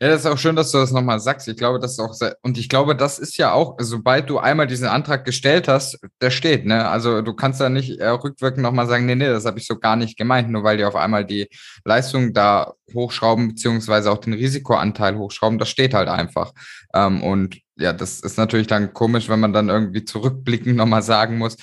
Ja, 0.04 0.10
das 0.10 0.26
ist 0.26 0.28
auch 0.28 0.38
schön, 0.38 0.58
dass 0.58 0.70
du 0.72 0.80
das 0.80 0.92
nochmal 0.92 1.22
sagst. 1.22 1.48
Ich 1.48 1.56
glaube, 1.56 1.80
das 1.80 1.94
ist 1.94 2.00
auch 2.02 2.14
sehr, 2.14 2.36
und 2.42 2.58
ich 2.58 2.68
glaube, 2.68 2.94
das 2.94 3.20
ist 3.20 3.38
ja 3.38 3.54
auch, 3.54 3.78
sobald 3.80 4.30
du 4.30 4.38
einmal 4.38 4.68
diesen 4.68 4.90
Antrag 4.90 5.24
gestellt 5.24 5.70
hast, 5.70 5.98
der 6.22 6.30
steht, 6.30 6.66
ne? 6.66 6.90
Also 6.90 7.22
du 7.22 7.34
kannst 7.34 7.62
da 7.62 7.70
nicht 7.70 8.02
äh, 8.02 8.10
rückwirkend 8.10 8.64
nochmal 8.64 8.86
sagen, 8.86 9.06
nee, 9.06 9.16
nee, 9.16 9.28
das 9.28 9.46
habe 9.46 9.60
ich 9.60 9.66
so 9.66 9.80
gar 9.80 9.96
nicht 9.96 10.18
gemeint, 10.18 10.50
nur 10.50 10.66
weil 10.66 10.76
die 10.76 10.84
auf 10.84 10.98
einmal 10.98 11.24
die 11.24 11.48
Leistung 11.86 12.34
da 12.34 12.74
hochschrauben, 12.94 13.48
beziehungsweise 13.48 14.12
auch 14.12 14.18
den 14.18 14.34
Risikoanteil 14.34 15.18
hochschrauben, 15.18 15.58
das 15.58 15.70
steht 15.70 15.94
halt 15.94 16.10
einfach. 16.10 16.52
Ähm, 16.94 17.24
und 17.24 17.60
ja, 17.78 17.94
das 17.94 18.20
ist 18.20 18.38
natürlich 18.38 18.68
dann 18.68 18.92
komisch, 18.94 19.30
wenn 19.30 19.40
man 19.40 19.54
dann 19.54 19.70
irgendwie 19.70 20.04
zurückblickend 20.04 20.76
nochmal 20.76 21.02
sagen 21.04 21.38
muss, 21.38 21.56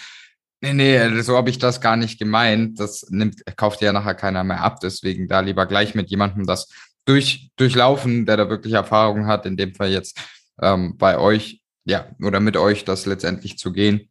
Nee, 0.63 0.75
nee, 0.75 1.23
so 1.23 1.39
habe 1.39 1.49
ich 1.49 1.59
das 1.59 1.81
gar 1.81 1.97
nicht 1.97 2.19
gemeint. 2.19 2.79
Das 2.79 3.07
nimmt, 3.09 3.37
kauft 3.57 3.81
ja 3.81 3.95
nachher 3.95 4.15
keiner 4.15 4.45
mehr 4.45 4.61
ab. 4.63 4.79
Deswegen 4.83 5.27
da 5.27 5.41
lieber 5.41 5.65
gleich 5.65 5.95
mit 5.95 6.11
jemandem 6.11 6.47
das 6.47 6.69
durch, 7.11 7.51
durchlaufen, 7.57 8.25
der 8.25 8.37
da 8.37 8.49
wirklich 8.49 8.75
Erfahrung 8.75 9.27
hat, 9.27 9.45
in 9.45 9.57
dem 9.57 9.75
Fall 9.75 9.91
jetzt 9.91 10.17
ähm, 10.63 10.97
bei 10.97 11.19
euch, 11.19 11.61
ja, 11.85 12.07
oder 12.23 12.39
mit 12.39 12.57
euch 12.57 12.85
das 12.85 13.05
letztendlich 13.05 13.59
zu 13.59 13.73
gehen, 13.73 14.09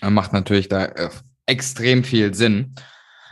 äh, 0.00 0.08
macht 0.08 0.32
natürlich 0.32 0.68
da 0.68 0.86
äh, 0.86 1.10
extrem 1.44 2.02
viel 2.02 2.32
Sinn. 2.32 2.76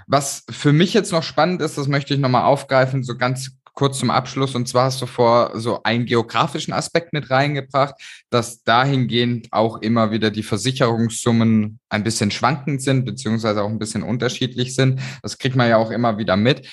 Was 0.07 0.45
für 0.51 0.75
mich 0.75 0.93
jetzt 0.93 1.11
noch 1.11 1.23
spannend 1.23 1.63
ist, 1.63 1.79
das 1.79 1.89
möchte 1.89 2.13
ich 2.13 2.21
nochmal 2.21 2.45
aufgreifen, 2.45 3.03
so 3.03 3.17
ganz 3.17 3.53
kurz 3.73 3.99
zum 3.99 4.11
Abschluss. 4.11 4.55
Und 4.55 4.69
zwar 4.69 4.85
hast 4.85 5.01
du 5.01 5.07
vor 5.07 5.53
so 5.55 5.83
einen 5.85 6.05
geografischen 6.05 6.75
Aspekt 6.75 7.15
mit 7.15 7.31
reingebracht, 7.31 7.95
dass 8.29 8.63
dahingehend 8.63 9.49
auch 9.53 9.79
immer 9.79 10.11
wieder 10.11 10.31
die 10.31 10.43
Versicherungssummen 10.43 11.81
ein 11.89 12.05
bisschen 12.05 12.31
schwankend 12.31 12.83
sind, 12.83 13.07
beziehungsweise 13.07 13.63
auch 13.63 13.71
ein 13.71 13.79
bisschen 13.79 14.03
unterschiedlich 14.03 14.75
sind. 14.75 15.01
Das 15.23 15.39
kriegt 15.39 15.57
man 15.57 15.71
ja 15.71 15.79
auch 15.79 15.91
immer 15.91 16.19
wieder 16.19 16.37
mit. 16.37 16.69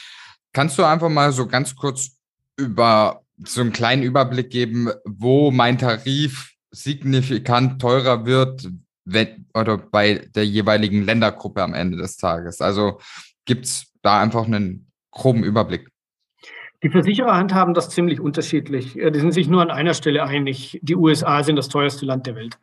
Kannst 0.54 0.78
du 0.78 0.84
einfach 0.84 1.10
mal 1.10 1.32
so 1.32 1.48
ganz 1.48 1.76
kurz 1.76 2.18
über 2.58 3.22
so 3.44 3.62
einen 3.62 3.72
kleinen 3.72 4.04
Überblick 4.04 4.50
geben, 4.50 4.90
wo 5.06 5.52
mein 5.52 5.78
Tarif 5.78 6.54
signifikant 6.72 7.82
teurer 7.82 8.26
wird, 8.26 8.70
wenn, 9.06 9.48
oder 9.54 9.78
bei 9.78 10.28
der 10.36 10.46
jeweiligen 10.46 11.04
Ländergruppe 11.04 11.64
am 11.64 11.74
Ende 11.74 11.98
des 11.98 12.18
Tages? 12.18 12.62
Also 12.62 13.00
gibt 13.46 13.66
es 13.66 13.92
da 14.02 14.22
einfach 14.22 14.46
einen 14.46 14.92
groben 15.12 15.44
Überblick? 15.44 15.90
Die 16.82 16.90
Versicherer 16.90 17.36
handhaben 17.36 17.74
das 17.74 17.90
ziemlich 17.90 18.22
unterschiedlich. 18.22 18.94
Die 18.94 19.20
sind 19.20 19.34
sich 19.34 19.50
nur 19.50 19.62
an 19.62 19.70
einer 19.70 19.94
Stelle 19.94 20.24
einig. 20.24 20.80
Die 20.82 20.96
USA 20.96 21.44
sind 21.44 21.58
das 21.58 21.68
teuerste 21.68 22.06
Land 22.06 22.26
der 22.26 22.36
Welt. 22.36 22.58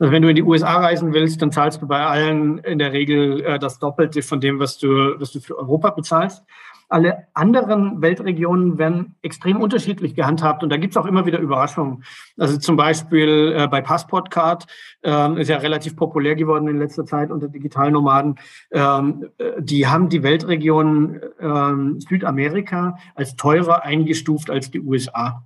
Also 0.00 0.12
wenn 0.12 0.22
du 0.22 0.28
in 0.28 0.34
die 0.34 0.42
USA 0.42 0.78
reisen 0.78 1.12
willst, 1.12 1.40
dann 1.40 1.52
zahlst 1.52 1.80
du 1.80 1.86
bei 1.86 2.04
allen 2.04 2.58
in 2.58 2.80
der 2.80 2.92
Regel 2.92 3.44
äh, 3.44 3.58
das 3.60 3.78
Doppelte 3.78 4.22
von 4.22 4.40
dem, 4.40 4.58
was 4.58 4.78
du, 4.78 4.88
was 5.20 5.30
du 5.30 5.40
für 5.40 5.56
Europa 5.56 5.90
bezahlst. 5.90 6.42
Alle 6.90 7.28
anderen 7.34 8.02
Weltregionen 8.02 8.76
werden 8.76 9.14
extrem 9.22 9.60
unterschiedlich 9.60 10.14
gehandhabt 10.14 10.62
und 10.62 10.70
da 10.70 10.76
gibt 10.76 10.92
es 10.92 10.96
auch 10.96 11.06
immer 11.06 11.24
wieder 11.24 11.38
Überraschungen. 11.38 12.04
Also 12.36 12.58
zum 12.58 12.76
Beispiel 12.76 13.54
äh, 13.56 13.68
bei 13.68 13.80
Passportcard 13.80 14.66
ähm, 15.04 15.36
ist 15.36 15.48
ja 15.48 15.58
relativ 15.58 15.96
populär 15.96 16.34
geworden 16.34 16.66
in 16.68 16.78
letzter 16.78 17.06
Zeit 17.06 17.30
unter 17.30 17.48
Digitalnomaden. 17.48 18.34
Ähm, 18.72 19.28
äh, 19.38 19.62
die 19.62 19.86
haben 19.86 20.08
die 20.08 20.24
Weltregion 20.24 21.20
ähm, 21.40 22.00
Südamerika 22.00 22.98
als 23.14 23.36
teurer 23.36 23.84
eingestuft 23.84 24.50
als 24.50 24.70
die 24.70 24.80
USA 24.80 25.44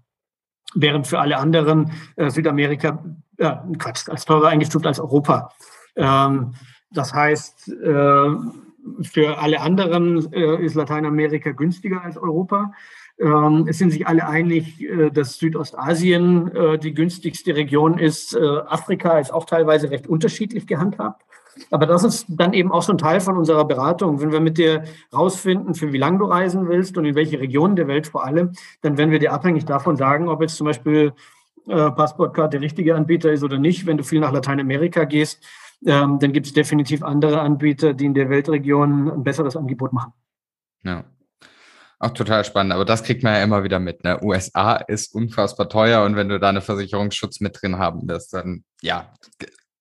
während 0.75 1.07
für 1.07 1.21
alle 1.21 1.37
anderen 1.39 1.93
äh, 2.17 2.31
Südamerika, 2.31 3.05
äh, 3.37 3.53
Quatsch, 3.79 4.09
als 4.09 4.25
teurer 4.25 4.49
eingestuft 4.49 4.87
als 4.87 4.99
Europa. 4.99 5.51
Ähm, 5.97 6.55
das 6.91 7.13
heißt, 7.13 7.69
äh, 7.69 8.29
für 9.03 9.39
alle 9.39 9.61
anderen 9.61 10.33
äh, 10.33 10.65
ist 10.65 10.75
Lateinamerika 10.75 11.53
günstiger 11.53 12.03
als 12.03 12.17
Europa. 12.17 12.73
Ähm, 13.19 13.67
es 13.69 13.79
sind 13.79 13.91
sich 13.91 14.07
alle 14.07 14.27
einig, 14.27 14.83
äh, 14.83 15.11
dass 15.11 15.39
Südostasien 15.39 16.55
äh, 16.55 16.79
die 16.79 16.95
günstigste 16.95 17.55
Region 17.55 17.99
ist. 17.99 18.35
Äh, 18.35 18.41
Afrika 18.67 19.19
ist 19.19 19.33
auch 19.33 19.45
teilweise 19.45 19.91
recht 19.91 20.07
unterschiedlich 20.07 20.67
gehandhabt. 20.67 21.23
Aber 21.71 21.87
das 21.87 22.03
ist 22.03 22.27
dann 22.29 22.53
eben 22.53 22.73
auch 22.73 22.83
so 22.83 22.93
ein 22.93 22.99
Teil 22.99 23.21
von 23.21 23.37
unserer 23.37 23.65
Beratung. 23.65 24.21
Wenn 24.21 24.33
wir 24.33 24.41
mit 24.41 24.59
dir 24.59 24.85
rausfinden, 25.13 25.75
für 25.75 25.93
wie 25.93 25.99
lange 25.99 26.19
du 26.19 26.25
reisen 26.25 26.69
willst 26.69 26.99
und 26.99 27.05
in 27.05 27.15
welche 27.15 27.39
Regionen 27.39 27.77
der 27.77 27.87
Welt 27.87 28.09
vor 28.09 28.25
allem, 28.25 28.53
dann 28.83 28.99
werden 28.99 29.13
wir 29.13 29.21
dir 29.21 29.33
abhängig 29.33 29.65
davon 29.65 29.97
sagen, 29.97 30.29
ob 30.29 30.43
jetzt 30.43 30.57
zum 30.57 30.67
Beispiel 30.67 31.13
äh, 31.69 31.91
Passportcard 31.93 32.53
der 32.53 32.61
richtige 32.61 32.97
Anbieter 32.97 33.33
ist 33.33 33.45
oder 33.45 33.59
nicht. 33.59 33.87
Wenn 33.87 33.97
du 33.97 34.03
viel 34.05 34.21
nach 34.21 34.33
Lateinamerika 34.33 35.05
gehst, 35.05 35.45
ähm, 35.85 36.19
dann 36.19 36.33
gibt 36.33 36.47
es 36.47 36.53
definitiv 36.53 37.03
andere 37.03 37.41
Anbieter, 37.41 37.95
die 37.95 38.07
in 38.07 38.15
der 38.15 38.31
Weltregion 38.31 39.11
ein 39.11 39.25
besseres 39.25 39.57
Angebot 39.57 39.93
machen. 39.93 40.13
Ja. 40.83 41.05
Auch 41.99 42.11
total 42.11 42.45
spannend, 42.45 42.73
aber 42.73 42.85
das 42.85 43.03
kriegt 43.03 43.23
man 43.23 43.35
ja 43.35 43.43
immer 43.43 43.65
wieder 43.65 43.79
mit. 43.79 44.05
Ne? 44.05 44.19
USA 44.23 44.77
ist 44.77 45.15
unfassbar 45.15 45.69
teuer 45.69 46.05
und 46.05 46.17
wenn 46.17 46.29
du 46.29 46.39
da 46.39 46.51
einen 46.51 46.61
Versicherungsschutz 46.61 47.41
mit 47.41 47.61
drin 47.61 47.79
haben 47.79 48.07
wirst, 48.09 48.35
dann 48.35 48.65
ja, 48.83 49.15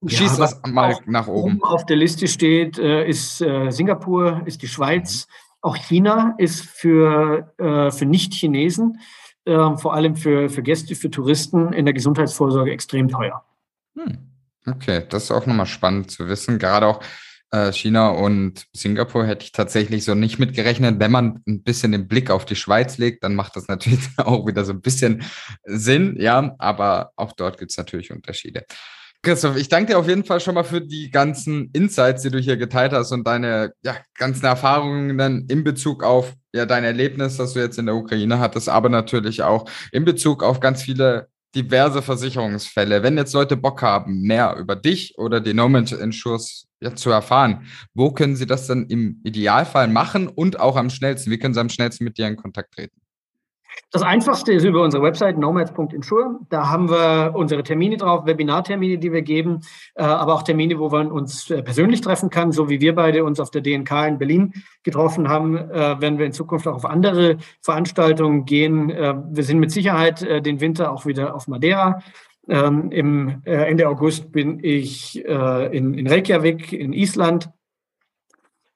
schießt 0.05 0.37
ja, 0.37 0.45
das 0.45 0.61
mal 0.65 0.95
nach 1.05 1.27
oben. 1.27 1.55
oben. 1.55 1.63
Auf 1.63 1.85
der 1.85 1.97
Liste 1.97 2.27
steht, 2.27 2.77
äh, 2.77 3.05
ist 3.07 3.41
äh, 3.41 3.71
Singapur, 3.71 4.41
ist 4.45 4.61
die 4.61 4.67
Schweiz, 4.67 5.27
mhm. 5.27 5.57
auch 5.61 5.75
China 5.75 6.35
ist 6.37 6.61
für, 6.61 7.51
äh, 7.57 7.91
für 7.91 8.05
Nicht-Chinesen, 8.05 8.99
äh, 9.45 9.75
vor 9.75 9.93
allem 9.93 10.15
für, 10.15 10.49
für 10.49 10.63
Gäste, 10.63 10.95
für 10.95 11.09
Touristen 11.09 11.73
in 11.73 11.85
der 11.85 11.93
Gesundheitsvorsorge 11.93 12.71
extrem 12.71 13.09
teuer. 13.09 13.43
Hm. 13.97 14.32
Okay, 14.65 15.03
das 15.09 15.23
ist 15.25 15.31
auch 15.31 15.45
nochmal 15.45 15.65
spannend 15.65 16.11
zu 16.11 16.27
wissen. 16.27 16.59
Gerade 16.59 16.87
auch 16.87 17.03
äh, 17.53 17.71
China 17.71 18.09
und 18.09 18.65
Singapur 18.73 19.25
hätte 19.25 19.45
ich 19.45 19.51
tatsächlich 19.51 20.05
so 20.05 20.15
nicht 20.15 20.39
mitgerechnet. 20.39 20.99
Wenn 20.99 21.11
man 21.11 21.41
ein 21.47 21.63
bisschen 21.63 21.91
den 21.91 22.07
Blick 22.07 22.31
auf 22.31 22.45
die 22.45 22.55
Schweiz 22.55 22.97
legt, 22.97 23.23
dann 23.23 23.35
macht 23.35 23.55
das 23.55 23.67
natürlich 23.67 24.07
auch 24.17 24.47
wieder 24.47 24.65
so 24.65 24.73
ein 24.73 24.81
bisschen 24.81 25.23
Sinn, 25.63 26.15
ja, 26.19 26.55
aber 26.57 27.11
auch 27.15 27.33
dort 27.33 27.59
gibt 27.59 27.71
es 27.71 27.77
natürlich 27.77 28.11
Unterschiede. 28.11 28.65
Christoph, 29.21 29.55
ich 29.55 29.69
danke 29.69 29.93
dir 29.93 29.99
auf 29.99 30.07
jeden 30.09 30.25
Fall 30.25 30.41
schon 30.41 30.55
mal 30.55 30.65
für 30.65 30.81
die 30.81 31.09
ganzen 31.09 31.69
Insights, 31.71 32.23
die 32.23 32.29
du 32.29 32.39
hier 32.39 32.57
geteilt 32.57 32.91
hast 32.91 33.13
und 33.13 33.25
deine 33.25 33.71
ja, 33.81 33.95
ganzen 34.17 34.45
Erfahrungen 34.45 35.17
dann 35.17 35.45
in 35.47 35.63
Bezug 35.63 36.03
auf 36.03 36.33
ja, 36.53 36.65
dein 36.65 36.83
Erlebnis, 36.83 37.37
das 37.37 37.53
du 37.53 37.59
jetzt 37.59 37.79
in 37.79 37.85
der 37.85 37.95
Ukraine 37.95 38.39
hattest, 38.39 38.67
aber 38.67 38.89
natürlich 38.89 39.41
auch 39.41 39.69
in 39.93 40.03
Bezug 40.03 40.43
auf 40.43 40.59
ganz 40.59 40.81
viele 40.83 41.29
diverse 41.55 42.01
Versicherungsfälle. 42.01 43.03
Wenn 43.03 43.17
jetzt 43.17 43.33
Leute 43.33 43.57
Bock 43.57 43.81
haben, 43.81 44.21
mehr 44.21 44.55
über 44.57 44.75
dich 44.75 45.17
oder 45.17 45.39
die 45.39 45.53
No 45.53 45.69
Manage 45.69 45.95
Insures 45.95 46.67
ja, 46.81 46.95
zu 46.95 47.11
erfahren, 47.11 47.67
wo 47.93 48.11
können 48.11 48.35
sie 48.35 48.47
das 48.47 48.67
dann 48.67 48.87
im 48.87 49.21
Idealfall 49.23 49.87
machen 49.87 50.27
und 50.27 50.59
auch 50.59 50.75
am 50.75 50.89
schnellsten? 50.89 51.31
Wie 51.31 51.37
können 51.37 51.53
sie 51.53 51.61
am 51.61 51.69
schnellsten 51.69 52.03
mit 52.03 52.17
dir 52.17 52.27
in 52.27 52.37
Kontakt 52.37 52.73
treten? 52.73 53.02
Das 53.91 54.01
einfachste 54.01 54.53
ist 54.53 54.63
über 54.63 54.81
unsere 54.81 55.03
Website 55.03 55.37
nomads.insure. 55.37 56.39
Da 56.49 56.69
haben 56.69 56.89
wir 56.89 57.33
unsere 57.35 57.61
Termine 57.63 57.97
drauf, 57.97 58.25
Webinartermine, 58.25 58.97
die 58.97 59.11
wir 59.11 59.21
geben, 59.21 59.61
äh, 59.93 60.01
aber 60.01 60.33
auch 60.33 60.41
Termine, 60.41 60.79
wo 60.79 60.89
man 60.89 61.11
uns 61.11 61.49
äh, 61.51 61.61
persönlich 61.61 62.01
treffen 62.01 62.31
kann, 62.31 62.51
so 62.51 62.69
wie 62.69 62.81
wir 62.81 62.95
beide 62.95 63.23
uns 63.23 63.39
auf 63.39 63.51
der 63.51 63.61
DNK 63.61 64.07
in 64.07 64.17
Berlin 64.17 64.53
getroffen 64.81 65.29
haben, 65.29 65.57
äh, 65.57 66.01
werden 66.01 66.17
wir 66.17 66.25
in 66.25 66.33
Zukunft 66.33 66.67
auch 66.67 66.75
auf 66.75 66.85
andere 66.85 67.37
Veranstaltungen 67.61 68.45
gehen. 68.45 68.89
Wir 68.89 69.43
sind 69.43 69.59
mit 69.59 69.71
Sicherheit 69.71 70.21
den 70.21 70.59
Winter 70.59 70.91
auch 70.91 71.05
wieder 71.05 71.35
auf 71.35 71.47
Madeira. 71.47 72.01
Ähm, 72.47 73.41
Ende 73.45 73.87
August 73.87 74.31
bin 74.31 74.59
ich 74.61 75.23
in 75.23 76.07
Reykjavik 76.07 76.73
in 76.73 76.93
Island 76.93 77.49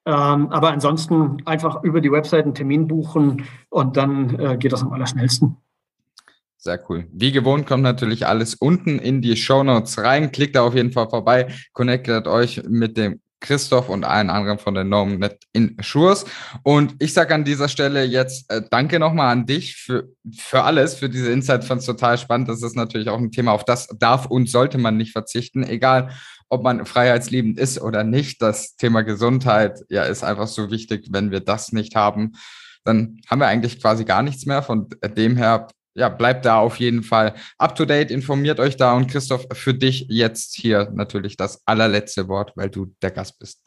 ähm, 0.08 0.47
aber 0.51 0.72
ansonsten 0.72 1.41
einfach 1.43 1.84
über 1.84 1.99
die 1.99 2.10
Website 2.10 2.45
einen 2.45 2.55
Termin 2.55 2.88
buchen 2.88 3.43
und 3.68 3.97
dann 3.97 4.39
äh, 4.39 4.55
geht 4.58 4.72
das 4.72 4.82
am 4.82 4.93
allerschnellsten. 4.93 5.58
Sehr 6.55 6.80
cool. 6.88 7.08
Wie 7.12 7.34
gewohnt 7.34 7.68
kommt 7.68 7.84
natürlich 7.84 8.26
alles 8.26 8.55
unten 8.55 8.99
in 8.99 9.22
die 9.22 9.36
Show 9.36 9.64
Notes 9.64 9.97
rein. 9.99 10.32
Klickt 10.32 10.55
da 10.55 10.62
auf 10.62 10.76
jeden 10.76 10.93
Fall 10.93 11.10
vorbei, 11.10 11.47
connectet 11.74 12.26
euch 12.26 12.64
mit 12.70 12.95
dem 12.95 13.20
Christoph 13.41 13.89
und 13.89 14.05
allen 14.05 14.30
anderen 14.30 14.60
von 14.60 14.74
der 14.74 14.86
NormNet 14.86 15.43
Insures. 15.51 16.26
Und 16.64 16.95
ich 16.99 17.14
sage 17.14 17.36
an 17.36 17.43
dieser 17.43 17.68
Stelle 17.68 18.03
jetzt 18.05 18.49
äh, 18.49 18.62
danke 18.72 18.99
nochmal 18.99 19.32
an 19.32 19.45
dich 19.45 19.76
für, 19.76 20.08
für 20.36 20.64
alles, 20.64 20.95
für 20.95 21.10
diese 21.10 21.32
Insights. 21.32 21.68
Fand 21.68 21.82
es 21.82 21.86
total 21.86 22.18
spannend. 22.18 22.47
Das 22.47 22.64
ist 22.64 22.78
natürlich 22.78 23.10
auch 23.10 23.20
ein 23.20 23.32
Thema, 23.32 23.51
auf 23.51 23.66
das 23.66 23.88
darf 23.99 24.26
und 24.26 24.49
sollte 24.49 24.78
man 24.78 24.95
nicht 24.95 25.12
verzichten, 25.12 25.64
egal 25.64 26.12
ob 26.50 26.64
man 26.64 26.86
freiheitsliebend 26.86 27.60
ist 27.60 27.82
oder 27.82 28.04
nicht. 28.04 28.41
Das 28.41 28.76
Thema 28.76 29.02
Gesundheit, 29.02 29.80
ja, 29.89 30.04
ist 30.04 30.24
einfach 30.24 30.48
so 30.48 30.72
wichtig. 30.72 31.08
Wenn 31.12 31.32
wir 31.32 31.39
das 31.39 31.72
nicht 31.72 31.95
haben, 31.95 32.34
dann 32.84 33.20
haben 33.28 33.39
wir 33.39 33.48
eigentlich 33.48 33.82
quasi 33.82 34.06
gar 34.06 34.24
nichts 34.24 34.45
mehr. 34.45 34.64
Von 34.64 34.89
dem 35.18 35.36
her, 35.36 35.68
ja, 35.93 36.10
bleibt 36.10 36.45
da 36.45 36.60
auf 36.60 36.78
jeden 36.78 37.04
Fall 37.04 37.36
up 37.58 37.76
to 37.76 37.86
date, 37.86 38.12
informiert 38.12 38.60
euch 38.60 38.78
da. 38.78 38.93
Und 38.93 39.10
Christoph, 39.10 39.45
für 39.54 39.74
dich 39.74 40.06
jetzt 40.10 40.56
hier 40.56 40.89
natürlich 40.93 41.38
das 41.38 41.62
allerletzte 41.66 42.28
Wort, 42.28 42.54
weil 42.56 42.70
du 42.70 42.93
der 43.02 43.12
Gast 43.12 43.39
bist. 43.39 43.62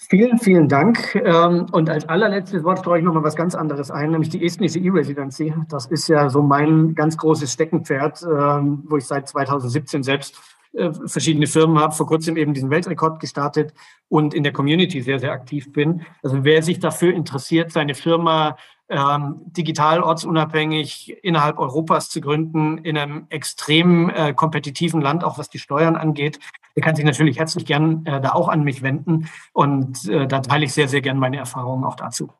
Vielen, 0.00 0.38
vielen 0.38 0.68
Dank. 0.68 1.16
Ähm, 1.16 1.66
und 1.72 1.90
als 1.90 2.08
allerletztes 2.08 2.62
Wort 2.62 2.78
streue 2.78 3.00
ich 3.00 3.04
noch 3.04 3.14
mal 3.14 3.24
was 3.24 3.34
ganz 3.34 3.56
anderes 3.56 3.90
ein, 3.90 4.12
nämlich 4.12 4.28
die 4.28 4.44
estnische 4.44 4.78
E-Residency. 4.78 5.52
Das 5.68 5.86
ist 5.86 6.08
ja 6.08 6.30
so 6.30 6.40
mein 6.40 6.94
ganz 6.94 7.16
großes 7.16 7.52
Steckenpferd, 7.52 8.22
ähm, 8.22 8.84
wo 8.86 8.96
ich 8.96 9.06
seit 9.06 9.28
2017 9.28 10.04
selbst 10.04 10.40
äh, 10.72 10.90
verschiedene 11.06 11.46
Firmen 11.46 11.78
habe, 11.78 11.94
vor 11.94 12.06
kurzem 12.06 12.36
eben 12.36 12.54
diesen 12.54 12.70
Weltrekord 12.70 13.20
gestartet 13.20 13.72
und 14.08 14.34
in 14.34 14.42
der 14.42 14.52
Community 14.52 15.02
sehr, 15.02 15.18
sehr 15.18 15.32
aktiv 15.32 15.72
bin. 15.72 16.02
Also 16.22 16.44
wer 16.44 16.62
sich 16.62 16.78
dafür 16.78 17.12
interessiert, 17.14 17.72
seine 17.72 17.94
Firma 17.94 18.56
ähm, 18.88 19.40
digital 19.46 20.02
ortsunabhängig 20.02 21.22
innerhalb 21.22 21.58
Europas 21.58 22.08
zu 22.08 22.20
gründen, 22.20 22.78
in 22.78 22.96
einem 22.96 23.26
extrem 23.28 24.08
äh, 24.10 24.32
kompetitiven 24.32 25.00
Land, 25.00 25.24
auch 25.24 25.38
was 25.38 25.50
die 25.50 25.58
Steuern 25.58 25.96
angeht, 25.96 26.38
der 26.74 26.82
kann 26.82 26.96
sich 26.96 27.04
natürlich 27.04 27.38
herzlich 27.38 27.66
gern 27.66 28.06
äh, 28.06 28.20
da 28.20 28.32
auch 28.32 28.48
an 28.48 28.64
mich 28.64 28.82
wenden. 28.82 29.28
Und 29.52 30.08
äh, 30.08 30.26
da 30.26 30.40
teile 30.40 30.64
ich 30.64 30.72
sehr, 30.72 30.88
sehr 30.88 31.02
gern 31.02 31.18
meine 31.18 31.36
Erfahrungen 31.36 31.84
auch 31.84 31.96
dazu 31.96 32.30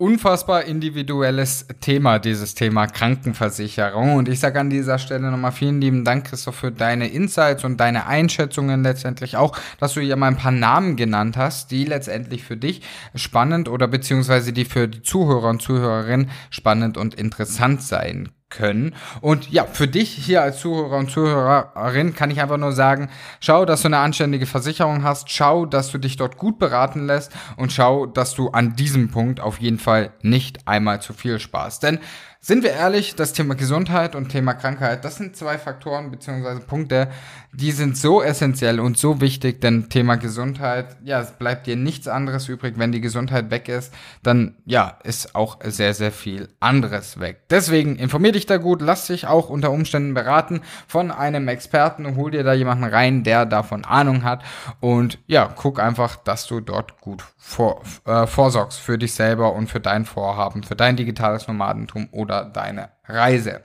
unfassbar 0.00 0.62
individuelles 0.62 1.66
Thema, 1.80 2.20
dieses 2.20 2.54
Thema 2.54 2.86
Krankenversicherung. 2.86 4.14
Und 4.14 4.28
ich 4.28 4.38
sage 4.38 4.60
an 4.60 4.70
dieser 4.70 4.98
Stelle 4.98 5.28
nochmal 5.28 5.50
vielen 5.50 5.80
lieben 5.80 6.04
Dank, 6.04 6.26
Christoph, 6.26 6.54
für 6.54 6.70
deine 6.70 7.08
Insights 7.08 7.64
und 7.64 7.78
deine 7.78 8.06
Einschätzungen 8.06 8.84
letztendlich 8.84 9.36
auch, 9.36 9.58
dass 9.80 9.94
du 9.94 10.00
hier 10.00 10.14
mal 10.14 10.28
ein 10.28 10.36
paar 10.36 10.52
Namen 10.52 10.94
genannt 10.94 11.36
hast, 11.36 11.72
die 11.72 11.84
letztendlich 11.84 12.44
für 12.44 12.56
dich 12.56 12.82
spannend 13.16 13.68
oder 13.68 13.88
beziehungsweise 13.88 14.52
die 14.52 14.64
für 14.64 14.86
die 14.86 15.02
Zuhörer 15.02 15.50
und 15.50 15.62
Zuhörerinnen 15.62 16.30
spannend 16.50 16.96
und 16.96 17.14
interessant 17.14 17.82
sein 17.82 18.28
können. 18.50 18.94
Und 19.20 19.50
ja, 19.50 19.64
für 19.64 19.88
dich 19.88 20.10
hier 20.10 20.42
als 20.42 20.60
Zuhörer 20.60 20.96
und 20.96 21.10
Zuhörerin 21.10 22.14
kann 22.14 22.30
ich 22.30 22.40
einfach 22.40 22.56
nur 22.56 22.72
sagen, 22.72 23.10
schau, 23.40 23.64
dass 23.64 23.82
du 23.82 23.88
eine 23.88 23.98
anständige 23.98 24.46
Versicherung 24.46 25.02
hast, 25.02 25.30
schau, 25.30 25.66
dass 25.66 25.90
du 25.90 25.98
dich 25.98 26.16
dort 26.16 26.38
gut 26.38 26.58
beraten 26.58 27.06
lässt 27.06 27.32
und 27.56 27.72
schau, 27.72 28.06
dass 28.06 28.34
du 28.34 28.48
an 28.50 28.74
diesem 28.76 29.10
Punkt 29.10 29.40
auf 29.40 29.60
jeden 29.60 29.78
Fall 29.78 30.12
nicht 30.22 30.66
einmal 30.66 31.02
zu 31.02 31.12
viel 31.12 31.38
sparst. 31.38 31.82
Denn 31.82 31.98
sind 32.40 32.62
wir 32.62 32.70
ehrlich, 32.70 33.16
das 33.16 33.32
Thema 33.32 33.56
Gesundheit 33.56 34.14
und 34.14 34.28
Thema 34.28 34.54
Krankheit, 34.54 35.04
das 35.04 35.16
sind 35.16 35.36
zwei 35.36 35.58
Faktoren 35.58 36.12
bzw. 36.12 36.60
Punkte, 36.60 37.08
die 37.52 37.72
sind 37.72 37.96
so 37.96 38.22
essentiell 38.22 38.78
und 38.78 38.96
so 38.96 39.20
wichtig, 39.20 39.60
denn 39.60 39.88
Thema 39.88 40.16
Gesundheit, 40.16 40.96
ja, 41.02 41.20
es 41.20 41.32
bleibt 41.32 41.66
dir 41.66 41.74
nichts 41.74 42.06
anderes 42.06 42.48
übrig. 42.48 42.74
Wenn 42.76 42.92
die 42.92 43.00
Gesundheit 43.00 43.50
weg 43.50 43.68
ist, 43.68 43.92
dann, 44.22 44.54
ja, 44.66 44.98
ist 45.02 45.34
auch 45.34 45.58
sehr, 45.64 45.94
sehr 45.94 46.12
viel 46.12 46.48
anderes 46.60 47.18
weg. 47.18 47.40
Deswegen 47.50 47.96
informier 47.96 48.32
dich 48.32 48.46
da 48.46 48.58
gut, 48.58 48.82
lass 48.82 49.08
dich 49.08 49.26
auch 49.26 49.48
unter 49.48 49.72
Umständen 49.72 50.14
beraten 50.14 50.60
von 50.86 51.10
einem 51.10 51.48
Experten 51.48 52.06
und 52.06 52.16
hol 52.16 52.30
dir 52.30 52.44
da 52.44 52.52
jemanden 52.52 52.84
rein, 52.84 53.24
der 53.24 53.46
davon 53.46 53.84
Ahnung 53.84 54.22
hat 54.22 54.44
und 54.78 55.18
ja, 55.26 55.52
guck 55.56 55.80
einfach, 55.80 56.16
dass 56.16 56.46
du 56.46 56.60
dort 56.60 57.00
gut 57.00 57.24
vor, 57.36 57.82
äh, 58.04 58.26
vorsorgst 58.26 58.78
für 58.78 58.98
dich 58.98 59.14
selber 59.14 59.54
und 59.54 59.68
für 59.68 59.80
dein 59.80 60.04
Vorhaben, 60.04 60.62
für 60.62 60.76
dein 60.76 60.96
digitales 60.96 61.48
Nomadentum 61.48 62.08
oder 62.12 62.27
deine 62.28 62.90
Reise. 63.06 63.62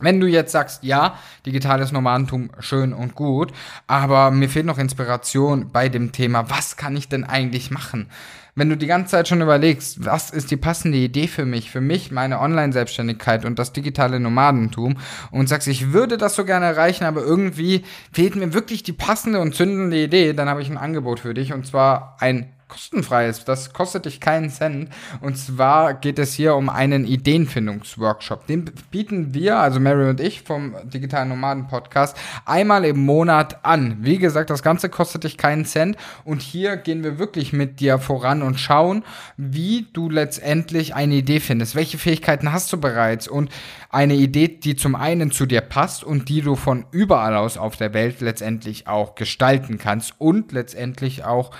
Wenn 0.00 0.20
du 0.20 0.26
jetzt 0.26 0.50
sagst, 0.50 0.82
ja, 0.82 1.18
digitales 1.46 1.92
Nomadentum 1.92 2.50
schön 2.58 2.92
und 2.92 3.14
gut, 3.14 3.52
aber 3.86 4.32
mir 4.32 4.48
fehlt 4.48 4.66
noch 4.66 4.78
Inspiration 4.78 5.70
bei 5.70 5.88
dem 5.88 6.10
Thema, 6.10 6.50
was 6.50 6.76
kann 6.76 6.96
ich 6.96 7.08
denn 7.08 7.22
eigentlich 7.22 7.70
machen? 7.70 8.10
Wenn 8.56 8.68
du 8.68 8.76
die 8.76 8.86
ganze 8.86 9.12
Zeit 9.12 9.28
schon 9.28 9.40
überlegst, 9.40 10.04
was 10.04 10.30
ist 10.30 10.50
die 10.50 10.56
passende 10.56 10.98
Idee 10.98 11.26
für 11.26 11.44
mich, 11.44 11.70
für 11.70 11.80
mich, 11.80 12.10
meine 12.10 12.40
Online-Selbstständigkeit 12.40 13.44
und 13.44 13.58
das 13.58 13.72
digitale 13.72 14.20
Nomadentum 14.20 14.96
und 15.30 15.48
sagst, 15.48 15.68
ich 15.68 15.92
würde 15.92 16.18
das 16.18 16.34
so 16.34 16.44
gerne 16.44 16.66
erreichen, 16.66 17.04
aber 17.04 17.22
irgendwie 17.22 17.84
fehlt 18.12 18.36
mir 18.36 18.52
wirklich 18.52 18.82
die 18.82 18.92
passende 18.92 19.40
und 19.40 19.54
zündende 19.54 20.02
Idee, 20.02 20.34
dann 20.34 20.48
habe 20.48 20.62
ich 20.62 20.70
ein 20.70 20.78
Angebot 20.78 21.20
für 21.20 21.34
dich 21.34 21.52
und 21.52 21.66
zwar 21.66 22.16
ein 22.20 22.52
kostenfrei 22.74 23.28
ist. 23.28 23.48
Das 23.48 23.72
kostet 23.72 24.04
dich 24.04 24.20
keinen 24.20 24.50
Cent. 24.50 24.88
Und 25.20 25.38
zwar 25.38 25.94
geht 25.94 26.18
es 26.18 26.34
hier 26.34 26.56
um 26.56 26.68
einen 26.68 27.06
Ideenfindungsworkshop. 27.06 28.48
Den 28.48 28.64
bieten 28.90 29.32
wir, 29.32 29.58
also 29.58 29.78
Mary 29.78 30.10
und 30.10 30.20
ich 30.20 30.42
vom 30.42 30.74
Digitalen 30.82 31.28
Nomaden 31.28 31.68
Podcast, 31.68 32.16
einmal 32.44 32.84
im 32.84 33.04
Monat 33.04 33.64
an. 33.64 33.98
Wie 34.00 34.18
gesagt, 34.18 34.50
das 34.50 34.64
Ganze 34.64 34.88
kostet 34.88 35.22
dich 35.22 35.38
keinen 35.38 35.64
Cent. 35.64 35.96
Und 36.24 36.42
hier 36.42 36.76
gehen 36.76 37.04
wir 37.04 37.18
wirklich 37.20 37.52
mit 37.52 37.78
dir 37.78 37.98
voran 37.98 38.42
und 38.42 38.58
schauen, 38.58 39.04
wie 39.36 39.86
du 39.92 40.10
letztendlich 40.10 40.96
eine 40.96 41.14
Idee 41.14 41.38
findest. 41.38 41.76
Welche 41.76 41.98
Fähigkeiten 41.98 42.52
hast 42.52 42.72
du 42.72 42.80
bereits? 42.80 43.28
Und 43.28 43.50
eine 43.88 44.14
Idee, 44.14 44.48
die 44.48 44.74
zum 44.74 44.96
einen 44.96 45.30
zu 45.30 45.46
dir 45.46 45.60
passt 45.60 46.02
und 46.02 46.28
die 46.28 46.42
du 46.42 46.56
von 46.56 46.86
überall 46.90 47.36
aus 47.36 47.56
auf 47.56 47.76
der 47.76 47.94
Welt 47.94 48.20
letztendlich 48.20 48.88
auch 48.88 49.14
gestalten 49.14 49.78
kannst 49.78 50.14
und 50.18 50.50
letztendlich 50.50 51.24
auch 51.24 51.52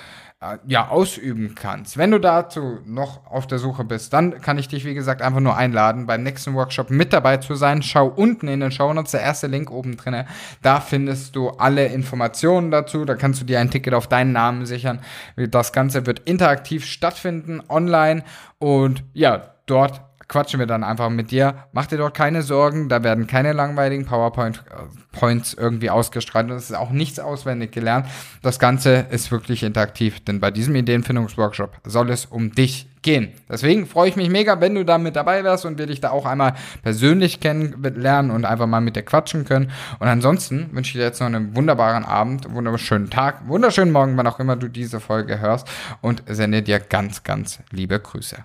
ja, 0.66 0.88
ausüben 0.88 1.54
kannst. 1.54 1.96
Wenn 1.96 2.10
du 2.10 2.18
dazu 2.18 2.78
noch 2.84 3.26
auf 3.26 3.46
der 3.46 3.58
Suche 3.58 3.84
bist, 3.84 4.12
dann 4.12 4.40
kann 4.40 4.58
ich 4.58 4.68
dich, 4.68 4.84
wie 4.84 4.94
gesagt, 4.94 5.22
einfach 5.22 5.40
nur 5.40 5.56
einladen, 5.56 6.06
beim 6.06 6.22
nächsten 6.22 6.54
Workshop 6.54 6.90
mit 6.90 7.12
dabei 7.12 7.38
zu 7.38 7.54
sein. 7.54 7.82
Schau 7.82 8.06
unten 8.06 8.48
in 8.48 8.60
den 8.60 8.70
Show 8.70 8.92
Notes, 8.92 9.12
der 9.12 9.22
erste 9.22 9.46
Link 9.46 9.70
oben 9.70 9.96
drin. 9.96 10.24
Da 10.62 10.80
findest 10.80 11.36
du 11.36 11.50
alle 11.50 11.86
Informationen 11.86 12.70
dazu. 12.70 13.04
Da 13.04 13.14
kannst 13.14 13.40
du 13.40 13.44
dir 13.44 13.60
ein 13.60 13.70
Ticket 13.70 13.94
auf 13.94 14.06
deinen 14.06 14.32
Namen 14.32 14.66
sichern. 14.66 15.00
Das 15.36 15.72
Ganze 15.72 16.06
wird 16.06 16.20
interaktiv 16.20 16.84
stattfinden, 16.84 17.62
online. 17.68 18.22
Und 18.58 19.04
ja, 19.12 19.54
dort 19.66 20.00
quatschen 20.28 20.60
wir 20.60 20.66
dann 20.66 20.84
einfach 20.84 21.10
mit 21.10 21.30
dir. 21.30 21.64
Mach 21.72 21.86
dir 21.86 21.98
dort 21.98 22.14
keine 22.14 22.42
Sorgen, 22.42 22.88
da 22.88 23.02
werden 23.02 23.26
keine 23.26 23.52
langweiligen 23.52 24.06
PowerPoint-Points 24.06 25.54
irgendwie 25.54 25.90
ausgestrahlt 25.90 26.50
und 26.50 26.56
es 26.56 26.70
ist 26.70 26.76
auch 26.76 26.90
nichts 26.90 27.18
auswendig 27.18 27.72
gelernt. 27.72 28.06
Das 28.42 28.58
Ganze 28.58 29.06
ist 29.10 29.30
wirklich 29.30 29.62
interaktiv, 29.62 30.20
denn 30.20 30.40
bei 30.40 30.50
diesem 30.50 30.74
Ideenfindungsworkshop 30.76 31.80
soll 31.84 32.10
es 32.10 32.26
um 32.26 32.52
dich 32.52 32.88
gehen. 33.04 33.32
Deswegen 33.48 33.86
freue 33.86 34.08
ich 34.08 34.16
mich 34.16 34.30
mega, 34.30 34.60
wenn 34.60 34.74
du 34.74 34.84
da 34.84 34.98
mit 34.98 35.14
dabei 35.14 35.44
wärst 35.44 35.64
und 35.64 35.78
wir 35.78 35.86
dich 35.86 36.00
da 36.00 36.10
auch 36.10 36.26
einmal 36.26 36.54
persönlich 36.82 37.38
kennenlernen 37.38 38.32
und 38.32 38.44
einfach 38.44 38.66
mal 38.66 38.80
mit 38.80 38.96
dir 38.96 39.02
quatschen 39.02 39.44
können. 39.44 39.70
Und 40.00 40.08
ansonsten 40.08 40.70
wünsche 40.72 40.88
ich 40.88 40.94
dir 40.94 41.04
jetzt 41.04 41.20
noch 41.20 41.28
einen 41.28 41.54
wunderbaren 41.54 42.04
Abend, 42.04 42.52
wunderschönen 42.52 43.10
Tag, 43.10 43.46
wunderschönen 43.46 43.92
Morgen, 43.92 44.16
wann 44.16 44.26
auch 44.26 44.40
immer 44.40 44.56
du 44.56 44.68
diese 44.68 44.98
Folge 44.98 45.38
hörst 45.38 45.68
und 46.00 46.24
sende 46.26 46.62
dir 46.62 46.80
ganz, 46.80 47.22
ganz 47.22 47.60
liebe 47.70 48.00
Grüße. 48.00 48.44